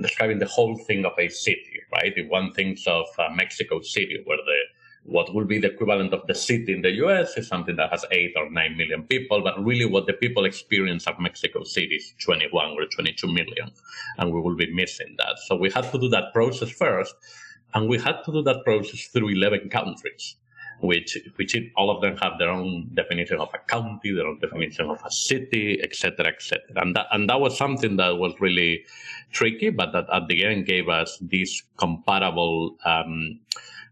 describing 0.00 0.38
the 0.38 0.46
whole 0.46 0.76
thing 0.76 1.04
of 1.04 1.12
a 1.18 1.28
city, 1.28 1.80
right? 1.92 2.12
If 2.16 2.28
one 2.28 2.52
thinks 2.52 2.86
of 2.86 3.06
uh, 3.18 3.28
Mexico 3.34 3.80
City, 3.80 4.22
where 4.24 4.38
the 4.38 4.58
what 5.04 5.34
will 5.34 5.44
be 5.44 5.58
the 5.58 5.70
equivalent 5.70 6.14
of 6.14 6.26
the 6.26 6.34
city 6.34 6.72
in 6.72 6.80
the 6.80 6.92
US 7.04 7.36
is 7.36 7.46
something 7.46 7.76
that 7.76 7.90
has 7.90 8.06
eight 8.10 8.32
or 8.36 8.48
nine 8.50 8.76
million 8.76 9.02
people, 9.02 9.42
but 9.42 9.62
really 9.62 9.84
what 9.84 10.06
the 10.06 10.14
people 10.14 10.46
experience 10.46 11.06
of 11.06 11.18
Mexico 11.18 11.62
City 11.62 11.96
is 11.96 12.14
21 12.24 12.70
or 12.70 12.86
22 12.86 13.26
million, 13.26 13.70
and 14.18 14.32
we 14.32 14.40
will 14.40 14.56
be 14.56 14.72
missing 14.72 15.14
that. 15.18 15.36
So 15.46 15.56
we 15.56 15.70
had 15.70 15.90
to 15.92 15.98
do 15.98 16.08
that 16.08 16.32
process 16.32 16.70
first, 16.70 17.14
and 17.74 17.88
we 17.88 17.98
had 17.98 18.22
to 18.24 18.32
do 18.32 18.42
that 18.42 18.64
process 18.64 19.06
through 19.06 19.30
11 19.30 19.68
countries, 19.68 20.36
which, 20.80 21.18
which 21.36 21.56
all 21.76 21.90
of 21.90 22.00
them 22.02 22.16
have 22.18 22.38
their 22.38 22.50
own 22.50 22.90
definition 22.94 23.38
of 23.38 23.50
a 23.52 23.58
county, 23.58 24.12
their 24.12 24.26
own 24.26 24.38
definition 24.38 24.88
of 24.88 25.00
a 25.04 25.10
city, 25.10 25.80
etc., 25.82 26.26
etc. 26.26 26.60
And 26.76 26.94
that, 26.94 27.06
and 27.10 27.28
that 27.28 27.40
was 27.40 27.58
something 27.58 27.96
that 27.96 28.16
was 28.16 28.32
really 28.40 28.84
tricky, 29.32 29.70
but 29.70 29.92
that 29.92 30.06
at 30.12 30.28
the 30.28 30.44
end 30.44 30.66
gave 30.66 30.88
us 30.88 31.18
this 31.20 31.62
comparable, 31.76 32.76
um, 32.84 33.40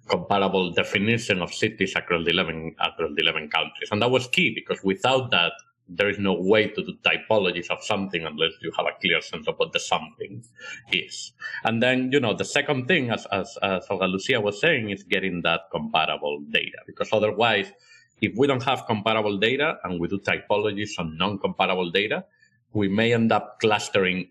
comparable 0.08 0.70
definition 0.72 1.42
of 1.42 1.52
cities 1.52 1.94
across 1.96 2.24
the 2.24 2.30
11, 2.30 2.76
across 2.78 3.10
the 3.16 3.22
11 3.22 3.50
countries. 3.50 3.88
And 3.90 4.00
that 4.00 4.10
was 4.10 4.28
key 4.28 4.54
because 4.54 4.82
without 4.84 5.30
that, 5.32 5.52
there 5.96 6.08
is 6.08 6.18
no 6.18 6.34
way 6.34 6.68
to 6.68 6.84
do 6.84 6.92
typologies 7.04 7.70
of 7.70 7.82
something 7.84 8.24
unless 8.24 8.52
you 8.60 8.72
have 8.76 8.86
a 8.86 9.00
clear 9.00 9.20
sense 9.20 9.46
of 9.48 9.54
what 9.56 9.72
the 9.72 9.80
something 9.80 10.44
is. 10.92 11.32
And 11.64 11.82
then, 11.82 12.10
you 12.12 12.20
know, 12.20 12.34
the 12.34 12.44
second 12.44 12.86
thing, 12.86 13.10
as, 13.10 13.26
as, 13.26 13.58
as 13.62 13.84
Lucia 13.90 14.40
was 14.40 14.60
saying, 14.60 14.90
is 14.90 15.02
getting 15.02 15.42
that 15.42 15.62
comparable 15.70 16.40
data, 16.50 16.78
because 16.86 17.08
otherwise, 17.12 17.72
if 18.20 18.32
we 18.36 18.46
don't 18.46 18.62
have 18.62 18.86
comparable 18.86 19.36
data 19.38 19.78
and 19.84 20.00
we 20.00 20.08
do 20.08 20.18
typologies 20.18 20.90
on 20.98 21.16
non-comparable 21.18 21.90
data, 21.90 22.24
we 22.72 22.88
may 22.88 23.12
end 23.12 23.32
up 23.32 23.58
clustering 23.60 24.30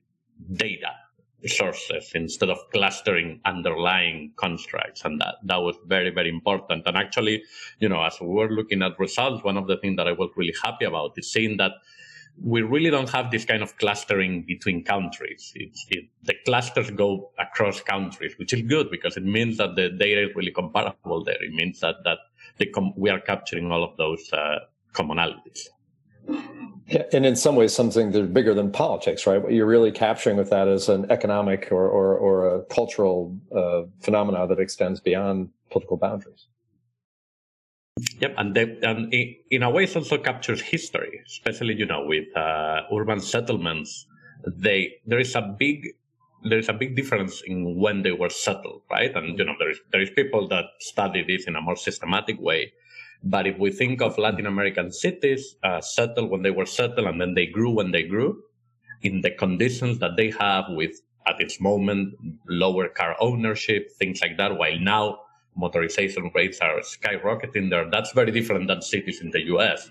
data 0.53 0.91
sources 1.47 2.11
instead 2.13 2.49
of 2.49 2.57
clustering 2.71 3.39
underlying 3.45 4.31
constructs. 4.35 5.03
And 5.03 5.19
that, 5.21 5.35
that 5.43 5.57
was 5.57 5.75
very, 5.85 6.09
very 6.09 6.29
important. 6.29 6.83
And 6.85 6.97
actually, 6.97 7.43
you 7.79 7.89
know, 7.89 8.03
as 8.03 8.19
we 8.21 8.27
were 8.27 8.49
looking 8.49 8.81
at 8.81 8.99
results, 8.99 9.43
one 9.43 9.57
of 9.57 9.67
the 9.67 9.77
things 9.77 9.97
that 9.97 10.07
I 10.07 10.11
was 10.11 10.29
really 10.35 10.53
happy 10.63 10.85
about 10.85 11.13
is 11.17 11.31
seeing 11.31 11.57
that 11.57 11.73
we 12.41 12.61
really 12.61 12.89
don't 12.89 13.09
have 13.09 13.29
this 13.29 13.45
kind 13.45 13.61
of 13.61 13.77
clustering 13.77 14.43
between 14.47 14.83
countries. 14.83 15.51
It, 15.55 15.77
the 16.23 16.33
clusters 16.45 16.89
go 16.91 17.31
across 17.37 17.81
countries, 17.81 18.33
which 18.37 18.53
is 18.53 18.61
good 18.61 18.89
because 18.89 19.17
it 19.17 19.25
means 19.25 19.57
that 19.57 19.75
the 19.75 19.89
data 19.89 20.29
is 20.29 20.35
really 20.35 20.51
comparable 20.51 21.23
there. 21.23 21.43
It 21.43 21.53
means 21.53 21.79
that, 21.81 21.95
that 22.05 22.19
com- 22.73 22.93
we 22.95 23.09
are 23.09 23.19
capturing 23.19 23.71
all 23.71 23.83
of 23.83 23.97
those 23.97 24.31
uh, 24.31 24.59
commonalities. 24.93 25.67
Yeah, 26.91 27.03
and 27.13 27.25
in 27.25 27.37
some 27.37 27.55
ways, 27.55 27.73
something 27.73 28.11
that's 28.11 28.27
bigger 28.27 28.53
than 28.53 28.69
politics, 28.69 29.25
right? 29.25 29.41
What 29.41 29.53
you're 29.53 29.65
really 29.65 29.93
capturing 29.93 30.35
with 30.35 30.49
that 30.49 30.67
is 30.67 30.89
an 30.89 31.09
economic 31.09 31.69
or 31.71 31.87
or, 31.87 32.17
or 32.17 32.55
a 32.55 32.63
cultural 32.65 33.33
uh, 33.55 33.83
phenomena 34.01 34.45
that 34.47 34.59
extends 34.59 34.99
beyond 34.99 35.49
political 35.69 35.95
boundaries. 35.95 36.47
Yep, 38.19 38.33
and, 38.37 38.55
they, 38.55 38.77
and 38.83 39.13
in 39.51 39.63
a 39.63 39.69
way, 39.69 39.83
it 39.83 39.95
also 39.95 40.17
captures 40.17 40.61
history, 40.61 41.21
especially 41.25 41.75
you 41.75 41.85
know 41.85 42.03
with 42.05 42.25
uh, 42.35 42.81
urban 42.93 43.21
settlements. 43.21 44.05
They 44.45 44.95
there 45.05 45.19
is 45.19 45.33
a 45.35 45.41
big 45.41 45.87
there 46.43 46.59
is 46.59 46.67
a 46.67 46.73
big 46.73 46.95
difference 46.97 47.41
in 47.45 47.79
when 47.79 48.01
they 48.01 48.11
were 48.11 48.29
settled, 48.29 48.81
right? 48.91 49.15
And 49.15 49.37
you 49.39 49.45
know 49.45 49.55
there 49.59 49.69
is 49.69 49.79
there 49.91 50.01
is 50.01 50.09
people 50.09 50.49
that 50.49 50.65
study 50.79 51.23
this 51.23 51.45
in 51.47 51.55
a 51.55 51.61
more 51.61 51.77
systematic 51.77 52.37
way 52.41 52.73
but 53.23 53.45
if 53.47 53.57
we 53.57 53.71
think 53.71 54.01
of 54.01 54.17
Latin 54.17 54.45
American 54.45 54.91
cities 54.91 55.55
uh, 55.63 55.81
settled 55.81 56.29
when 56.29 56.41
they 56.41 56.51
were 56.51 56.65
settled 56.65 57.07
and 57.07 57.21
then 57.21 57.33
they 57.33 57.45
grew 57.45 57.69
when 57.71 57.91
they 57.91 58.03
grew, 58.03 58.43
in 59.03 59.21
the 59.21 59.31
conditions 59.31 59.99
that 59.99 60.15
they 60.15 60.31
have 60.31 60.65
with, 60.69 61.01
at 61.27 61.39
its 61.39 61.59
moment, 61.59 62.15
lower 62.47 62.87
car 62.87 63.15
ownership, 63.19 63.91
things 63.97 64.21
like 64.21 64.37
that, 64.37 64.57
while 64.57 64.79
now 64.79 65.19
motorization 65.59 66.33
rates 66.33 66.59
are 66.61 66.79
skyrocketing 66.79 67.69
there, 67.69 67.89
that's 67.89 68.11
very 68.13 68.31
different 68.31 68.67
than 68.67 68.81
cities 68.81 69.21
in 69.21 69.29
the 69.31 69.41
US, 69.55 69.89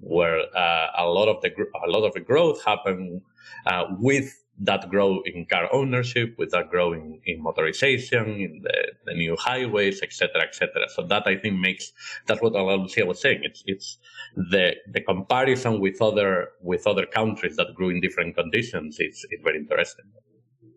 where 0.00 0.40
uh, 0.56 0.86
a 0.98 1.06
lot 1.06 1.28
of 1.28 1.40
the 1.42 1.50
a 1.84 1.90
lot 1.90 2.04
of 2.04 2.12
the 2.14 2.20
growth 2.20 2.64
happened 2.64 3.22
uh, 3.66 3.84
with 3.98 4.44
that 4.60 4.88
grow 4.90 5.22
in 5.24 5.46
car 5.46 5.68
ownership, 5.72 6.34
with 6.38 6.50
that 6.50 6.70
growing 6.70 7.20
in 7.26 7.42
motorization, 7.42 8.44
in 8.44 8.60
the, 8.62 8.92
the 9.06 9.14
new 9.14 9.36
highways, 9.36 10.02
etc., 10.02 10.42
etc. 10.42 10.88
So 10.88 11.02
that 11.06 11.26
I 11.26 11.36
think 11.36 11.58
makes 11.58 11.92
that's 12.26 12.42
what 12.42 12.52
Lucia 12.52 13.06
was 13.06 13.20
saying. 13.20 13.40
It's 13.42 13.62
it's 13.66 13.98
the 14.34 14.74
the 14.92 15.00
comparison 15.00 15.80
with 15.80 16.02
other 16.02 16.48
with 16.60 16.86
other 16.86 17.06
countries 17.06 17.56
that 17.56 17.74
grew 17.74 17.90
in 17.90 18.00
different 18.00 18.34
conditions. 18.34 18.96
It's 18.98 19.24
it's 19.30 19.42
very 19.42 19.58
interesting. 19.58 20.06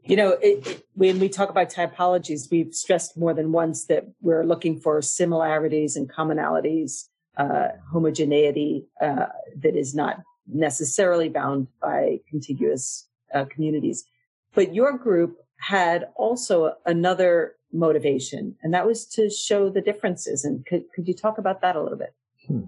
You 0.03 0.15
know, 0.15 0.31
it, 0.41 0.65
it, 0.67 0.85
when 0.93 1.19
we 1.19 1.29
talk 1.29 1.49
about 1.49 1.69
typologies, 1.69 2.49
we've 2.49 2.73
stressed 2.73 3.15
more 3.17 3.35
than 3.35 3.51
once 3.51 3.85
that 3.85 4.05
we're 4.19 4.43
looking 4.43 4.79
for 4.79 4.99
similarities 5.01 5.95
and 5.95 6.11
commonalities, 6.11 7.07
uh, 7.37 7.67
homogeneity 7.91 8.87
uh, 8.99 9.27
that 9.57 9.75
is 9.75 9.93
not 9.93 10.17
necessarily 10.47 11.29
bound 11.29 11.67
by 11.79 12.17
contiguous 12.29 13.07
uh, 13.33 13.45
communities. 13.45 14.05
But 14.53 14.73
your 14.73 14.97
group 14.97 15.37
had 15.57 16.07
also 16.15 16.73
another 16.85 17.55
motivation, 17.71 18.55
and 18.61 18.73
that 18.73 18.85
was 18.85 19.05
to 19.05 19.29
show 19.29 19.69
the 19.69 19.81
differences. 19.81 20.43
And 20.43 20.65
could, 20.65 20.83
could 20.93 21.07
you 21.07 21.13
talk 21.13 21.37
about 21.37 21.61
that 21.61 21.75
a 21.75 21.81
little 21.81 21.97
bit? 21.97 22.13
Hmm. 22.47 22.65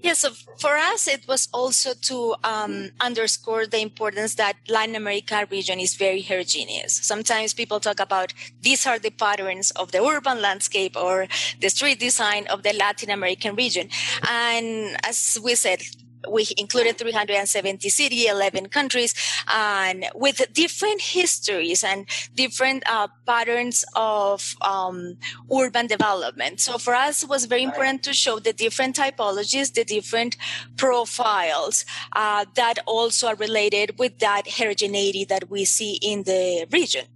Yeah, 0.00 0.14
so 0.14 0.30
for 0.58 0.76
us, 0.76 1.08
it 1.08 1.26
was 1.26 1.48
also 1.52 1.92
to 2.08 2.34
um, 2.44 2.90
underscore 3.00 3.66
the 3.66 3.80
importance 3.80 4.34
that 4.36 4.56
Latin 4.68 4.94
America 4.94 5.46
region 5.50 5.80
is 5.80 5.94
very 5.94 6.20
heterogeneous. 6.20 6.96
Sometimes 7.02 7.54
people 7.54 7.80
talk 7.80 8.00
about 8.00 8.32
these 8.60 8.86
are 8.86 8.98
the 8.98 9.10
patterns 9.10 9.70
of 9.72 9.92
the 9.92 10.02
urban 10.02 10.40
landscape 10.40 10.96
or 10.96 11.26
the 11.60 11.68
street 11.68 12.00
design 12.00 12.46
of 12.48 12.62
the 12.62 12.72
Latin 12.72 13.10
American 13.10 13.54
region. 13.56 13.88
And 14.28 14.96
as 15.04 15.38
we 15.42 15.54
said, 15.54 15.80
we 16.28 16.46
included 16.56 16.98
370 16.98 17.88
cities, 17.88 18.30
11 18.30 18.68
countries, 18.68 19.14
and 19.48 20.06
with 20.14 20.40
different 20.52 21.00
histories 21.00 21.84
and 21.84 22.06
different 22.34 22.82
uh, 22.86 23.08
patterns 23.26 23.84
of 23.94 24.56
um, 24.60 25.16
urban 25.52 25.86
development. 25.86 26.60
So 26.60 26.78
for 26.78 26.94
us, 26.94 27.22
it 27.22 27.28
was 27.28 27.44
very 27.46 27.62
important 27.62 28.02
to 28.04 28.12
show 28.12 28.38
the 28.38 28.52
different 28.52 28.96
typologies, 28.96 29.72
the 29.74 29.84
different 29.84 30.36
profiles 30.76 31.84
uh, 32.12 32.44
that 32.54 32.78
also 32.86 33.28
are 33.28 33.36
related 33.36 33.98
with 33.98 34.18
that 34.18 34.46
heterogeneity 34.46 35.24
that 35.24 35.50
we 35.50 35.64
see 35.64 35.98
in 36.02 36.24
the 36.24 36.66
region. 36.70 37.06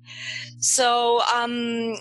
So 0.59 1.21
um, 1.33 1.99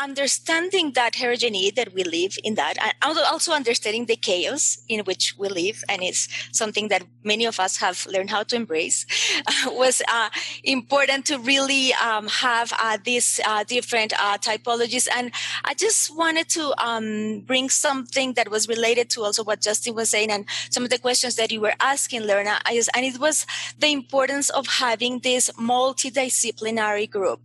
understanding 0.00 0.92
that 0.92 1.14
heterogeneity 1.14 1.70
that 1.70 1.92
we 1.92 2.04
live 2.04 2.36
in 2.44 2.54
that 2.54 2.76
and 2.80 3.18
also 3.18 3.52
understanding 3.52 4.06
the 4.06 4.16
chaos 4.16 4.82
in 4.88 5.00
which 5.00 5.34
we 5.38 5.48
live 5.48 5.82
and 5.88 6.02
it's 6.02 6.28
something 6.52 6.88
that 6.88 7.02
many 7.22 7.44
of 7.44 7.60
us 7.60 7.76
have 7.76 8.06
learned 8.06 8.30
how 8.30 8.42
to 8.42 8.56
embrace 8.56 9.06
was 9.66 10.02
uh, 10.08 10.30
important 10.64 11.24
to 11.26 11.38
really 11.38 11.92
um, 11.94 12.26
have 12.28 12.72
uh, 12.78 12.98
these 13.04 13.40
uh, 13.46 13.64
different 13.64 14.12
uh, 14.18 14.38
typologies. 14.38 15.08
And 15.14 15.30
i 15.64 15.74
just 15.74 16.16
wanted 16.16 16.48
to 16.50 16.72
um, 16.84 17.40
bring 17.40 17.68
something 17.68 18.34
that 18.34 18.50
was 18.50 18.68
related 18.68 19.10
to 19.10 19.22
also 19.22 19.44
what 19.44 19.60
justin 19.60 19.94
was 19.94 20.10
saying 20.10 20.30
and 20.30 20.46
some 20.70 20.84
of 20.84 20.90
the 20.90 20.98
questions 20.98 21.36
that 21.36 21.50
you 21.52 21.60
were 21.60 21.74
asking 21.80 22.26
Lorna 22.26 22.58
and 22.66 23.04
it 23.04 23.18
was 23.18 23.46
the 23.78 23.92
importance 23.92 24.50
of 24.50 24.66
having 24.66 25.20
this 25.20 25.50
multidisciplinary 25.50 27.10
group 27.10 27.40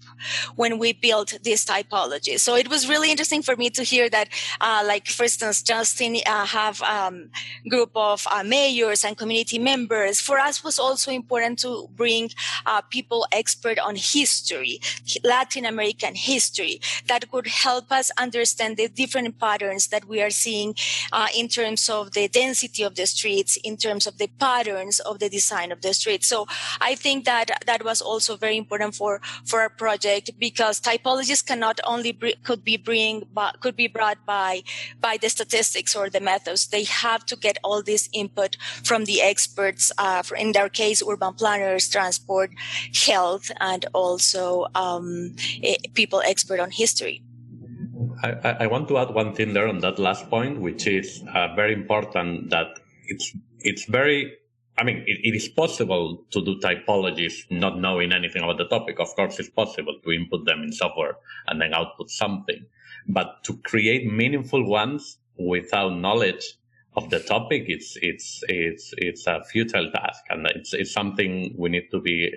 when 0.56 0.78
we 0.78 0.93
built 0.93 1.38
these 1.43 1.66
typologies 1.66 2.37
so 2.38 2.56
it 2.56 2.70
was 2.70 2.88
really 2.88 3.12
interesting 3.12 3.42
for 3.42 3.56
me 3.56 3.70
to 3.72 3.84
hear 3.84 4.10
that, 4.10 4.30
uh, 4.62 4.84
like 4.86 5.08
for 5.08 5.24
instance, 5.24 5.62
Justin 5.62 6.18
uh, 6.26 6.46
have 6.46 6.82
um, 6.84 7.30
group 7.70 7.92
of 7.96 8.28
uh, 8.32 8.44
mayors 8.44 9.04
and 9.04 9.18
community 9.18 9.60
members. 9.60 10.22
For 10.22 10.40
us, 10.40 10.64
was 10.64 10.80
also 10.80 11.12
important 11.12 11.60
to 11.60 11.88
bring 11.96 12.30
uh, 12.66 12.82
people 12.82 13.26
expert 13.32 13.80
on 13.80 13.96
history, 13.96 14.80
Latin 15.24 15.66
American 15.66 16.16
history, 16.16 16.82
that 17.08 17.30
could 17.32 17.48
help 17.48 17.92
us 17.92 18.12
understand 18.18 18.78
the 18.78 18.88
different 18.88 19.40
patterns 19.40 19.88
that 19.88 20.06
we 20.06 20.22
are 20.22 20.30
seeing 20.30 20.76
uh, 21.12 21.28
in 21.36 21.48
terms 21.48 21.90
of 21.90 22.12
the 22.12 22.28
density 22.28 22.84
of 22.84 22.96
the 22.96 23.06
streets, 23.06 23.58
in 23.64 23.78
terms 23.78 24.08
of 24.08 24.18
the 24.18 24.28
patterns 24.40 25.00
of 25.00 25.20
the 25.20 25.30
design 25.30 25.72
of 25.72 25.82
the 25.82 25.94
streets. 25.94 26.28
So 26.28 26.48
I 26.82 26.96
think 26.96 27.26
that 27.26 27.64
that 27.66 27.84
was 27.84 28.02
also 28.02 28.36
very 28.36 28.58
important 28.58 28.96
for 28.96 29.22
for 29.46 29.62
our 29.62 29.70
project 29.70 30.32
because 30.40 30.80
typologists 30.80 31.46
cannot 31.46 31.80
only 31.86 32.12
could 32.43 32.63
be 32.63 32.78
bring 32.78 33.23
could 33.59 33.75
be 33.75 33.88
brought 33.88 34.25
by 34.25 34.63
by 34.99 35.17
the 35.17 35.30
statistics 35.30 35.95
or 35.95 36.09
the 36.09 36.19
methods. 36.19 36.67
They 36.67 36.84
have 36.84 37.25
to 37.28 37.36
get 37.36 37.57
all 37.63 37.82
this 37.82 38.09
input 38.13 38.57
from 38.84 39.05
the 39.05 39.21
experts. 39.21 39.91
Uh, 39.97 40.23
in 40.38 40.51
their 40.51 40.69
case, 40.69 41.03
urban 41.07 41.34
planners, 41.34 41.89
transport, 41.89 42.51
health, 42.93 43.51
and 43.59 43.86
also 43.93 44.67
um, 44.75 45.36
people 45.93 46.21
expert 46.25 46.59
on 46.59 46.71
history. 46.71 47.23
I, 48.23 48.57
I, 48.61 48.67
want 48.67 48.88
to 48.88 48.97
add 48.97 49.13
one 49.13 49.34
thing 49.34 49.53
there 49.53 49.67
on 49.67 49.80
that 49.80 49.99
last 49.99 50.30
point, 50.30 50.59
which 50.59 50.88
is 50.88 51.23
uh, 51.34 51.53
very 51.55 51.73
important 51.73 52.49
that 52.49 52.80
it's 53.07 53.32
it's 53.59 53.86
very 53.86 54.34
I 54.78 54.84
mean, 54.84 55.03
it, 55.07 55.19
it 55.23 55.36
is 55.36 55.47
possible 55.47 56.23
to 56.32 56.45
do 56.45 56.59
typologies 56.59 57.49
not 57.49 57.80
knowing 57.80 58.11
anything 58.13 58.43
about 58.43 58.57
the 58.57 58.65
topic. 58.67 58.99
Of 58.99 59.15
course, 59.15 59.39
it's 59.39 59.49
possible 59.49 59.97
to 60.03 60.11
input 60.11 60.45
them 60.45 60.61
in 60.61 60.71
software 60.71 61.15
and 61.47 61.59
then 61.59 61.73
output 61.73 62.09
something. 62.09 62.65
But 63.07 63.43
to 63.45 63.57
create 63.57 64.11
meaningful 64.11 64.67
ones 64.67 65.17
without 65.38 65.95
knowledge 65.95 66.57
of 66.95 67.09
the 67.09 67.19
topic, 67.19 67.65
it's, 67.67 67.97
it's, 68.01 68.43
it's, 68.47 68.93
it's 68.97 69.25
a 69.28 69.43
futile 69.51 69.91
task. 69.91 70.23
And 70.30 70.45
it's, 70.55 70.73
it's 70.73 70.93
something 70.93 71.55
we 71.57 71.69
need 71.69 71.89
to 71.91 71.99
be 71.99 72.34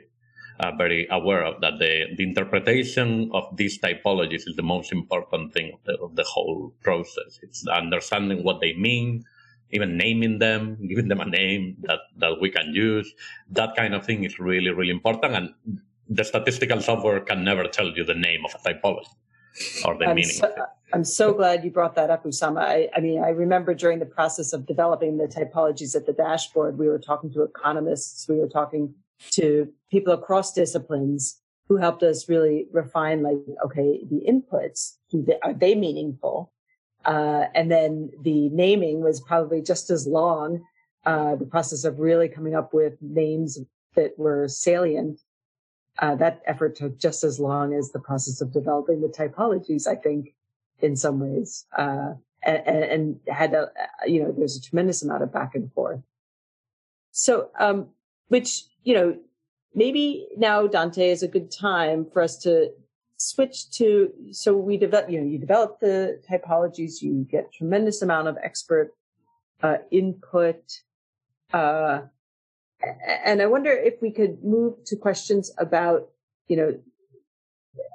uh, 0.60 0.72
very 0.76 1.08
aware 1.10 1.44
of 1.44 1.60
that 1.60 1.78
the, 1.78 2.04
the 2.16 2.22
interpretation 2.22 3.30
of 3.32 3.56
these 3.56 3.78
typologies 3.80 4.46
is 4.46 4.56
the 4.56 4.62
most 4.62 4.92
important 4.92 5.52
thing 5.52 5.72
of 5.74 5.80
the, 5.84 5.98
of 6.02 6.16
the 6.16 6.24
whole 6.24 6.72
process. 6.82 7.38
It's 7.42 7.66
understanding 7.66 8.44
what 8.44 8.60
they 8.60 8.74
mean, 8.74 9.24
even 9.72 9.96
naming 9.96 10.38
them, 10.38 10.76
giving 10.88 11.08
them 11.08 11.20
a 11.20 11.26
name 11.26 11.76
that, 11.82 12.00
that 12.18 12.40
we 12.40 12.50
can 12.50 12.74
use. 12.74 13.12
That 13.50 13.76
kind 13.76 13.94
of 13.94 14.04
thing 14.04 14.24
is 14.24 14.38
really, 14.38 14.70
really 14.70 14.90
important. 14.90 15.34
And 15.34 15.80
the 16.08 16.24
statistical 16.24 16.80
software 16.80 17.20
can 17.20 17.44
never 17.44 17.64
tell 17.64 17.88
you 17.88 18.04
the 18.04 18.14
name 18.14 18.44
of 18.44 18.54
a 18.54 18.58
typology. 18.58 19.06
or 19.84 19.96
the 19.98 20.06
I'm 20.06 20.16
meaning. 20.16 20.30
So, 20.30 20.52
I'm 20.92 21.04
so 21.04 21.32
glad 21.32 21.64
you 21.64 21.70
brought 21.70 21.94
that 21.94 22.10
up, 22.10 22.24
Usama. 22.24 22.60
I, 22.60 22.88
I, 22.96 23.00
mean, 23.00 23.22
I 23.22 23.28
remember 23.28 23.74
during 23.74 24.00
the 24.00 24.06
process 24.06 24.52
of 24.52 24.66
developing 24.66 25.18
the 25.18 25.26
typologies 25.26 25.94
at 25.94 26.06
the 26.06 26.12
dashboard, 26.12 26.78
we 26.78 26.88
were 26.88 26.98
talking 26.98 27.32
to 27.32 27.42
economists, 27.42 28.28
we 28.28 28.36
were 28.36 28.48
talking 28.48 28.94
to 29.32 29.68
people 29.90 30.12
across 30.12 30.52
disciplines 30.52 31.40
who 31.68 31.76
helped 31.76 32.02
us 32.02 32.28
really 32.28 32.66
refine, 32.72 33.22
like, 33.22 33.36
okay, 33.64 34.00
the 34.10 34.22
inputs, 34.28 34.96
are 35.42 35.54
they 35.54 35.76
meaningful? 35.76 36.52
Uh, 37.04 37.46
and 37.54 37.70
then 37.70 38.10
the 38.22 38.48
naming 38.50 39.00
was 39.00 39.20
probably 39.20 39.62
just 39.62 39.90
as 39.90 40.06
long. 40.06 40.62
Uh, 41.06 41.34
the 41.34 41.46
process 41.46 41.84
of 41.84 41.98
really 41.98 42.28
coming 42.28 42.54
up 42.54 42.74
with 42.74 42.94
names 43.00 43.58
that 43.94 44.18
were 44.18 44.46
salient 44.48 45.18
uh, 46.00 46.14
that 46.14 46.40
effort 46.46 46.76
took 46.76 46.98
just 46.98 47.24
as 47.24 47.38
long 47.38 47.74
as 47.74 47.90
the 47.90 47.98
process 47.98 48.40
of 48.40 48.52
developing 48.52 49.00
the 49.00 49.08
typologies, 49.08 49.86
I 49.86 49.96
think, 49.96 50.34
in 50.80 50.96
some 50.96 51.20
ways, 51.20 51.66
uh, 51.76 52.14
and, 52.42 52.66
and, 52.66 53.20
had 53.28 53.52
a, 53.52 53.70
you 54.06 54.22
know, 54.22 54.32
there's 54.32 54.56
a 54.56 54.62
tremendous 54.62 55.02
amount 55.02 55.22
of 55.22 55.32
back 55.32 55.54
and 55.54 55.70
forth. 55.74 56.00
So, 57.10 57.50
um, 57.58 57.88
which, 58.28 58.62
you 58.82 58.94
know, 58.94 59.18
maybe 59.74 60.26
now 60.38 60.66
Dante 60.66 61.10
is 61.10 61.22
a 61.22 61.28
good 61.28 61.50
time 61.50 62.06
for 62.10 62.22
us 62.22 62.38
to 62.38 62.70
switch 63.20 63.70
to, 63.70 64.10
so 64.32 64.56
we 64.56 64.78
develop, 64.78 65.10
you 65.10 65.20
know, 65.20 65.26
you 65.26 65.38
develop 65.38 65.78
the 65.78 66.20
typologies, 66.28 67.02
you 67.02 67.26
get 67.30 67.52
tremendous 67.52 68.00
amount 68.00 68.28
of 68.28 68.38
expert, 68.42 68.92
uh, 69.62 69.76
input, 69.90 70.62
uh, 71.52 72.00
and 73.24 73.42
I 73.42 73.46
wonder 73.46 73.70
if 73.70 74.00
we 74.00 74.10
could 74.10 74.42
move 74.42 74.82
to 74.86 74.96
questions 74.96 75.52
about, 75.58 76.08
you 76.48 76.56
know, 76.56 76.80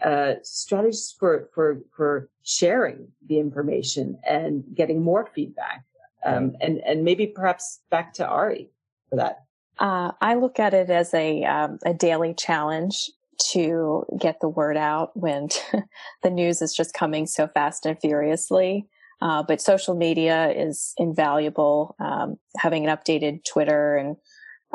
uh, 0.04 0.36
strategies 0.44 1.16
for 1.20 1.50
for 1.54 1.82
for 1.96 2.30
sharing 2.44 3.08
the 3.28 3.40
information 3.40 4.18
and 4.28 4.64
getting 4.76 5.02
more 5.02 5.28
feedback, 5.34 5.84
um, 6.24 6.56
and 6.62 6.80
and 6.86 7.04
maybe 7.04 7.26
perhaps 7.26 7.82
back 7.90 8.14
to 8.14 8.28
Ari 8.28 8.70
for 9.10 9.16
that. 9.16 9.44
Uh, 9.80 10.12
I 10.22 10.36
look 10.36 10.60
at 10.60 10.74
it 10.74 10.90
as 10.90 11.14
a 11.14 11.44
um, 11.44 11.80
a 11.84 11.94
daily 11.94 12.36
challenge 12.36 13.10
to 13.52 14.06
get 14.20 14.40
the 14.42 14.50
word 14.50 14.78
out 14.78 15.12
when 15.16 15.50
the 16.24 16.30
news 16.30 16.62
is 16.62 16.74
just 16.74 16.94
coming 16.94 17.26
so 17.26 17.48
fast 17.48 17.86
and 17.86 18.00
furiously. 18.00 18.88
Uh, 19.22 19.44
but 19.44 19.62
social 19.62 19.96
media 19.96 20.52
is 20.52 20.94
invaluable. 20.98 21.96
Um, 22.00 22.38
having 22.58 22.88
an 22.88 22.96
updated 22.96 23.46
Twitter 23.46 23.96
and 23.96 24.18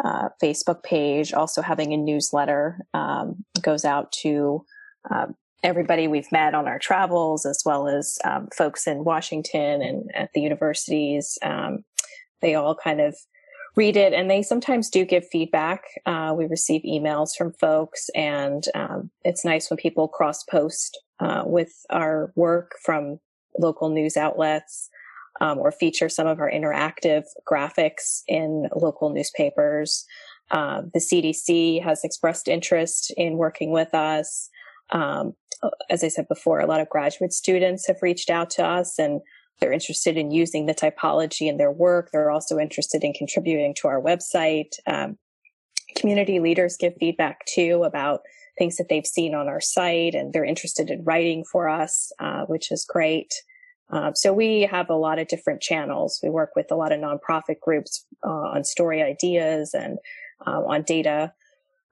uh, 0.02 0.30
Facebook 0.42 0.82
page, 0.82 1.32
also 1.32 1.62
having 1.62 1.92
a 1.92 1.96
newsletter 1.96 2.78
um, 2.94 3.44
goes 3.60 3.84
out 3.84 4.12
to 4.12 4.64
um, 5.10 5.34
everybody 5.62 6.08
we've 6.08 6.32
met 6.32 6.54
on 6.54 6.66
our 6.66 6.78
travels, 6.78 7.44
as 7.44 7.62
well 7.64 7.86
as 7.86 8.18
um, 8.24 8.48
folks 8.56 8.86
in 8.86 9.04
Washington 9.04 9.82
and 9.82 10.10
at 10.14 10.30
the 10.34 10.40
universities. 10.40 11.38
Um, 11.42 11.84
they 12.40 12.54
all 12.54 12.74
kind 12.74 13.00
of 13.00 13.14
read 13.76 13.96
it 13.96 14.12
and 14.12 14.30
they 14.30 14.42
sometimes 14.42 14.90
do 14.90 15.04
give 15.04 15.26
feedback. 15.28 15.84
Uh, 16.06 16.34
we 16.36 16.46
receive 16.46 16.82
emails 16.82 17.36
from 17.36 17.52
folks, 17.52 18.10
and 18.14 18.64
um, 18.74 19.10
it's 19.24 19.44
nice 19.44 19.70
when 19.70 19.76
people 19.76 20.08
cross 20.08 20.42
post 20.44 20.98
uh, 21.20 21.42
with 21.46 21.72
our 21.90 22.32
work 22.34 22.72
from 22.84 23.20
local 23.58 23.88
news 23.88 24.16
outlets 24.16 24.88
um, 25.40 25.58
or 25.58 25.72
feature 25.72 26.08
some 26.08 26.26
of 26.26 26.40
our 26.40 26.50
interactive 26.50 27.24
graphics 27.50 28.22
in 28.26 28.68
local 28.74 29.10
newspapers. 29.10 30.04
Uh, 30.50 30.82
the 30.92 31.00
CDC 31.00 31.82
has 31.82 32.02
expressed 32.04 32.48
interest 32.48 33.12
in 33.16 33.36
working 33.36 33.70
with 33.70 33.94
us. 33.94 34.50
Um, 34.90 35.34
as 35.88 36.02
I 36.02 36.08
said 36.08 36.26
before, 36.28 36.60
a 36.60 36.66
lot 36.66 36.80
of 36.80 36.88
graduate 36.88 37.32
students 37.32 37.86
have 37.86 38.02
reached 38.02 38.30
out 38.30 38.50
to 38.50 38.64
us 38.64 38.98
and 38.98 39.20
they're 39.60 39.72
interested 39.72 40.16
in 40.16 40.30
using 40.30 40.66
the 40.66 40.74
typology 40.74 41.48
in 41.48 41.58
their 41.58 41.70
work. 41.70 42.10
They're 42.12 42.30
also 42.30 42.58
interested 42.58 43.04
in 43.04 43.12
contributing 43.12 43.74
to 43.80 43.88
our 43.88 44.00
website. 44.00 44.72
Um, 44.86 45.18
community 45.96 46.40
leaders 46.40 46.76
give 46.78 46.94
feedback 46.98 47.44
too 47.46 47.82
about 47.84 48.20
things 48.58 48.76
that 48.76 48.88
they've 48.88 49.06
seen 49.06 49.34
on 49.34 49.48
our 49.48 49.60
site 49.60 50.14
and 50.14 50.32
they're 50.32 50.44
interested 50.44 50.90
in 50.90 51.04
writing 51.04 51.44
for 51.44 51.68
us, 51.68 52.12
uh, 52.18 52.44
which 52.46 52.70
is 52.70 52.86
great. 52.88 53.32
Uh, 53.90 54.12
so 54.14 54.32
we 54.32 54.62
have 54.62 54.88
a 54.88 54.94
lot 54.94 55.18
of 55.18 55.28
different 55.28 55.60
channels. 55.60 56.20
We 56.22 56.30
work 56.30 56.50
with 56.54 56.70
a 56.70 56.76
lot 56.76 56.92
of 56.92 57.00
nonprofit 57.00 57.60
groups 57.60 58.06
uh, 58.24 58.30
on 58.30 58.64
story 58.64 59.02
ideas 59.02 59.74
and 59.74 59.98
uh, 60.46 60.62
on 60.64 60.82
data 60.82 61.32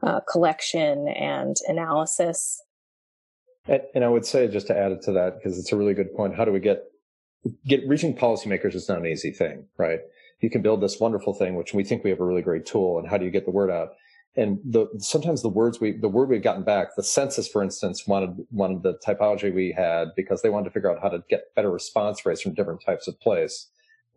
uh, 0.02 0.20
collection 0.30 1.08
and 1.08 1.56
analysis. 1.66 2.62
And, 3.66 3.82
and, 3.94 4.04
I 4.04 4.08
would 4.08 4.24
say, 4.24 4.46
just 4.46 4.68
to 4.68 4.78
add 4.78 4.92
it 4.92 5.02
to 5.02 5.12
that, 5.12 5.36
because 5.36 5.58
it's 5.58 5.72
a 5.72 5.76
really 5.76 5.92
good 5.92 6.14
point, 6.14 6.36
how 6.36 6.44
do 6.44 6.52
we 6.52 6.60
get 6.60 6.84
get 7.66 7.86
reaching 7.88 8.16
policymakers 8.16 8.74
is 8.74 8.88
not 8.88 8.98
an 8.98 9.06
easy 9.06 9.30
thing, 9.30 9.66
right? 9.76 10.00
You 10.40 10.50
can 10.50 10.62
build 10.62 10.80
this 10.80 11.00
wonderful 11.00 11.34
thing, 11.34 11.56
which 11.56 11.74
we 11.74 11.84
think 11.84 12.04
we 12.04 12.10
have 12.10 12.20
a 12.20 12.24
really 12.24 12.42
great 12.42 12.66
tool, 12.66 12.98
and 12.98 13.08
how 13.08 13.18
do 13.18 13.24
you 13.24 13.30
get 13.30 13.44
the 13.44 13.50
word 13.50 13.70
out? 13.70 13.90
and 14.38 14.60
the 14.64 14.86
sometimes 14.98 15.42
the 15.42 15.48
words 15.48 15.80
we 15.80 15.92
the 15.92 16.08
word 16.08 16.28
we've 16.28 16.42
gotten 16.42 16.62
back 16.62 16.94
the 16.96 17.02
census 17.02 17.48
for 17.48 17.62
instance 17.62 18.06
wanted 18.06 18.36
wanted 18.50 18.82
the 18.82 18.94
typology 19.06 19.52
we 19.52 19.72
had 19.72 20.08
because 20.16 20.42
they 20.42 20.50
wanted 20.50 20.64
to 20.64 20.70
figure 20.70 20.90
out 20.90 21.02
how 21.02 21.08
to 21.08 21.22
get 21.28 21.54
better 21.54 21.70
response 21.70 22.24
rates 22.24 22.40
from 22.40 22.54
different 22.54 22.80
types 22.80 23.08
of 23.08 23.18
place 23.20 23.68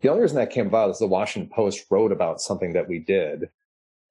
the 0.01 0.09
only 0.09 0.21
reason 0.21 0.37
that 0.37 0.51
came 0.51 0.67
about 0.67 0.89
is 0.89 0.99
the 0.99 1.07
washington 1.07 1.51
post 1.53 1.85
wrote 1.89 2.11
about 2.11 2.39
something 2.39 2.73
that 2.73 2.87
we 2.87 2.99
did 2.99 3.49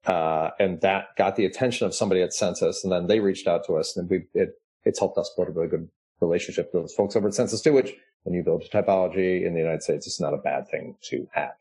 uh, 0.07 0.51
and 0.59 0.81
that 0.81 1.15
got 1.19 1.37
the 1.37 1.45
attention 1.45 1.87
of 1.87 1.95
somebody 1.95 2.23
at 2.23 2.33
census 2.33 2.83
and 2.83 2.93
then 2.93 3.07
they 3.07 3.21
reached 3.21 3.47
out 3.47 3.65
to 3.65 3.75
us 3.75 3.97
and 3.97 4.11
we 4.11 4.25
it 4.35 4.61
it's 4.85 4.99
helped 4.99 5.19
us 5.19 5.31
build 5.37 5.49
a 5.49 5.53
really 5.53 5.69
good 5.69 5.89
relationship 6.21 6.71
with 6.73 6.83
those 6.83 6.95
folks 6.95 7.15
over 7.15 7.29
at 7.29 7.35
census 7.35 7.61
too 7.61 7.73
which 7.73 7.95
when 8.25 8.35
you 8.35 8.43
build 8.43 8.63
a 8.63 8.69
typology 8.69 9.45
in 9.47 9.55
the 9.55 9.61
united 9.61 9.83
states 9.83 10.07
it's 10.07 10.21
not 10.21 10.35
a 10.35 10.39
bad 10.39 10.69
thing 10.69 10.97
to 11.03 11.27
have 11.33 11.55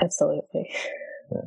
absolutely 0.00 0.70
yeah. 1.32 1.40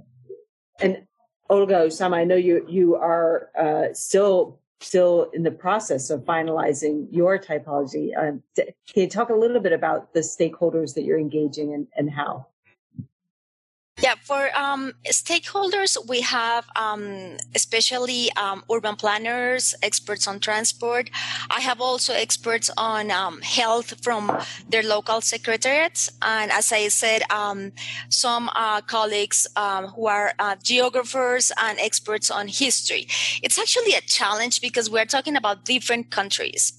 and 0.81 1.07
Olga 1.49 1.75
Usama, 1.75 2.15
I 2.15 2.23
know 2.23 2.35
you 2.35 2.65
you 2.67 2.95
are 2.95 3.49
uh, 3.57 3.93
still 3.93 4.59
still 4.79 5.29
in 5.33 5.43
the 5.43 5.51
process 5.51 6.09
of 6.09 6.21
finalizing 6.21 7.07
your 7.09 7.39
typology. 7.39 8.09
Um, 8.17 8.43
can 8.55 8.73
you 8.95 9.09
talk 9.09 9.29
a 9.29 9.35
little 9.35 9.59
bit 9.59 9.73
about 9.73 10.13
the 10.13 10.19
stakeholders 10.19 10.93
that 10.93 11.03
you're 11.03 11.19
engaging 11.19 11.73
and, 11.73 11.87
and 11.95 12.11
how? 12.11 12.47
Yeah, 13.99 14.13
for 14.21 14.55
um, 14.55 14.93
stakeholders, 15.07 15.97
we 16.07 16.21
have 16.21 16.65
um, 16.75 17.37
especially 17.55 18.31
um, 18.33 18.63
urban 18.71 18.95
planners, 18.95 19.73
experts 19.81 20.27
on 20.27 20.39
transport. 20.39 21.09
I 21.49 21.61
have 21.61 21.81
also 21.81 22.13
experts 22.13 22.69
on 22.77 23.09
um, 23.09 23.41
health 23.41 23.99
from 24.03 24.37
their 24.69 24.83
local 24.83 25.19
secretariats. 25.21 26.11
And 26.21 26.51
as 26.51 26.71
I 26.71 26.89
said, 26.89 27.23
um, 27.31 27.71
some 28.09 28.51
uh, 28.53 28.81
colleagues 28.81 29.47
um, 29.55 29.87
who 29.87 30.05
are 30.05 30.33
uh, 30.37 30.57
geographers 30.61 31.51
and 31.59 31.79
experts 31.79 32.29
on 32.29 32.47
history. 32.49 33.07
It's 33.41 33.57
actually 33.57 33.95
a 33.95 34.01
challenge 34.01 34.61
because 34.61 34.91
we're 34.91 35.05
talking 35.05 35.35
about 35.35 35.65
different 35.65 36.11
countries, 36.11 36.71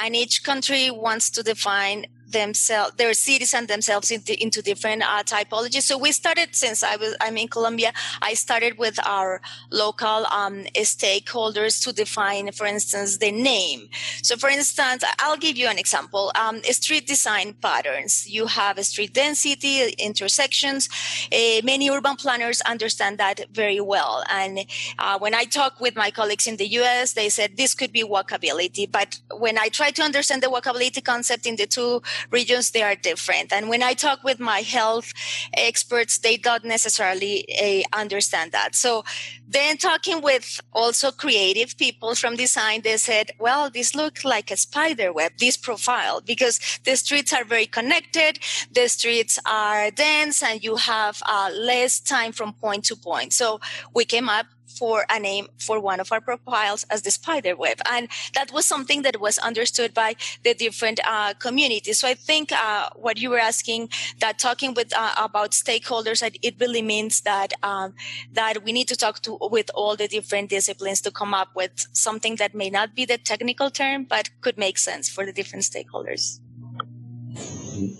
and 0.00 0.14
each 0.14 0.44
country 0.44 0.88
wants 0.88 1.30
to 1.30 1.42
define 1.42 2.06
themselves 2.32 2.94
their 2.96 3.14
cities 3.14 3.54
and 3.54 3.68
themselves 3.68 4.10
into, 4.10 4.40
into 4.42 4.62
different 4.62 5.02
uh, 5.02 5.22
typologies. 5.22 5.82
So 5.82 5.98
we 5.98 6.12
started 6.12 6.54
since 6.54 6.82
i 6.82 6.96
was 6.96 7.16
i'm 7.20 7.36
in 7.36 7.48
colombia 7.48 7.92
i 8.22 8.34
started 8.34 8.78
with 8.78 8.98
our 9.06 9.40
local 9.70 10.26
um, 10.26 10.64
stakeholders 10.76 11.82
to 11.84 11.92
define 11.92 12.52
for 12.52 12.66
instance 12.66 13.18
the 13.18 13.30
name. 13.30 13.88
So 14.22 14.36
for 14.36 14.48
instance 14.48 15.04
i'll 15.18 15.36
give 15.36 15.56
you 15.56 15.68
an 15.68 15.78
example. 15.78 16.32
Um, 16.34 16.62
street 16.62 17.06
design 17.06 17.54
patterns. 17.54 18.28
You 18.28 18.46
have 18.46 18.78
a 18.78 18.84
street 18.84 19.12
density 19.14 19.90
intersections. 19.98 20.88
Uh, 21.32 21.60
many 21.64 21.90
urban 21.90 22.16
planners 22.16 22.60
understand 22.62 23.18
that 23.18 23.46
very 23.52 23.80
well. 23.80 24.24
And 24.30 24.60
uh, 24.98 25.18
when 25.18 25.34
i 25.34 25.44
talk 25.44 25.80
with 25.80 25.96
my 25.96 26.10
colleagues 26.10 26.46
in 26.46 26.56
the 26.56 26.66
us 26.66 27.12
they 27.12 27.28
said 27.28 27.56
this 27.56 27.74
could 27.74 27.92
be 27.92 28.04
walkability. 28.04 28.90
But 28.90 29.20
when 29.32 29.58
i 29.58 29.68
try 29.68 29.90
to 29.90 30.02
understand 30.02 30.42
the 30.42 30.48
walkability 30.48 31.02
concept 31.04 31.46
in 31.46 31.56
the 31.56 31.66
two 31.66 32.02
regions 32.30 32.70
they 32.70 32.82
are 32.82 32.94
different. 32.94 33.52
And 33.52 33.68
when 33.68 33.82
i 33.82 33.94
talk 33.94 34.22
with 34.24 34.40
my 34.40 34.60
health 34.60 35.12
experts 35.54 36.18
they 36.18 36.36
don't 36.36 36.64
necessarily 36.64 37.46
uh, 37.60 37.98
understand 37.98 38.52
that. 38.52 38.74
So 38.74 39.04
then 39.48 39.76
talking 39.76 40.22
with 40.22 40.60
also 40.72 41.10
creative 41.10 41.76
people 41.76 42.14
from 42.14 42.36
design 42.36 42.82
they 42.82 42.96
said 42.96 43.32
well 43.38 43.68
this 43.70 43.94
looks 43.94 44.24
like 44.24 44.50
a 44.50 44.56
spider 44.56 45.12
web 45.12 45.32
this 45.38 45.56
profile 45.56 46.20
because 46.20 46.60
the 46.84 46.94
streets 46.96 47.32
are 47.32 47.44
very 47.44 47.66
connected 47.66 48.38
the 48.72 48.88
streets 48.88 49.38
are 49.46 49.90
dense 49.90 50.42
and 50.42 50.62
you 50.62 50.76
have 50.76 51.22
uh, 51.26 51.50
less 51.54 52.00
time 52.00 52.32
from 52.32 52.52
point 52.54 52.84
to 52.84 52.96
point. 52.96 53.32
So 53.32 53.60
we 53.94 54.04
came 54.04 54.28
up 54.28 54.46
for 54.78 55.04
a 55.10 55.18
name 55.18 55.48
for 55.58 55.80
one 55.80 56.00
of 56.00 56.12
our 56.12 56.20
profiles 56.20 56.84
as 56.90 57.02
the 57.02 57.10
spider 57.10 57.56
web. 57.56 57.78
And 57.90 58.08
that 58.34 58.52
was 58.52 58.66
something 58.66 59.02
that 59.02 59.20
was 59.20 59.38
understood 59.38 59.94
by 59.94 60.16
the 60.44 60.54
different 60.54 61.00
uh, 61.06 61.34
communities. 61.34 61.98
So 61.98 62.08
I 62.08 62.14
think 62.14 62.52
uh, 62.52 62.90
what 62.96 63.18
you 63.18 63.30
were 63.30 63.38
asking 63.38 63.90
that 64.20 64.38
talking 64.38 64.74
with 64.74 64.92
uh, 64.96 65.14
about 65.16 65.50
stakeholders, 65.52 66.22
it 66.42 66.54
really 66.60 66.82
means 66.82 67.22
that 67.22 67.52
um, 67.62 67.94
that 68.32 68.64
we 68.64 68.72
need 68.72 68.88
to 68.88 68.96
talk 68.96 69.20
to 69.22 69.38
with 69.40 69.70
all 69.74 69.96
the 69.96 70.08
different 70.08 70.50
disciplines 70.50 71.00
to 71.02 71.10
come 71.10 71.34
up 71.34 71.48
with 71.54 71.86
something 71.92 72.36
that 72.36 72.54
may 72.54 72.70
not 72.70 72.94
be 72.94 73.04
the 73.04 73.18
technical 73.18 73.70
term, 73.70 74.04
but 74.04 74.30
could 74.40 74.58
make 74.58 74.78
sense 74.78 75.08
for 75.08 75.26
the 75.26 75.32
different 75.32 75.64
stakeholders 75.64 76.40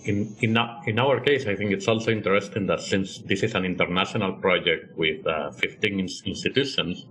in, 0.04 0.36
in, 0.40 0.56
in 0.86 0.98
our 0.98 1.20
case, 1.20 1.46
I 1.46 1.56
think 1.56 1.72
it's 1.72 1.88
also 1.88 2.10
interesting 2.10 2.66
that 2.66 2.80
since 2.80 3.18
this 3.18 3.42
is 3.42 3.54
an 3.54 3.64
international 3.64 4.32
project 4.34 4.96
with 4.96 5.26
uh, 5.26 5.50
15 5.52 6.00
institutions, 6.26 7.06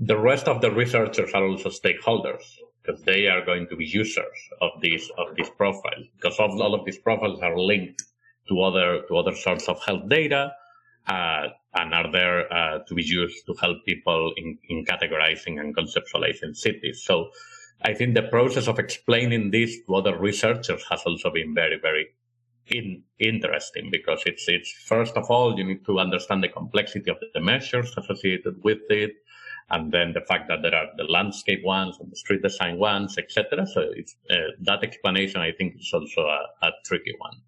the 0.00 0.16
rest 0.16 0.48
of 0.48 0.60
the 0.60 0.70
researchers 0.70 1.32
are 1.34 1.44
also 1.44 1.70
stakeholders 1.70 2.42
because 2.82 3.02
they 3.02 3.26
are 3.26 3.44
going 3.44 3.66
to 3.68 3.76
be 3.76 3.86
users 3.86 4.36
of 4.60 4.70
these 4.80 5.10
of 5.16 5.34
these 5.36 5.48
profiles 5.50 6.06
because 6.16 6.38
all 6.38 6.74
of 6.74 6.84
these 6.84 6.98
profiles 6.98 7.40
are 7.40 7.58
linked 7.58 8.02
to 8.48 8.60
other 8.60 9.02
to 9.08 9.16
other 9.16 9.34
sorts 9.34 9.68
of 9.68 9.82
health 9.84 10.06
data 10.08 10.52
uh, 11.06 11.48
and 11.74 11.94
are 11.94 12.10
there 12.10 12.52
uh, 12.52 12.78
to 12.86 12.94
be 12.94 13.02
used 13.02 13.44
to 13.46 13.54
help 13.60 13.84
people 13.84 14.32
in, 14.36 14.58
in 14.68 14.84
categorizing 14.84 15.60
and 15.60 15.76
conceptualizing 15.76 16.56
cities. 16.56 17.02
So 17.04 17.30
I 17.84 17.92
think 17.92 18.14
the 18.14 18.22
process 18.22 18.66
of 18.66 18.78
explaining 18.78 19.50
this 19.50 19.76
to 19.86 19.96
other 19.96 20.18
researchers 20.18 20.82
has 20.90 21.02
also 21.04 21.30
been 21.30 21.54
very, 21.54 21.78
very 21.78 22.08
in, 22.68 23.02
interesting 23.18 23.90
because 23.90 24.22
it's 24.24 24.48
it's 24.48 24.72
first 24.72 25.16
of 25.16 25.30
all 25.30 25.58
you 25.58 25.64
need 25.64 25.84
to 25.84 25.98
understand 25.98 26.42
the 26.42 26.48
complexity 26.48 27.10
of 27.10 27.18
the 27.34 27.40
measures 27.40 27.92
associated 27.96 28.54
with 28.64 28.78
it, 28.88 29.12
and 29.68 29.92
then 29.92 30.14
the 30.14 30.22
fact 30.22 30.48
that 30.48 30.62
there 30.62 30.74
are 30.74 30.88
the 30.96 31.04
landscape 31.04 31.62
ones 31.62 31.98
and 32.00 32.10
the 32.10 32.16
street 32.16 32.42
design 32.42 32.78
ones, 32.78 33.18
etc. 33.18 33.66
So 33.66 33.82
uh, 33.82 34.34
that 34.62 34.82
explanation 34.82 35.42
I 35.42 35.52
think 35.52 35.76
is 35.78 35.90
also 35.92 36.22
a, 36.22 36.66
a 36.66 36.70
tricky 36.86 37.14
one 37.18 37.42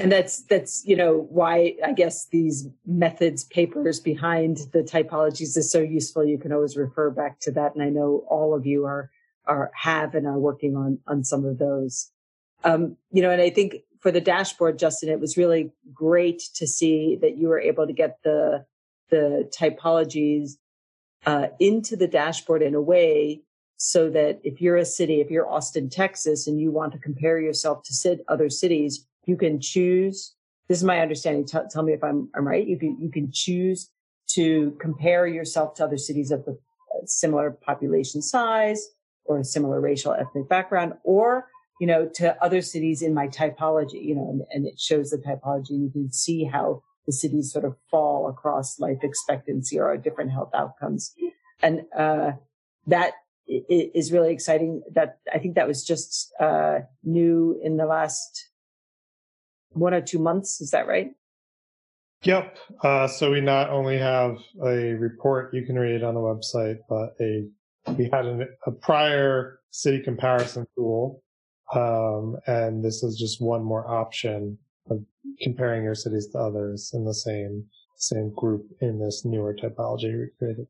and 0.00 0.12
that's 0.12 0.42
that's 0.44 0.84
you 0.86 0.96
know 0.96 1.26
why 1.30 1.74
i 1.84 1.92
guess 1.92 2.26
these 2.26 2.68
methods 2.86 3.44
papers 3.44 4.00
behind 4.00 4.58
the 4.72 4.82
typologies 4.82 5.56
is 5.56 5.70
so 5.70 5.80
useful. 5.80 6.24
You 6.24 6.38
can 6.38 6.52
always 6.52 6.76
refer 6.76 7.10
back 7.10 7.40
to 7.40 7.52
that 7.52 7.74
and 7.74 7.82
i 7.82 7.88
know 7.88 8.24
all 8.28 8.54
of 8.54 8.66
you 8.66 8.84
are 8.84 9.10
are 9.46 9.70
have 9.74 10.14
and 10.14 10.26
are 10.26 10.38
working 10.38 10.76
on 10.76 10.98
on 11.06 11.24
some 11.24 11.44
of 11.44 11.58
those. 11.58 12.10
Um 12.64 12.96
you 13.10 13.22
know 13.22 13.30
and 13.30 13.42
i 13.42 13.50
think 13.50 13.76
for 14.00 14.10
the 14.10 14.20
dashboard 14.20 14.78
justin 14.78 15.08
it 15.08 15.20
was 15.20 15.36
really 15.36 15.72
great 15.92 16.42
to 16.54 16.66
see 16.66 17.16
that 17.20 17.38
you 17.38 17.48
were 17.48 17.60
able 17.60 17.86
to 17.86 17.92
get 17.92 18.18
the 18.24 18.64
the 19.10 19.50
typologies 19.56 20.52
uh, 21.26 21.48
into 21.60 21.96
the 21.96 22.08
dashboard 22.08 22.62
in 22.62 22.74
a 22.74 22.80
way 22.80 23.42
so 23.76 24.08
that 24.10 24.40
if 24.42 24.60
you're 24.60 24.76
a 24.76 24.84
city 24.84 25.20
if 25.20 25.30
you're 25.30 25.48
austin 25.48 25.88
texas 25.88 26.46
and 26.46 26.60
you 26.60 26.70
want 26.70 26.92
to 26.92 26.98
compare 26.98 27.40
yourself 27.40 27.82
to 27.82 27.92
sit 27.92 28.24
other 28.28 28.48
cities 28.48 29.06
you 29.24 29.36
can 29.36 29.60
choose. 29.60 30.34
This 30.68 30.78
is 30.78 30.84
my 30.84 31.00
understanding. 31.00 31.46
Tell 31.46 31.82
me 31.82 31.92
if 31.92 32.02
I'm, 32.02 32.28
I'm 32.34 32.46
right. 32.46 32.66
You 32.66 32.78
can 32.78 32.96
you 33.00 33.10
can 33.10 33.30
choose 33.32 33.90
to 34.30 34.76
compare 34.80 35.26
yourself 35.26 35.74
to 35.74 35.84
other 35.84 35.98
cities 35.98 36.30
of 36.30 36.44
the 36.44 36.58
similar 37.06 37.50
population 37.50 38.22
size 38.22 38.88
or 39.24 39.38
a 39.38 39.44
similar 39.44 39.80
racial 39.80 40.12
ethnic 40.12 40.48
background, 40.48 40.94
or 41.04 41.48
you 41.80 41.86
know 41.86 42.08
to 42.14 42.42
other 42.42 42.62
cities 42.62 43.02
in 43.02 43.14
my 43.14 43.28
typology. 43.28 44.02
You 44.02 44.16
know, 44.16 44.28
and, 44.28 44.42
and 44.50 44.66
it 44.66 44.80
shows 44.80 45.10
the 45.10 45.18
typology. 45.18 45.70
You 45.70 45.90
can 45.92 46.12
see 46.12 46.44
how 46.44 46.82
the 47.06 47.12
cities 47.12 47.52
sort 47.52 47.64
of 47.64 47.76
fall 47.90 48.28
across 48.28 48.78
life 48.78 48.98
expectancy 49.02 49.78
or 49.78 49.96
different 49.96 50.30
health 50.30 50.50
outcomes, 50.54 51.12
and 51.62 51.82
uh, 51.96 52.32
that 52.86 53.14
is 53.46 54.12
really 54.12 54.32
exciting. 54.32 54.82
That 54.94 55.18
I 55.32 55.38
think 55.38 55.56
that 55.56 55.68
was 55.68 55.84
just 55.84 56.32
uh, 56.40 56.80
new 57.04 57.60
in 57.62 57.76
the 57.76 57.86
last 57.86 58.48
one 59.74 59.94
or 59.94 60.00
two 60.00 60.18
months. 60.18 60.60
Is 60.60 60.70
that 60.70 60.86
right? 60.86 61.10
Yep. 62.24 62.56
Uh, 62.82 63.08
so 63.08 63.32
we 63.32 63.40
not 63.40 63.70
only 63.70 63.98
have 63.98 64.36
a 64.64 64.94
report 64.94 65.52
you 65.52 65.66
can 65.66 65.76
read 65.76 66.04
on 66.04 66.14
the 66.14 66.20
website, 66.20 66.78
but 66.88 67.14
a 67.20 67.48
we 67.98 68.08
had 68.12 68.26
an, 68.26 68.48
a 68.66 68.70
prior 68.70 69.58
city 69.72 70.00
comparison 70.00 70.66
tool, 70.76 71.22
um, 71.74 72.36
and 72.46 72.84
this 72.84 73.02
is 73.02 73.18
just 73.18 73.42
one 73.42 73.64
more 73.64 73.88
option 73.90 74.56
of 74.88 75.04
comparing 75.40 75.82
your 75.82 75.96
cities 75.96 76.28
to 76.28 76.38
others 76.38 76.92
in 76.94 77.04
the 77.04 77.14
same 77.14 77.64
same 77.96 78.32
group 78.34 78.66
in 78.80 78.98
this 78.98 79.24
newer 79.24 79.54
typology 79.54 80.12
we 80.12 80.28
created. 80.38 80.66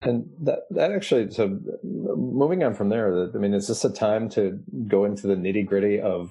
And 0.00 0.26
that 0.40 0.60
that 0.70 0.90
actually, 0.90 1.30
so 1.30 1.58
moving 1.82 2.62
on 2.62 2.74
from 2.74 2.88
there, 2.88 3.30
I 3.34 3.38
mean, 3.38 3.52
is 3.52 3.68
this 3.68 3.84
a 3.84 3.92
time 3.92 4.30
to 4.30 4.58
go 4.88 5.04
into 5.04 5.26
the 5.26 5.34
nitty 5.34 5.66
gritty 5.66 6.00
of 6.00 6.30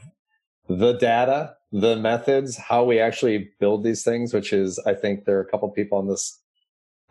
the 0.68 0.94
data, 0.94 1.56
the 1.72 1.96
methods, 1.96 2.58
how 2.58 2.84
we 2.84 3.00
actually 3.00 3.50
build 3.60 3.84
these 3.84 4.04
things, 4.04 4.34
which 4.34 4.54
is, 4.54 4.80
I 4.86 4.94
think 4.94 5.26
there 5.26 5.38
are 5.38 5.42
a 5.42 5.46
couple 5.46 5.70
people 5.70 5.98
on 5.98 6.08
this 6.08 6.40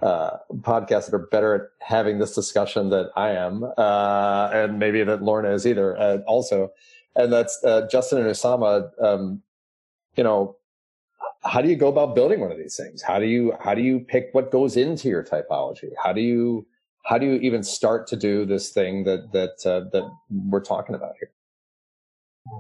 uh, 0.01 0.39
podcast 0.61 1.07
that 1.07 1.15
are 1.15 1.27
better 1.31 1.55
at 1.55 1.63
having 1.87 2.19
this 2.19 2.35
discussion 2.35 2.91
than 2.91 3.09
I 3.15 3.31
am, 3.31 3.65
uh, 3.79 4.51
and 4.53 4.79
maybe 4.79 5.03
that 5.05 5.23
Lorna 5.23 5.51
is 5.53 5.67
either 5.67 5.97
uh, 5.97 6.19
also. 6.27 6.73
And 7.15 7.33
that's 7.33 7.63
uh, 7.65 7.87
Justin 7.91 8.19
and 8.19 8.27
Usama. 8.27 8.91
Um, 9.01 9.43
you 10.17 10.25
know, 10.25 10.57
how 11.45 11.61
do 11.61 11.69
you 11.69 11.77
go 11.77 11.89
about 11.89 12.15
building 12.15 12.41
one 12.41 12.51
of 12.51 12.59
these 12.59 12.77
things? 12.77 13.03
How 13.03 13.19
do 13.19 13.27
you 13.27 13.53
how 13.61 13.75
do 13.75 13.83
you 13.83 14.01
pick 14.01 14.31
what 14.33 14.51
goes 14.51 14.77
into 14.77 15.09
your 15.09 15.23
typology? 15.23 15.91
How 16.03 16.13
do 16.13 16.21
you 16.21 16.67
how 17.05 17.19
do 17.19 17.27
you 17.27 17.35
even 17.35 17.63
start 17.63 18.07
to 18.09 18.17
do 18.17 18.45
this 18.45 18.71
thing 18.71 19.05
that 19.05 19.33
that 19.33 19.71
uh, 19.71 19.89
that 19.93 20.11
we're 20.31 20.61
talking 20.61 20.95
about 20.95 21.15
here? 21.19 21.31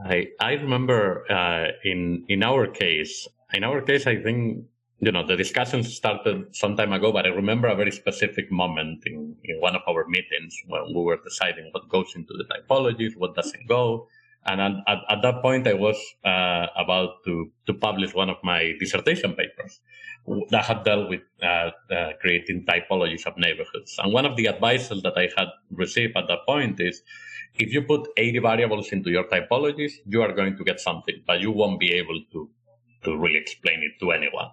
I 0.05 0.29
I 0.41 0.53
remember 0.55 1.25
uh, 1.31 1.67
in 1.85 2.25
in 2.29 2.43
our 2.43 2.67
case, 2.67 3.29
in 3.53 3.65
our 3.65 3.81
case, 3.83 4.07
I 4.07 4.17
think 4.17 4.65
you 5.01 5.13
know 5.13 5.27
the 5.27 5.37
discussions 5.37 5.95
started 5.95 6.55
some 6.55 6.77
time 6.77 6.93
ago, 6.93 7.13
but 7.13 7.27
I 7.27 7.31
remember 7.31 7.69
a 7.69 7.75
very 7.77 7.91
specific 7.91 8.51
moment 8.51 9.03
in, 9.07 9.37
in 9.45 9.61
one 9.61 9.75
of 9.75 9.83
our 9.89 10.07
meetings 10.09 10.55
when 10.67 10.83
we 10.95 11.03
were 11.03 11.19
deciding 11.23 11.69
what 11.73 11.89
goes 11.89 12.13
into 12.15 12.35
the 12.35 12.45
typologies, 12.45 13.17
what 13.17 13.35
doesn't 13.35 13.67
go. 13.69 14.09
And 14.45 14.61
at, 14.61 14.73
at, 14.89 14.99
at 15.09 15.23
that 15.23 15.41
point, 15.41 15.69
I 15.69 15.75
was 15.75 15.97
uh, 16.25 16.67
about 16.77 17.23
to, 17.27 17.53
to 17.67 17.75
publish 17.75 18.13
one 18.13 18.29
of 18.29 18.39
my 18.43 18.73
dissertation 18.81 19.35
papers 19.35 19.81
that 20.51 20.65
had 20.65 20.85
dealt 20.85 21.09
with 21.09 21.21
uh, 21.43 21.71
uh, 21.91 22.13
creating 22.21 22.65
typologies 22.65 23.27
of 23.27 23.37
neighborhoods. 23.37 23.97
And 23.99 24.13
one 24.13 24.25
of 24.25 24.37
the 24.37 24.49
advices 24.49 25.03
that 25.03 25.15
I 25.17 25.29
had 25.37 25.49
received 25.71 26.17
at 26.17 26.29
that 26.29 26.41
point 26.47 26.81
is 26.81 27.03
if 27.55 27.73
you 27.73 27.83
put 27.83 28.09
80 28.17 28.39
variables 28.39 28.93
into 28.93 29.11
your 29.11 29.25
typologies, 29.25 29.93
you 30.07 30.23
are 30.23 30.33
going 30.33 30.57
to 30.57 30.65
get 30.65 30.81
something, 30.81 31.17
but 31.27 31.41
you 31.41 31.51
won't 31.51 31.81
be 31.81 31.93
able 31.93 32.21
to, 32.33 32.49
to 33.05 33.17
really 33.17 33.39
explain 33.39 33.83
it 33.83 33.99
to 34.01 34.13
anyone. 34.13 34.49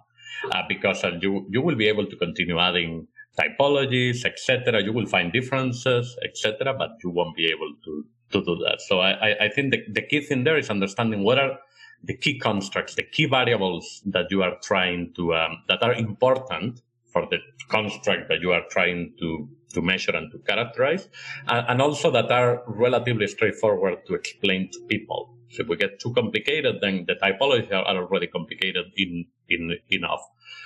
Uh, 0.52 0.62
because 0.68 1.04
uh, 1.04 1.12
you, 1.20 1.46
you 1.50 1.60
will 1.60 1.76
be 1.76 1.86
able 1.86 2.06
to 2.06 2.16
continue 2.16 2.58
adding 2.58 3.06
typologies, 3.38 4.24
etc. 4.24 4.82
You 4.82 4.92
will 4.92 5.06
find 5.06 5.32
differences, 5.32 6.16
etc., 6.24 6.74
but 6.74 6.90
you 7.04 7.10
won't 7.10 7.36
be 7.36 7.46
able 7.46 7.72
to, 7.84 8.04
to 8.32 8.44
do 8.44 8.56
that. 8.64 8.80
So 8.80 9.00
I, 9.00 9.44
I 9.44 9.48
think 9.50 9.72
the, 9.72 9.84
the 9.92 10.02
key 10.02 10.22
thing 10.22 10.44
there 10.44 10.56
is 10.56 10.70
understanding 10.70 11.24
what 11.24 11.38
are 11.38 11.58
the 12.02 12.16
key 12.16 12.38
constructs, 12.38 12.94
the 12.94 13.02
key 13.02 13.26
variables 13.26 14.02
that 14.06 14.26
you 14.30 14.42
are 14.42 14.56
trying 14.62 15.12
to, 15.16 15.34
um, 15.34 15.62
that 15.68 15.82
are 15.82 15.94
important 15.94 16.80
for 17.12 17.26
the 17.30 17.38
construct 17.68 18.28
that 18.28 18.40
you 18.40 18.52
are 18.52 18.62
trying 18.70 19.12
to 19.18 19.48
to 19.72 19.80
measure 19.80 20.10
and 20.16 20.32
to 20.32 20.38
characterize, 20.38 21.08
and, 21.46 21.66
and 21.68 21.82
also 21.82 22.10
that 22.10 22.30
are 22.30 22.62
relatively 22.66 23.28
straightforward 23.28 24.04
to 24.06 24.14
explain 24.14 24.68
to 24.72 24.80
people. 24.88 25.32
So 25.50 25.62
if 25.62 25.68
we 25.68 25.76
get 25.76 26.00
too 26.00 26.12
complicated, 26.12 26.76
then 26.80 27.04
the 27.06 27.14
typologies 27.14 27.72
are 27.72 27.84
already 27.84 28.26
complicated 28.26 28.86
in, 28.96 29.26
in 29.48 29.76
enough. 29.90 30.22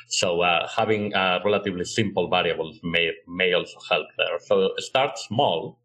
So 0.08 0.42
uh, 0.42 0.68
having 0.68 1.14
uh, 1.14 1.40
relatively 1.44 1.84
simple 1.84 2.28
variables 2.28 2.80
may 2.82 3.10
may 3.26 3.52
also 3.52 3.78
help 3.88 4.06
there. 4.18 4.38
So 4.40 4.70
start 4.78 5.18
small, 5.18 5.78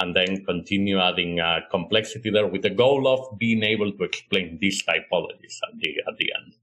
and 0.00 0.14
then 0.14 0.44
continue 0.44 0.98
adding 0.98 1.40
uh, 1.40 1.60
complexity 1.70 2.30
there 2.30 2.46
with 2.46 2.62
the 2.62 2.70
goal 2.70 3.06
of 3.08 3.38
being 3.38 3.62
able 3.62 3.90
to 3.92 4.04
explain 4.04 4.58
these 4.60 4.82
typologies 4.82 5.56
at 5.66 5.78
the 5.80 5.94
at 6.06 6.16
the 6.18 6.32
end. 6.38 6.54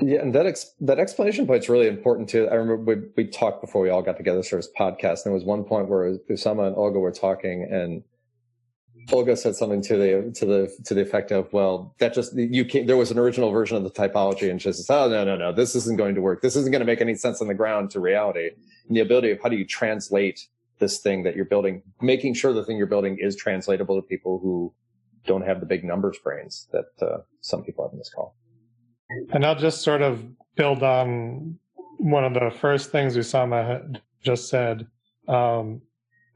Yeah, 0.00 0.20
and 0.20 0.34
that 0.34 0.46
ex- 0.46 0.74
that 0.80 1.00
explanation 1.00 1.46
point 1.46 1.64
is 1.64 1.68
really 1.68 1.88
important 1.88 2.28
too. 2.28 2.48
I 2.48 2.54
remember 2.54 2.94
we, 2.94 3.24
we 3.24 3.30
talked 3.30 3.60
before 3.60 3.82
we 3.82 3.90
all 3.90 4.02
got 4.02 4.16
together 4.16 4.42
for 4.42 4.56
this 4.56 4.68
podcast, 4.78 5.24
and 5.24 5.26
there 5.26 5.32
was 5.32 5.44
one 5.44 5.64
point 5.64 5.88
where 5.88 6.16
Usama 6.30 6.68
and 6.68 6.76
Olga 6.76 7.00
were 7.00 7.10
talking, 7.10 7.66
and 7.68 8.04
Olga 9.12 9.36
said 9.36 9.56
something 9.56 9.82
to 9.82 9.96
the 9.96 10.32
to 10.36 10.46
the 10.46 10.76
to 10.84 10.94
the 10.94 11.00
effect 11.00 11.32
of, 11.32 11.52
"Well, 11.52 11.94
that 11.98 12.14
just 12.14 12.36
you 12.36 12.64
can't." 12.64 12.86
There 12.86 12.96
was 12.96 13.10
an 13.10 13.18
original 13.18 13.50
version 13.50 13.76
of 13.76 13.82
the 13.82 13.90
typology, 13.90 14.48
and 14.48 14.62
she 14.62 14.72
says, 14.72 14.88
"Oh 14.88 15.08
no, 15.08 15.24
no, 15.24 15.36
no, 15.36 15.52
this 15.52 15.74
isn't 15.74 15.98
going 15.98 16.14
to 16.14 16.20
work. 16.20 16.40
This 16.40 16.54
isn't 16.54 16.70
going 16.70 16.80
to 16.80 16.86
make 16.86 17.00
any 17.00 17.16
sense 17.16 17.40
on 17.40 17.48
the 17.48 17.54
ground 17.54 17.90
to 17.90 18.00
reality." 18.00 18.50
And 18.86 18.96
the 18.96 19.00
ability 19.00 19.32
of 19.32 19.40
how 19.42 19.48
do 19.48 19.56
you 19.56 19.66
translate 19.66 20.46
this 20.78 20.98
thing 20.98 21.22
that 21.22 21.36
you're 21.36 21.44
building, 21.44 21.82
making 22.00 22.34
sure 22.34 22.52
the 22.52 22.64
thing 22.64 22.76
you're 22.76 22.86
building 22.86 23.18
is 23.20 23.36
translatable 23.36 24.00
to 24.00 24.02
people 24.02 24.38
who 24.38 24.72
don't 25.26 25.42
have 25.42 25.60
the 25.60 25.66
big 25.66 25.84
numbers 25.84 26.18
brains 26.22 26.68
that 26.72 26.86
uh, 27.00 27.18
some 27.40 27.62
people 27.62 27.84
have 27.84 27.92
in 27.92 27.98
this 27.98 28.10
call. 28.14 28.36
And 29.32 29.44
I'll 29.44 29.54
just 29.54 29.82
sort 29.82 30.02
of 30.02 30.24
build 30.56 30.82
on 30.82 31.58
one 31.98 32.24
of 32.24 32.34
the 32.34 32.50
first 32.60 32.90
things 32.90 33.16
Usama 33.16 34.00
just 34.22 34.48
said. 34.48 34.86
Um, 35.28 35.80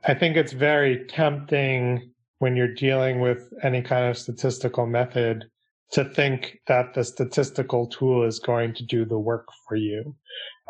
I 0.06 0.14
think 0.14 0.36
it's 0.36 0.52
very 0.52 1.04
tempting 1.06 2.12
when 2.38 2.56
you're 2.56 2.74
dealing 2.74 3.20
with 3.20 3.52
any 3.62 3.82
kind 3.82 4.08
of 4.08 4.16
statistical 4.16 4.86
method 4.86 5.44
to 5.90 6.04
think 6.04 6.60
that 6.66 6.94
the 6.94 7.02
statistical 7.02 7.86
tool 7.86 8.24
is 8.24 8.38
going 8.38 8.74
to 8.74 8.84
do 8.84 9.04
the 9.04 9.18
work 9.18 9.48
for 9.66 9.76
you. 9.76 10.14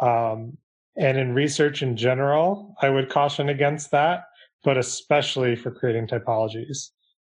Um, 0.01 0.57
and 0.99 1.17
in 1.17 1.33
research 1.35 1.83
in 1.83 1.97
general, 1.97 2.75
I 2.83 2.91
would 2.91 3.09
caution 3.09 3.49
against 3.49 3.91
that, 3.93 4.25
but 4.65 4.77
especially 4.77 5.55
for 5.55 5.71
creating 5.71 6.09
typologies. 6.09 6.91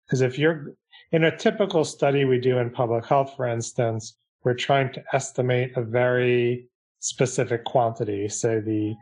Because 0.06 0.22
if 0.22 0.38
you're 0.38 0.74
in 1.14 1.24
a 1.24 1.36
typical 1.36 1.86
study 1.86 2.26
we 2.26 2.40
do 2.40 2.58
in 2.58 2.70
public 2.70 3.06
health, 3.06 3.34
for 3.38 3.48
instance, 3.48 4.18
we're 4.44 4.54
trying 4.54 4.92
to 4.94 5.04
estimate 5.14 5.72
a 5.78 5.82
very 5.82 6.68
specific 7.00 7.64
quantity, 7.64 8.28
say 8.28 8.60
the 8.60 8.94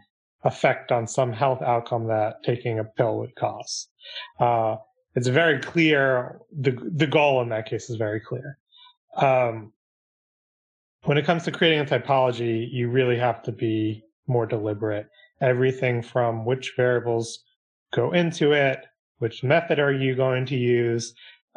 effect 0.44 0.92
on 0.92 1.08
some 1.08 1.32
health 1.32 1.62
outcome 1.64 2.08
that 2.08 2.44
taking 2.44 2.80
a 2.80 2.84
pill 2.84 3.18
would 3.18 3.36
cause. 3.36 3.88
Uh, 4.40 4.76
it's 5.16 5.28
very 5.28 5.60
clear. 5.60 6.40
The, 6.58 6.78
the 6.96 7.08
goal 7.08 7.42
in 7.42 7.50
that 7.50 7.68
case 7.68 7.90
is 7.90 7.96
very 7.96 8.20
clear. 8.20 8.58
Um, 9.18 9.74
when 11.04 11.18
it 11.18 11.26
comes 11.26 11.44
to 11.44 11.52
creating 11.52 11.80
a 11.80 11.86
typology, 11.86 12.68
you 12.72 12.90
really 12.90 13.18
have 13.18 13.42
to 13.44 13.52
be 13.52 14.04
more 14.28 14.46
deliberate. 14.46 15.08
Everything 15.42 16.02
from 16.02 16.46
which 16.46 16.74
variables 16.78 17.44
go 17.94 18.12
into 18.12 18.52
it, 18.54 18.86
which 19.20 19.44
method 19.44 19.80
are 19.80 19.92
you 19.92 20.16
going 20.16 20.46
to 20.46 20.56
use, 20.56 21.14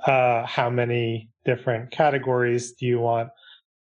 uh, 0.07 0.45
how 0.47 0.71
many 0.71 1.31
different 1.45 1.91
categories 1.91 2.73
do 2.73 2.87
you 2.87 3.01
want. 3.01 3.29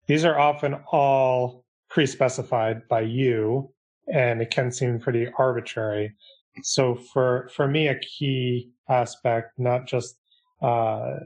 These 0.07 0.24
are 0.24 0.39
often 0.39 0.74
all 0.93 1.64
pre-specified 1.91 2.87
by 2.89 3.01
you, 3.01 3.70
and 4.12 4.41
it 4.41 4.51
can 4.51 4.70
seem 4.70 5.01
pretty 5.01 5.29
arbitrary. 5.39 6.14
So 6.62 6.95
for 6.95 7.51
for 7.55 7.68
me, 7.68 7.89
a 7.89 7.99
key 7.99 8.70
aspect, 8.89 9.59
not 9.59 9.87
just 9.87 10.16
uh, 10.62 11.16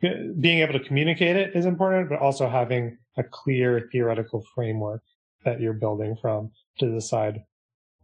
being 0.00 0.60
able 0.60 0.72
to 0.72 0.80
communicate 0.80 1.36
it 1.36 1.54
is 1.54 1.66
important, 1.66 2.08
but 2.08 2.18
also 2.18 2.48
having 2.48 2.96
a 3.18 3.22
clear 3.22 3.88
theoretical 3.92 4.44
framework 4.54 5.02
that 5.44 5.60
you're 5.60 5.74
building 5.74 6.16
from 6.16 6.50
to 6.78 6.90
decide 6.90 7.40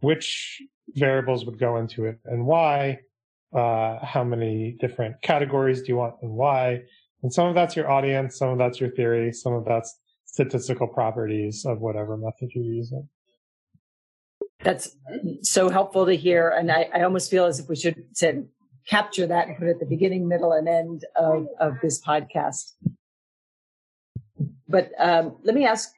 which 0.01 0.61
variables 0.89 1.45
would 1.45 1.59
go 1.59 1.77
into 1.77 2.05
it 2.05 2.19
and 2.25 2.45
why, 2.45 2.99
uh, 3.55 3.97
how 4.03 4.23
many 4.23 4.77
different 4.79 5.21
categories 5.21 5.81
do 5.81 5.87
you 5.89 5.97
want 5.97 6.15
and 6.21 6.31
why. 6.31 6.81
And 7.23 7.33
some 7.33 7.47
of 7.47 7.55
that's 7.55 7.75
your 7.75 7.89
audience, 7.89 8.37
some 8.37 8.49
of 8.49 8.57
that's 8.57 8.79
your 8.79 8.91
theory, 8.91 9.31
some 9.33 9.53
of 9.53 9.65
that's 9.65 9.97
statistical 10.25 10.87
properties 10.87 11.65
of 11.65 11.79
whatever 11.79 12.15
method 12.17 12.49
you're 12.53 12.63
using. 12.63 13.09
That's 14.63 14.95
so 15.41 15.69
helpful 15.69 16.05
to 16.05 16.15
hear. 16.15 16.49
And 16.49 16.71
I, 16.71 16.89
I 16.93 17.03
almost 17.03 17.31
feel 17.31 17.45
as 17.45 17.59
if 17.59 17.67
we 17.67 17.75
should 17.75 18.03
say, 18.13 18.43
capture 18.87 19.27
that 19.27 19.47
and 19.47 19.57
put 19.57 19.67
it 19.67 19.71
at 19.71 19.79
the 19.79 19.85
beginning, 19.85 20.27
middle, 20.27 20.53
and 20.53 20.67
end 20.67 21.03
of, 21.15 21.47
of 21.59 21.73
this 21.81 22.01
podcast. 22.01 22.71
But 24.67 24.91
um, 24.97 25.37
let 25.43 25.55
me 25.55 25.65
ask 25.65 25.91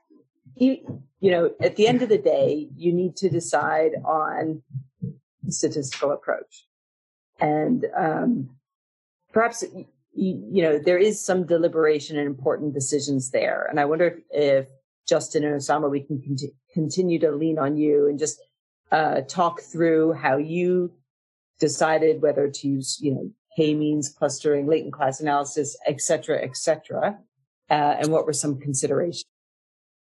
you, 0.56 1.04
you 1.20 1.32
know, 1.32 1.52
at 1.62 1.76
the 1.76 1.88
end 1.88 2.02
of 2.02 2.10
the 2.10 2.18
day, 2.18 2.70
you 2.76 2.94
need 2.94 3.16
to 3.18 3.30
decide 3.30 3.92
on 4.06 4.62
statistical 5.50 6.12
approach. 6.12 6.66
And 7.40 7.86
um, 7.98 8.50
perhaps, 9.34 9.64
you, 9.74 9.86
you, 10.52 10.62
know, 10.62 10.80
there 10.80 10.98
is 10.98 11.24
some 11.24 11.46
deliberation 11.46 12.18
and 12.18 12.28
important 12.28 12.74
decisions 12.74 13.32
there. 13.32 13.66
And 13.70 13.80
I 13.80 13.86
wonder 13.86 14.08
if, 14.08 14.16
if 14.32 14.68
Justin 15.08 15.44
and 15.44 15.60
Usama, 15.60 15.90
we 15.90 16.02
can 16.02 16.22
conti- 16.22 16.54
continue 16.74 17.20
to 17.20 17.32
lean 17.32 17.58
on 17.58 17.78
you 17.78 18.08
and 18.08 18.20
just 18.20 18.40
uh, 18.92 19.22
talk 19.22 19.62
through 19.62 20.14
how 20.14 20.38
you 20.38 20.94
decided 21.60 22.22
whether 22.22 22.50
to 22.50 22.68
use, 22.68 22.98
you 23.02 23.14
know, 23.14 23.32
k-means 23.56 24.10
clustering, 24.10 24.68
latent 24.68 24.94
class 24.94 25.20
analysis, 25.20 25.78
et 25.86 26.00
cetera, 26.02 26.42
et 26.42 26.56
cetera, 26.56 27.18
uh, 27.70 27.96
and 28.00 28.08
what 28.12 28.26
were 28.26 28.34
some 28.34 28.60
considerations. 28.60 29.26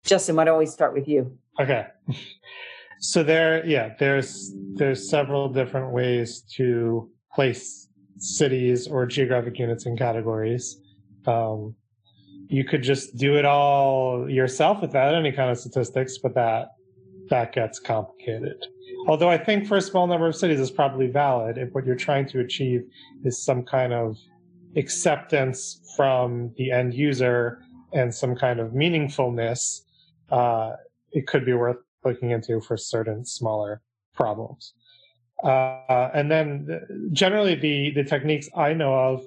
Justin, 0.04 0.36
why 0.36 0.44
don't 0.44 0.58
we 0.58 0.66
start 0.66 0.94
with 0.94 1.08
you? 1.08 1.36
Okay. 1.60 1.86
So 3.00 3.22
there, 3.22 3.64
yeah, 3.66 3.94
there's 3.98 4.52
there's 4.74 5.08
several 5.08 5.48
different 5.48 5.92
ways 5.92 6.42
to 6.56 7.10
place 7.34 7.88
cities 8.18 8.86
or 8.86 9.06
geographic 9.06 9.58
units 9.58 9.86
in 9.86 9.96
categories. 9.96 10.78
Um, 11.26 11.74
you 12.48 12.64
could 12.64 12.82
just 12.82 13.16
do 13.16 13.36
it 13.36 13.44
all 13.44 14.28
yourself 14.28 14.82
without 14.82 15.14
any 15.14 15.32
kind 15.32 15.50
of 15.50 15.58
statistics, 15.58 16.18
but 16.18 16.34
that 16.34 16.68
that 17.30 17.54
gets 17.54 17.78
complicated. 17.78 18.56
Although 19.06 19.30
I 19.30 19.38
think 19.38 19.66
for 19.66 19.76
a 19.76 19.80
small 19.80 20.06
number 20.06 20.26
of 20.26 20.36
cities 20.36 20.60
is 20.60 20.70
probably 20.70 21.06
valid 21.06 21.56
if 21.56 21.72
what 21.72 21.86
you're 21.86 21.96
trying 21.96 22.26
to 22.26 22.40
achieve 22.40 22.82
is 23.24 23.42
some 23.42 23.62
kind 23.62 23.92
of 23.92 24.16
acceptance 24.76 25.80
from 25.96 26.52
the 26.56 26.70
end 26.70 26.92
user 26.92 27.62
and 27.92 28.14
some 28.14 28.36
kind 28.36 28.60
of 28.60 28.72
meaningfulness, 28.72 29.80
uh, 30.30 30.76
it 31.12 31.26
could 31.26 31.44
be 31.44 31.52
worth 31.52 31.78
looking 32.04 32.30
into 32.30 32.60
for 32.60 32.76
certain 32.76 33.24
smaller 33.24 33.82
problems. 34.14 34.74
Uh, 35.42 36.10
and 36.14 36.30
then 36.30 37.08
generally 37.12 37.54
the, 37.54 37.90
the 37.92 38.04
techniques 38.04 38.48
I 38.56 38.74
know 38.74 38.94
of, 38.94 39.24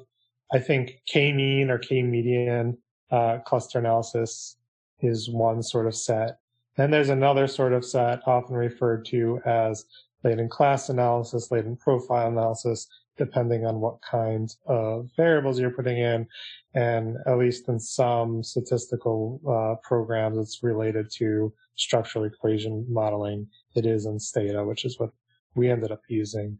I 0.51 0.59
think 0.59 1.01
k-mean 1.07 1.69
or 1.69 1.79
k-median 1.79 2.77
uh, 3.11 3.39
cluster 3.39 3.79
analysis 3.79 4.57
is 4.99 5.29
one 5.29 5.63
sort 5.63 5.87
of 5.87 5.95
set. 5.95 6.37
Then 6.77 6.91
there's 6.91 7.09
another 7.09 7.47
sort 7.47 7.73
of 7.73 7.85
set 7.85 8.21
often 8.27 8.55
referred 8.55 9.05
to 9.05 9.39
as 9.45 9.85
latent 10.23 10.51
class 10.51 10.89
analysis, 10.89 11.51
latent 11.51 11.79
profile 11.79 12.27
analysis, 12.27 12.87
depending 13.17 13.65
on 13.65 13.79
what 13.79 14.01
kinds 14.01 14.57
of 14.65 15.09
variables 15.15 15.59
you're 15.59 15.69
putting 15.69 15.97
in. 15.97 16.27
And 16.73 17.17
at 17.27 17.37
least 17.37 17.69
in 17.69 17.79
some 17.79 18.43
statistical 18.43 19.39
uh, 19.47 19.75
programs, 19.87 20.37
it's 20.37 20.63
related 20.63 21.11
to 21.17 21.53
structural 21.75 22.25
equation 22.25 22.85
modeling. 22.89 23.47
It 23.75 23.85
is 23.85 24.05
in 24.05 24.19
Stata, 24.19 24.63
which 24.63 24.85
is 24.85 24.99
what 24.99 25.11
we 25.55 25.69
ended 25.69 25.91
up 25.91 26.01
using. 26.07 26.57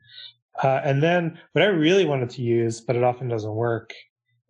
Uh, 0.61 0.81
and 0.83 1.01
then 1.01 1.39
what 1.53 1.63
I 1.63 1.67
really 1.67 2.05
wanted 2.05 2.29
to 2.31 2.43
use, 2.43 2.79
but 2.81 2.95
it 2.95 3.03
often 3.03 3.27
doesn't 3.27 3.55
work, 3.55 3.91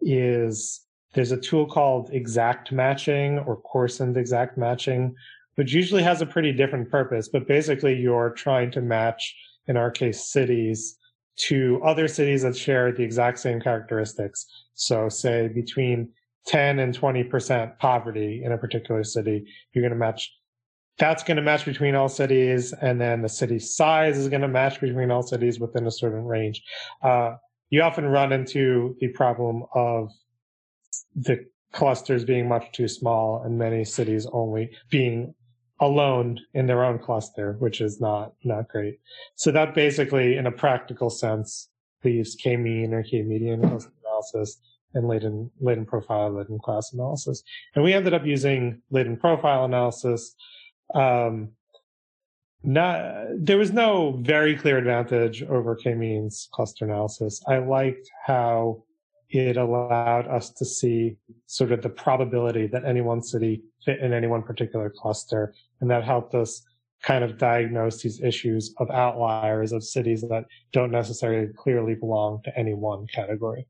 is 0.02 0.82
there's 1.14 1.32
a 1.32 1.38
tool 1.38 1.66
called 1.66 2.10
exact 2.12 2.72
matching 2.72 3.40
or 3.40 3.62
coarsened 3.62 4.18
exact 4.18 4.58
matching, 4.58 5.16
which 5.56 5.72
usually 5.72 6.04
has 6.04 6.22
a 6.22 6.26
pretty 6.26 6.52
different 6.52 6.90
purpose. 6.90 7.30
But 7.30 7.48
basically, 7.48 7.96
you're 7.96 8.32
trying 8.32 8.72
to 8.72 8.82
match, 8.82 9.34
in 9.68 9.78
our 9.78 9.92
case, 9.92 10.26
cities 10.26 10.98
to 11.36 11.82
other 11.84 12.08
cities 12.08 12.44
that 12.44 12.56
share 12.56 12.92
the 12.92 13.04
exact 13.04 13.40
same 13.40 13.60
characteristics. 13.60 14.46
So, 14.74 15.10
say 15.10 15.48
between 15.48 16.10
10 16.48 16.80
and 16.80 16.98
20% 16.98 17.78
poverty 17.80 18.42
in 18.44 18.52
a 18.52 18.58
particular 18.58 19.04
city, 19.04 19.46
you're 19.74 19.82
going 19.82 19.94
to 19.94 19.98
match. 19.98 20.32
That's 21.00 21.24
going 21.24 21.38
to 21.38 21.44
match 21.44 21.66
between 21.66 21.96
all 21.96 22.10
cities, 22.10 22.72
and 22.74 23.02
then 23.02 23.24
the 23.24 23.30
city 23.30 23.58
size 23.58 24.18
is 24.18 24.30
going 24.30 24.44
to 24.44 24.48
match 24.48 24.80
between 24.80 25.10
all 25.10 25.24
cities 25.24 25.60
within 25.60 25.88
a 25.88 25.92
certain 25.92 26.26
range. 26.26 26.62
Uh, 27.02 27.36
you 27.72 27.82
often 27.82 28.06
run 28.06 28.32
into 28.32 28.96
the 29.00 29.08
problem 29.08 29.64
of 29.74 30.12
the 31.16 31.46
clusters 31.72 32.24
being 32.24 32.48
much 32.48 32.72
too 32.72 32.88
small 32.88 33.42
and 33.44 33.58
many 33.58 33.84
cities 33.84 34.28
only 34.32 34.70
being 34.90 35.34
alone 35.84 36.40
in 36.54 36.66
their 36.66 36.84
own 36.84 36.98
cluster, 36.98 37.56
which 37.60 37.82
is 37.82 38.00
not, 38.00 38.34
not 38.44 38.68
great. 38.70 39.00
So 39.36 39.52
that 39.52 39.76
basically, 39.76 40.38
in 40.38 40.48
a 40.48 40.52
practical 40.52 41.10
sense, 41.10 41.70
leaves 42.04 42.36
k-mean 42.36 42.94
or 42.94 43.04
k-median 43.04 43.60
analysis 43.64 44.60
and 44.94 45.08
latent, 45.08 45.52
latent 45.60 45.88
profile, 45.88 46.32
latent 46.32 46.62
class 46.62 46.94
analysis. 46.94 47.44
And 47.76 47.84
we 47.84 47.94
ended 47.94 48.14
up 48.14 48.26
using 48.26 48.82
latent 48.92 49.20
profile 49.20 49.66
analysis. 49.66 50.36
Um, 50.94 51.50
not, 52.64 53.26
there 53.36 53.58
was 53.58 53.72
no 53.72 54.20
very 54.22 54.56
clear 54.56 54.78
advantage 54.78 55.44
over 55.44 55.76
k-means 55.76 56.48
cluster 56.54 56.86
analysis. 56.86 57.42
I 57.48 57.58
liked 57.58 58.10
how 58.26 58.84
it 59.30 59.58
allowed 59.58 60.28
us 60.28 60.52
to 60.52 60.64
see 60.64 61.18
sort 61.48 61.72
of 61.72 61.82
the 61.82 61.90
probability 61.90 62.68
that 62.68 62.86
any 62.86 63.02
one 63.02 63.22
city 63.22 63.64
fit 63.84 64.00
in 64.00 64.14
any 64.14 64.28
one 64.28 64.44
particular 64.44 64.90
cluster. 64.96 65.54
And 65.84 65.92
that 65.92 66.06
helped 66.06 66.34
us 66.34 66.64
kind 67.02 67.26
of 67.26 67.38
diagnose 67.38 68.02
these 68.02 68.22
issues 68.22 68.74
of 68.78 68.90
outliers 68.90 69.74
of 69.74 69.84
cities 69.84 70.22
that 70.22 70.46
don't 70.72 70.92
necessarily 70.92 71.52
clearly 71.58 71.94
belong 71.94 72.42
to 72.46 72.58
any 72.58 72.74
one 72.74 73.06
category. 73.08 73.68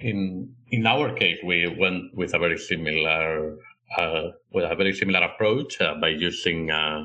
In 0.00 0.52
in 0.72 0.84
our 0.84 1.14
case, 1.14 1.38
we 1.44 1.58
went 1.78 2.12
with 2.12 2.34
a 2.34 2.40
very 2.40 2.58
similar 2.58 3.56
uh, 3.96 4.22
with 4.50 4.64
a 4.64 4.74
very 4.74 4.92
similar 4.92 5.22
approach 5.30 5.80
uh, 5.80 5.94
by 6.00 6.08
using 6.08 6.72
uh, 6.72 7.04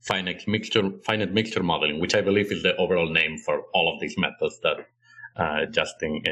finite 0.00 0.46
mixture 0.46 0.92
finite 1.04 1.32
mixture 1.32 1.64
modeling, 1.64 1.98
which 1.98 2.14
I 2.14 2.20
believe 2.20 2.52
is 2.52 2.62
the 2.62 2.76
overall 2.76 3.10
name 3.10 3.36
for 3.36 3.64
all 3.74 3.92
of 3.92 4.00
these 4.00 4.16
methods 4.16 4.60
that 4.62 4.78
uh, 5.42 5.66
Justin 5.66 6.22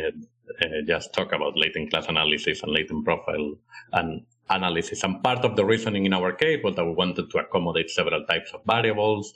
uh, 0.62 0.66
just 0.86 1.12
talk 1.12 1.32
about 1.32 1.56
latent 1.56 1.90
class 1.90 2.06
analysis 2.08 2.62
and 2.62 2.72
latent 2.72 3.04
profile 3.04 3.54
and 3.92 4.22
analysis. 4.50 5.02
And 5.04 5.22
part 5.22 5.44
of 5.44 5.56
the 5.56 5.64
reasoning 5.64 6.06
in 6.06 6.12
our 6.12 6.32
case 6.32 6.60
was 6.62 6.74
that 6.76 6.84
we 6.84 6.92
wanted 6.92 7.30
to 7.30 7.38
accommodate 7.38 7.90
several 7.90 8.24
types 8.26 8.50
of 8.52 8.60
variables. 8.66 9.32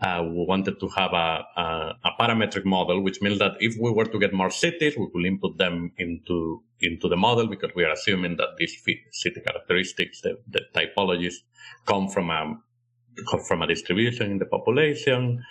Uh, 0.00 0.24
we 0.26 0.44
wanted 0.44 0.80
to 0.80 0.88
have 0.88 1.12
a, 1.12 1.44
a, 1.56 1.94
a, 2.04 2.10
parametric 2.18 2.64
model, 2.64 3.02
which 3.02 3.20
means 3.20 3.38
that 3.38 3.52
if 3.60 3.76
we 3.78 3.90
were 3.90 4.06
to 4.06 4.18
get 4.18 4.32
more 4.32 4.50
cities, 4.50 4.94
we 4.96 5.08
could 5.12 5.26
input 5.26 5.58
them 5.58 5.92
into 5.98 6.62
into 6.80 7.08
the 7.08 7.16
model 7.16 7.46
because 7.46 7.70
we 7.74 7.84
are 7.84 7.92
assuming 7.92 8.36
that 8.36 8.48
these 8.58 8.82
city 9.12 9.40
characteristics, 9.40 10.20
the, 10.20 10.38
the 10.48 10.60
typologies, 10.74 11.34
come 11.86 12.08
from 12.08 12.30
a 12.30 12.56
from 13.48 13.62
a 13.62 13.66
distribution 13.66 14.30
in 14.30 14.38
the 14.38 14.46
population. 14.46 15.42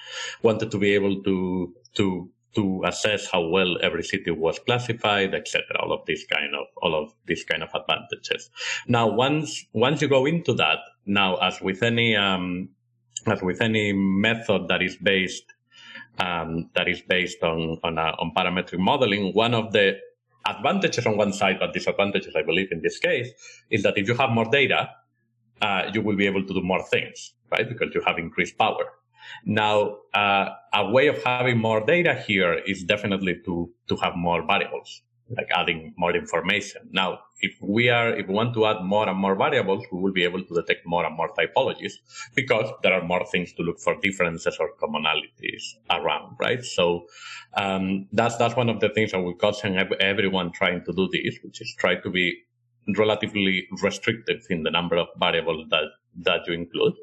Wanted 0.43 0.72
to 0.72 0.78
be 0.78 0.93
able 0.93 1.24
to 1.24 1.74
to 1.95 2.30
to 2.56 2.84
assess 2.86 3.28
how 3.32 3.41
well 3.41 3.78
every 3.82 4.03
city 4.03 4.32
was 4.32 4.60
classified, 4.60 5.34
etc. 5.34 5.64
All 5.80 5.91
of 5.93 6.06
these 6.06 6.26
kind 6.26 6.56
of 6.56 6.68
all 6.82 6.95
of 6.95 7.14
these 7.26 7.43
kind 7.43 7.64
of 7.64 7.70
advantages. 7.74 8.49
Now, 8.88 9.08
once 9.08 9.66
once 9.74 10.01
you 10.01 10.08
go 10.08 10.26
into 10.26 10.53
that, 10.53 10.80
now 11.06 11.36
as 11.38 11.62
with 11.62 11.84
any 11.84 12.16
um, 12.16 12.70
as 13.28 13.41
with 13.41 13.62
any 13.62 13.93
method 13.93 14.68
that 14.70 14.82
is 14.82 14.95
based 14.97 15.43
um, 16.20 16.70
that 16.76 16.88
is 16.88 17.01
based 17.01 17.43
on 17.43 17.80
on, 17.84 17.97
a, 17.97 18.16
on 18.20 18.32
parametric 18.36 18.80
modeling, 18.80 19.34
one 19.34 19.53
of 19.53 19.74
the 19.74 19.97
advantages 20.47 21.06
on 21.06 21.18
one 21.18 21.34
side, 21.34 21.58
but 21.60 21.74
disadvantages, 21.74 22.36
I 22.36 22.43
believe, 22.43 22.72
in 22.72 22.82
this 22.82 22.99
case, 22.99 23.30
is 23.70 23.84
that 23.84 23.97
if 23.97 24.08
you 24.08 24.16
have 24.16 24.30
more 24.30 24.45
data, 24.45 24.89
uh, 25.62 25.89
you 25.93 26.01
will 26.01 26.16
be 26.16 26.28
able 26.28 26.45
to 26.45 26.53
do 26.53 26.62
more 26.62 26.84
things, 26.84 27.34
right? 27.51 27.68
Because 27.68 27.93
you 27.93 28.01
have 28.06 28.18
increased 28.18 28.58
power. 28.58 28.86
Now, 29.46 29.98
uh, 30.14 30.50
a 30.74 30.90
way 30.90 31.08
of 31.08 31.24
having 31.24 31.58
more 31.58 31.86
data 31.86 32.14
here 32.14 32.54
is 32.54 32.84
definitely 32.84 33.42
to, 33.46 33.72
to 33.88 33.96
have 33.98 34.16
more 34.16 34.46
variables, 34.46 35.02
like 35.30 35.48
adding 35.54 35.94
more 35.98 36.16
information. 36.16 36.90
Now, 36.92 37.20
if 37.42 37.58
we 37.62 37.90
are, 37.90 38.10
if 38.10 38.28
we 38.28 38.34
want 38.34 38.54
to 38.56 38.66
add 38.66 38.82
more 38.82 39.08
and 39.08 39.18
more 39.18 39.36
variables, 39.36 39.86
we 39.92 40.00
will 40.00 40.14
be 40.14 40.24
able 40.24 40.44
to 40.44 40.54
detect 40.54 40.86
more 40.86 41.06
and 41.06 41.16
more 41.16 41.30
typologies 41.34 41.94
because 42.34 42.72
there 42.82 42.94
are 42.94 43.04
more 43.04 43.26
things 43.26 43.54
to 43.54 43.64
look 43.64 43.80
for 43.80 44.00
differences 44.00 44.58
or 44.60 44.70
commonalities 44.82 45.64
around, 45.90 46.36
right? 46.40 46.64
So, 46.64 47.06
um, 47.56 48.08
that's, 48.12 48.38
that's 48.38 48.56
one 48.56 48.70
of 48.70 48.80
the 48.80 48.90
things 48.90 49.12
that 49.12 49.22
we 49.22 49.34
caution 49.36 49.78
everyone 50.00 50.52
trying 50.52 50.84
to 50.86 50.94
do 50.94 51.10
this, 51.12 51.38
which 51.44 51.62
is 51.62 51.74
try 51.78 51.96
to 51.96 52.10
be 52.10 52.42
relatively 52.98 53.68
restrictive 53.82 54.46
in 54.50 54.64
the 54.64 54.72
number 54.72 54.96
of 54.96 55.08
variables 55.20 55.68
that, 55.70 55.86
that 56.22 56.48
you 56.48 56.54
include. 56.54 56.94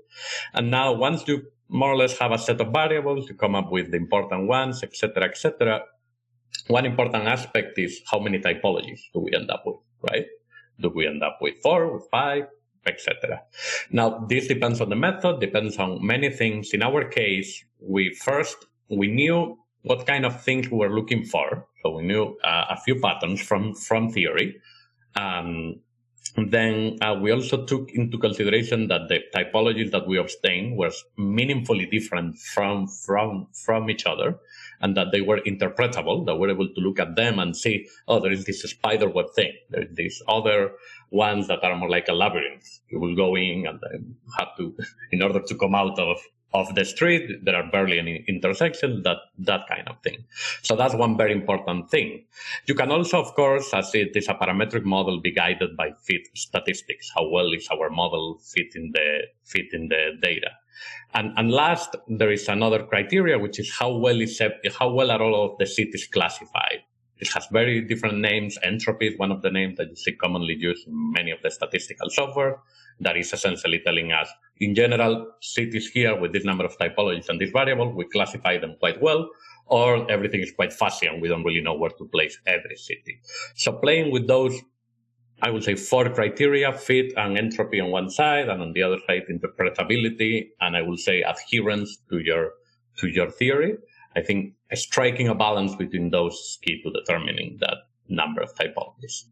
And 0.55 0.71
now 0.71 0.93
once 0.93 1.27
you 1.27 1.43
more 1.73 1.93
or 1.93 1.97
less 1.97 2.19
have 2.19 2.33
a 2.33 2.39
set 2.39 2.61
of 2.61 2.73
variables, 2.73 3.29
you 3.29 3.35
come 3.35 3.55
up 3.55 3.73
with 3.73 3.91
the 3.91 3.97
important 3.97 4.47
ones, 4.47 4.83
etc., 4.83 5.25
etc. 5.25 5.83
One 6.69 6.85
important 6.85 7.27
aspect 7.27 7.79
is 7.79 8.03
how 8.11 8.19
many 8.21 8.39
typologies 8.39 9.01
do 9.15 9.21
we 9.21 9.35
end 9.35 9.51
up 9.51 9.63
with, 9.65 9.77
right? 10.11 10.27
Do 10.81 10.91
we 10.95 11.07
end 11.07 11.23
up 11.23 11.39
with 11.41 11.55
four, 11.63 11.93
with 11.95 12.07
five, 12.11 12.45
etc. 12.87 13.43
Now, 13.91 14.27
this 14.29 14.49
depends 14.49 14.81
on 14.81 14.91
the 14.91 14.97
method, 14.97 15.41
depends 15.41 15.79
on 15.79 16.05
many 16.05 16.29
things. 16.29 16.71
In 16.75 16.83
our 16.83 17.05
case, 17.05 17.65
we 17.81 18.15
first, 18.15 18.67
we 18.91 19.09
knew 19.09 19.59
what 19.83 20.07
kind 20.07 20.27
of 20.27 20.43
things 20.43 20.71
we 20.71 20.77
were 20.79 20.95
looking 20.95 21.25
for. 21.25 21.67
So 21.83 21.97
we 21.97 22.03
knew 22.03 22.37
uh, 22.45 22.67
a 22.71 22.77
few 22.77 23.01
patterns 23.01 23.41
from, 23.41 23.75
from 23.75 24.11
theory. 24.11 24.61
Um, 25.17 25.81
then 26.37 26.99
uh, 27.03 27.15
we 27.21 27.31
also 27.31 27.65
took 27.67 27.91
into 27.91 28.17
consideration 28.19 28.89
that 28.89 29.09
the 29.09 29.21
typologies 29.35 29.91
that 29.91 30.07
we 30.07 30.17
obtained 30.19 30.79
were 30.79 30.91
meaningfully 31.19 31.87
different 31.87 32.39
from 32.39 32.89
from 32.89 33.49
from 33.53 33.91
each 33.91 34.07
other, 34.07 34.39
and 34.81 34.97
that 34.97 35.09
they 35.13 35.21
were 35.21 35.41
interpretable. 35.41 36.25
That 36.25 36.37
we're 36.37 36.51
able 36.51 36.69
to 36.69 36.81
look 36.81 36.99
at 36.99 37.17
them 37.17 37.39
and 37.39 37.55
see, 37.55 37.87
oh, 38.09 38.19
there 38.19 38.33
is 38.33 38.47
this 38.47 38.63
spider 38.63 39.11
web 39.11 39.27
thing. 39.35 39.53
There 39.69 39.83
is 39.83 39.95
these 39.95 40.23
other 40.27 40.73
ones 41.11 41.49
that 41.49 41.63
are 41.63 41.77
more 41.77 41.91
like 41.91 42.09
a 42.09 42.15
labyrinth. 42.15 42.81
You 42.89 42.99
will 42.99 43.15
go 43.15 43.37
in 43.37 43.67
and 43.67 44.15
have 44.39 44.57
to, 44.57 44.75
in 45.13 45.23
order 45.23 45.41
to 45.41 45.55
come 45.55 45.75
out 45.75 45.99
of 45.99 46.19
of 46.55 46.75
the 46.75 46.85
street. 46.85 47.45
There 47.45 47.57
are 47.57 47.71
barely 47.71 47.99
any 47.99 48.25
intersections, 48.29 49.05
that, 49.05 49.19
that 49.39 49.69
kind 49.69 49.89
of 49.89 50.01
thing. 50.03 50.25
So 50.63 50.77
that's 50.77 50.95
one 50.95 51.17
very 51.17 51.33
important 51.33 51.91
thing. 51.91 52.25
You 52.67 52.75
can 52.75 52.91
also, 52.91 53.21
of 53.21 53.35
course, 53.35 53.73
as 53.73 53.95
it 53.95 54.17
is 54.17 54.29
a 54.29 54.35
parametric 54.35 54.85
model, 54.85 55.21
be 55.21 55.33
guided 55.33 55.77
by 55.77 55.93
fit 56.03 56.29
statistics. 56.35 57.11
How 57.15 57.29
well 57.29 57.53
is 57.53 57.69
our 57.69 57.91
model 57.91 58.39
fit 58.43 58.75
in 58.75 58.93
the, 58.93 59.23
fit 59.45 59.67
in 59.73 59.89
the 59.89 60.19
data? 60.21 60.51
And, 61.15 61.33
and 61.37 61.51
last, 61.51 61.97
there 62.09 62.33
is 62.33 62.49
another 62.49 62.85
criteria, 62.85 63.39
which 63.39 63.59
is 63.59 63.71
how 63.71 63.95
well 63.97 64.21
is, 64.21 64.41
how 64.79 64.91
well 64.91 65.11
are 65.11 65.23
all 65.23 65.53
of 65.53 65.59
the 65.59 65.67
cities 65.67 66.07
classified? 66.07 66.81
It 67.19 67.29
has 67.35 67.47
very 67.53 67.81
different 67.83 68.19
names. 68.19 68.59
Entropy 68.65 69.07
is 69.07 69.19
one 69.19 69.31
of 69.31 69.43
the 69.43 69.51
names 69.51 69.77
that 69.77 69.91
you 69.91 69.97
see 69.97 70.13
commonly 70.13 70.57
used 70.59 70.89
in 70.89 71.13
many 71.13 71.31
of 71.31 71.41
the 71.43 71.51
statistical 71.53 72.11
software 72.11 72.59
that 73.03 73.17
is 73.17 73.33
essentially 73.33 73.81
telling 73.85 74.13
us, 74.13 74.29
in 74.59 74.75
general, 74.75 75.33
cities 75.41 75.89
here 75.89 76.19
with 76.19 76.33
this 76.33 76.45
number 76.45 76.65
of 76.65 76.77
typologies 76.79 77.29
and 77.29 77.41
this 77.41 77.51
variable, 77.51 77.93
we 77.93 78.05
classify 78.07 78.59
them 78.59 78.77
quite 78.79 79.01
well, 79.03 79.29
or 79.67 80.11
everything 80.11 80.41
is 80.41 80.53
quite 80.53 80.73
fuzzy 80.73 81.07
and 81.07 81.21
we 81.23 81.29
don't 81.29 81.45
really 81.45 81.61
know 81.61 81.75
where 81.75 81.91
to 81.91 82.05
place 82.07 82.39
every 82.47 82.77
city. 82.77 83.21
So 83.55 83.73
playing 83.73 84.13
with 84.13 84.27
those, 84.27 84.55
I 85.43 85.51
would 85.51 85.65
say 85.65 85.75
four 85.75 86.09
criteria, 86.11 86.73
fit 86.73 87.13
and 87.17 87.37
entropy 87.37 87.81
on 87.81 87.91
one 87.91 88.11
side, 88.11 88.49
and 88.49 88.63
on 88.63 88.73
the 88.73 88.83
other 88.83 88.99
side, 89.07 89.23
interpretability, 89.31 90.51
and 90.61 90.77
I 90.77 90.83
will 90.83 90.97
say 90.97 91.23
adherence 91.23 91.99
to 92.11 92.19
your, 92.19 92.53
to 92.99 93.09
your 93.09 93.31
theory. 93.31 93.77
I 94.15 94.21
think 94.21 94.55
striking 94.75 95.29
a 95.29 95.35
balance 95.35 95.75
between 95.75 96.11
those 96.11 96.35
is 96.35 96.59
key 96.63 96.83
to 96.83 96.93
determining 96.93 97.59
that 97.61 97.79
number 98.09 98.43
of 98.43 98.55
typologies. 98.55 99.25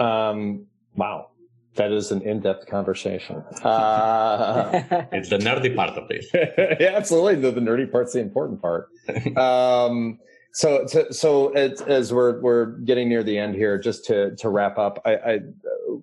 Um, 0.00 0.66
wow. 0.96 1.28
That 1.76 1.90
is 1.90 2.12
an 2.12 2.22
in-depth 2.22 2.66
conversation. 2.66 3.36
Uh, 3.62 4.70
it's 5.12 5.28
the 5.28 5.38
nerdy 5.38 5.74
part 5.74 5.90
of 5.90 6.08
this. 6.08 6.26
yeah, 6.34 6.92
absolutely. 6.94 7.36
The, 7.36 7.50
the, 7.50 7.60
nerdy 7.60 7.90
part's 7.90 8.12
the 8.12 8.20
important 8.20 8.62
part. 8.62 8.88
Um, 9.36 10.20
so, 10.52 10.86
to, 10.86 11.12
so 11.12 11.48
it, 11.48 11.80
as 11.80 12.12
we're 12.12 12.40
we're 12.40 12.66
getting 12.78 13.08
near 13.08 13.24
the 13.24 13.36
end 13.36 13.56
here, 13.56 13.76
just 13.76 14.04
to 14.04 14.36
to 14.36 14.48
wrap 14.48 14.78
up, 14.78 15.02
I, 15.04 15.16
I 15.16 15.38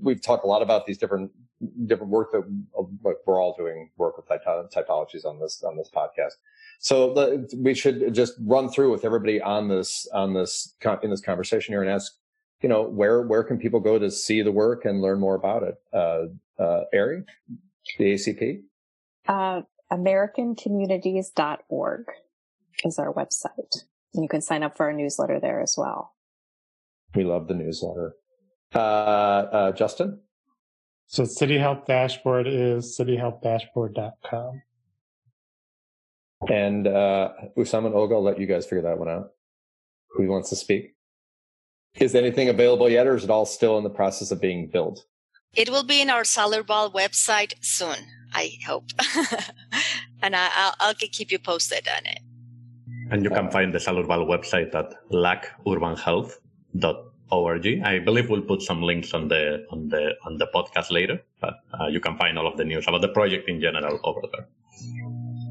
we've 0.01 0.21
talked 0.21 0.43
a 0.43 0.47
lot 0.47 0.61
about 0.61 0.85
these 0.85 0.97
different 0.97 1.31
different 1.85 2.11
work 2.11 2.31
that 2.31 2.43
we're 3.25 3.41
all 3.41 3.55
doing 3.57 3.91
work 3.97 4.17
with 4.17 4.27
typologies 4.27 5.25
on 5.25 5.39
this 5.39 5.63
on 5.63 5.77
this 5.77 5.89
podcast. 5.95 6.33
So 6.79 7.13
the, 7.13 7.47
we 7.57 7.73
should 7.73 8.13
just 8.13 8.33
run 8.41 8.69
through 8.69 8.91
with 8.91 9.05
everybody 9.05 9.39
on 9.41 9.67
this 9.67 10.07
on 10.13 10.33
this 10.33 10.75
in 11.03 11.09
this 11.09 11.21
conversation 11.21 11.73
here 11.73 11.81
and 11.81 11.91
ask 11.91 12.13
you 12.61 12.69
know, 12.69 12.83
where 12.83 13.23
where 13.23 13.43
can 13.43 13.57
people 13.57 13.79
go 13.79 13.97
to 13.99 14.11
see 14.11 14.41
the 14.41 14.51
work 14.51 14.85
and 14.85 15.01
learn 15.01 15.19
more 15.19 15.35
about 15.35 15.63
it? 15.63 15.75
Uh, 15.93 16.27
uh, 16.61 16.81
Ari, 16.93 17.23
the 17.97 18.13
ACP? 18.13 18.61
Uh, 19.27 19.61
AmericanCommunities.org 19.91 22.05
is 22.85 22.99
our 22.99 23.13
website. 23.13 23.83
And 24.13 24.23
you 24.23 24.29
can 24.29 24.41
sign 24.41 24.63
up 24.63 24.77
for 24.77 24.85
our 24.85 24.93
newsletter 24.93 25.39
there 25.39 25.61
as 25.61 25.75
well. 25.77 26.13
We 27.15 27.23
love 27.23 27.47
the 27.47 27.53
newsletter. 27.53 28.15
Uh, 28.73 28.77
uh, 28.77 29.71
Justin? 29.73 30.21
So 31.07 31.25
City 31.25 31.57
Health 31.57 31.85
Dashboard 31.87 32.47
is 32.47 32.97
cityhealthdashboard.com. 32.97 34.61
And 36.49 36.87
uh, 36.87 37.29
Usama 37.57 37.87
and 37.87 37.95
Olga, 37.95 38.15
I'll 38.15 38.23
let 38.23 38.39
you 38.39 38.47
guys 38.47 38.65
figure 38.65 38.83
that 38.83 38.97
one 38.97 39.09
out. 39.09 39.31
Who 40.11 40.25
wants 40.27 40.49
to 40.49 40.55
speak? 40.55 40.95
Is 41.95 42.15
anything 42.15 42.49
available 42.49 42.89
yet, 42.89 43.05
or 43.05 43.15
is 43.15 43.23
it 43.23 43.29
all 43.29 43.45
still 43.45 43.77
in 43.77 43.83
the 43.83 43.89
process 43.89 44.31
of 44.31 44.41
being 44.41 44.67
built? 44.67 45.05
It 45.53 45.69
will 45.69 45.83
be 45.83 46.01
in 46.01 46.09
our 46.09 46.23
SALURBAL 46.23 46.93
website 46.93 47.53
soon, 47.59 47.97
I 48.33 48.57
hope. 48.65 48.85
and 50.21 50.33
I, 50.35 50.73
will 50.79 50.93
keep 50.93 51.31
you 51.31 51.39
posted 51.39 51.87
on 51.89 52.05
it. 52.05 52.19
And 53.11 53.23
you 53.25 53.29
can 53.29 53.51
find 53.51 53.73
the 53.73 53.79
SALURBAL 53.79 54.25
website 54.25 54.73
at 54.73 54.93
lacurbanhealth.org. 55.11 57.81
I 57.83 57.99
believe 57.99 58.29
we'll 58.29 58.41
put 58.41 58.61
some 58.61 58.81
links 58.81 59.13
on 59.13 59.27
the 59.27 59.65
on 59.69 59.89
the 59.89 60.15
on 60.25 60.37
the 60.37 60.47
podcast 60.47 60.91
later, 60.91 61.21
but 61.41 61.55
uh, 61.77 61.87
you 61.87 61.99
can 61.99 62.17
find 62.17 62.39
all 62.39 62.47
of 62.47 62.55
the 62.55 62.63
news 62.63 62.87
about 62.87 63.01
the 63.01 63.09
project 63.09 63.49
in 63.49 63.59
general 63.59 63.99
over 64.05 64.21
there. 64.31 64.47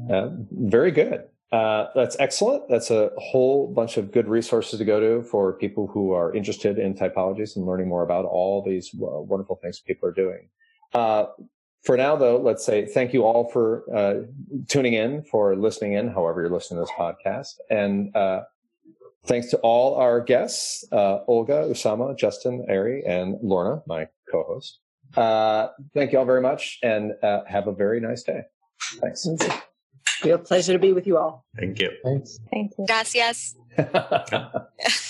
Uh, 0.09 0.29
very 0.49 0.89
good. 0.89 1.25
Uh, 1.51 1.87
that's 1.93 2.15
excellent. 2.19 2.63
That's 2.69 2.91
a 2.91 3.11
whole 3.17 3.73
bunch 3.73 3.97
of 3.97 4.11
good 4.11 4.27
resources 4.27 4.79
to 4.79 4.85
go 4.85 4.99
to 4.99 5.21
for 5.21 5.53
people 5.53 5.87
who 5.87 6.13
are 6.13 6.33
interested 6.33 6.79
in 6.79 6.93
typologies 6.93 7.57
and 7.57 7.65
learning 7.65 7.89
more 7.89 8.03
about 8.03 8.25
all 8.25 8.63
these 8.63 8.89
uh, 8.93 9.19
wonderful 9.19 9.57
things 9.61 9.79
people 9.79 10.07
are 10.07 10.13
doing. 10.13 10.47
Uh, 10.93 11.25
for 11.83 11.97
now, 11.97 12.15
though, 12.15 12.37
let's 12.37 12.65
say 12.65 12.85
thank 12.85 13.13
you 13.13 13.23
all 13.23 13.49
for 13.49 13.83
uh, 13.93 14.27
tuning 14.67 14.93
in, 14.93 15.23
for 15.23 15.55
listening 15.55 15.93
in, 15.93 16.07
however 16.07 16.41
you're 16.41 16.49
listening 16.49 16.79
to 16.79 16.85
this 16.85 16.95
podcast. 16.97 17.55
And 17.69 18.15
uh, 18.15 18.43
thanks 19.25 19.49
to 19.49 19.57
all 19.57 19.95
our 19.95 20.21
guests, 20.21 20.85
Olga, 20.91 21.65
Usama, 21.69 22.17
Justin, 22.17 22.65
Ari, 22.69 23.03
and 23.05 23.35
Lorna, 23.41 23.81
my 23.87 24.07
co-host. 24.31 24.79
thank 25.15 26.13
you 26.13 26.19
all 26.19 26.25
very 26.25 26.41
much 26.41 26.79
and 26.83 27.13
have 27.21 27.67
a 27.67 27.73
very 27.73 27.99
nice 27.99 28.23
day. 28.23 28.43
Thanks. 29.01 29.27
Real 30.23 30.37
pleasure 30.37 30.73
to 30.73 30.79
be 30.79 30.93
with 30.93 31.07
you 31.07 31.17
all. 31.17 31.45
Thank 31.57 31.79
you. 31.79 31.91
Thanks. 32.03 32.39
Thank 32.51 32.73
you. 32.77 32.85
Gracias. 32.85 33.55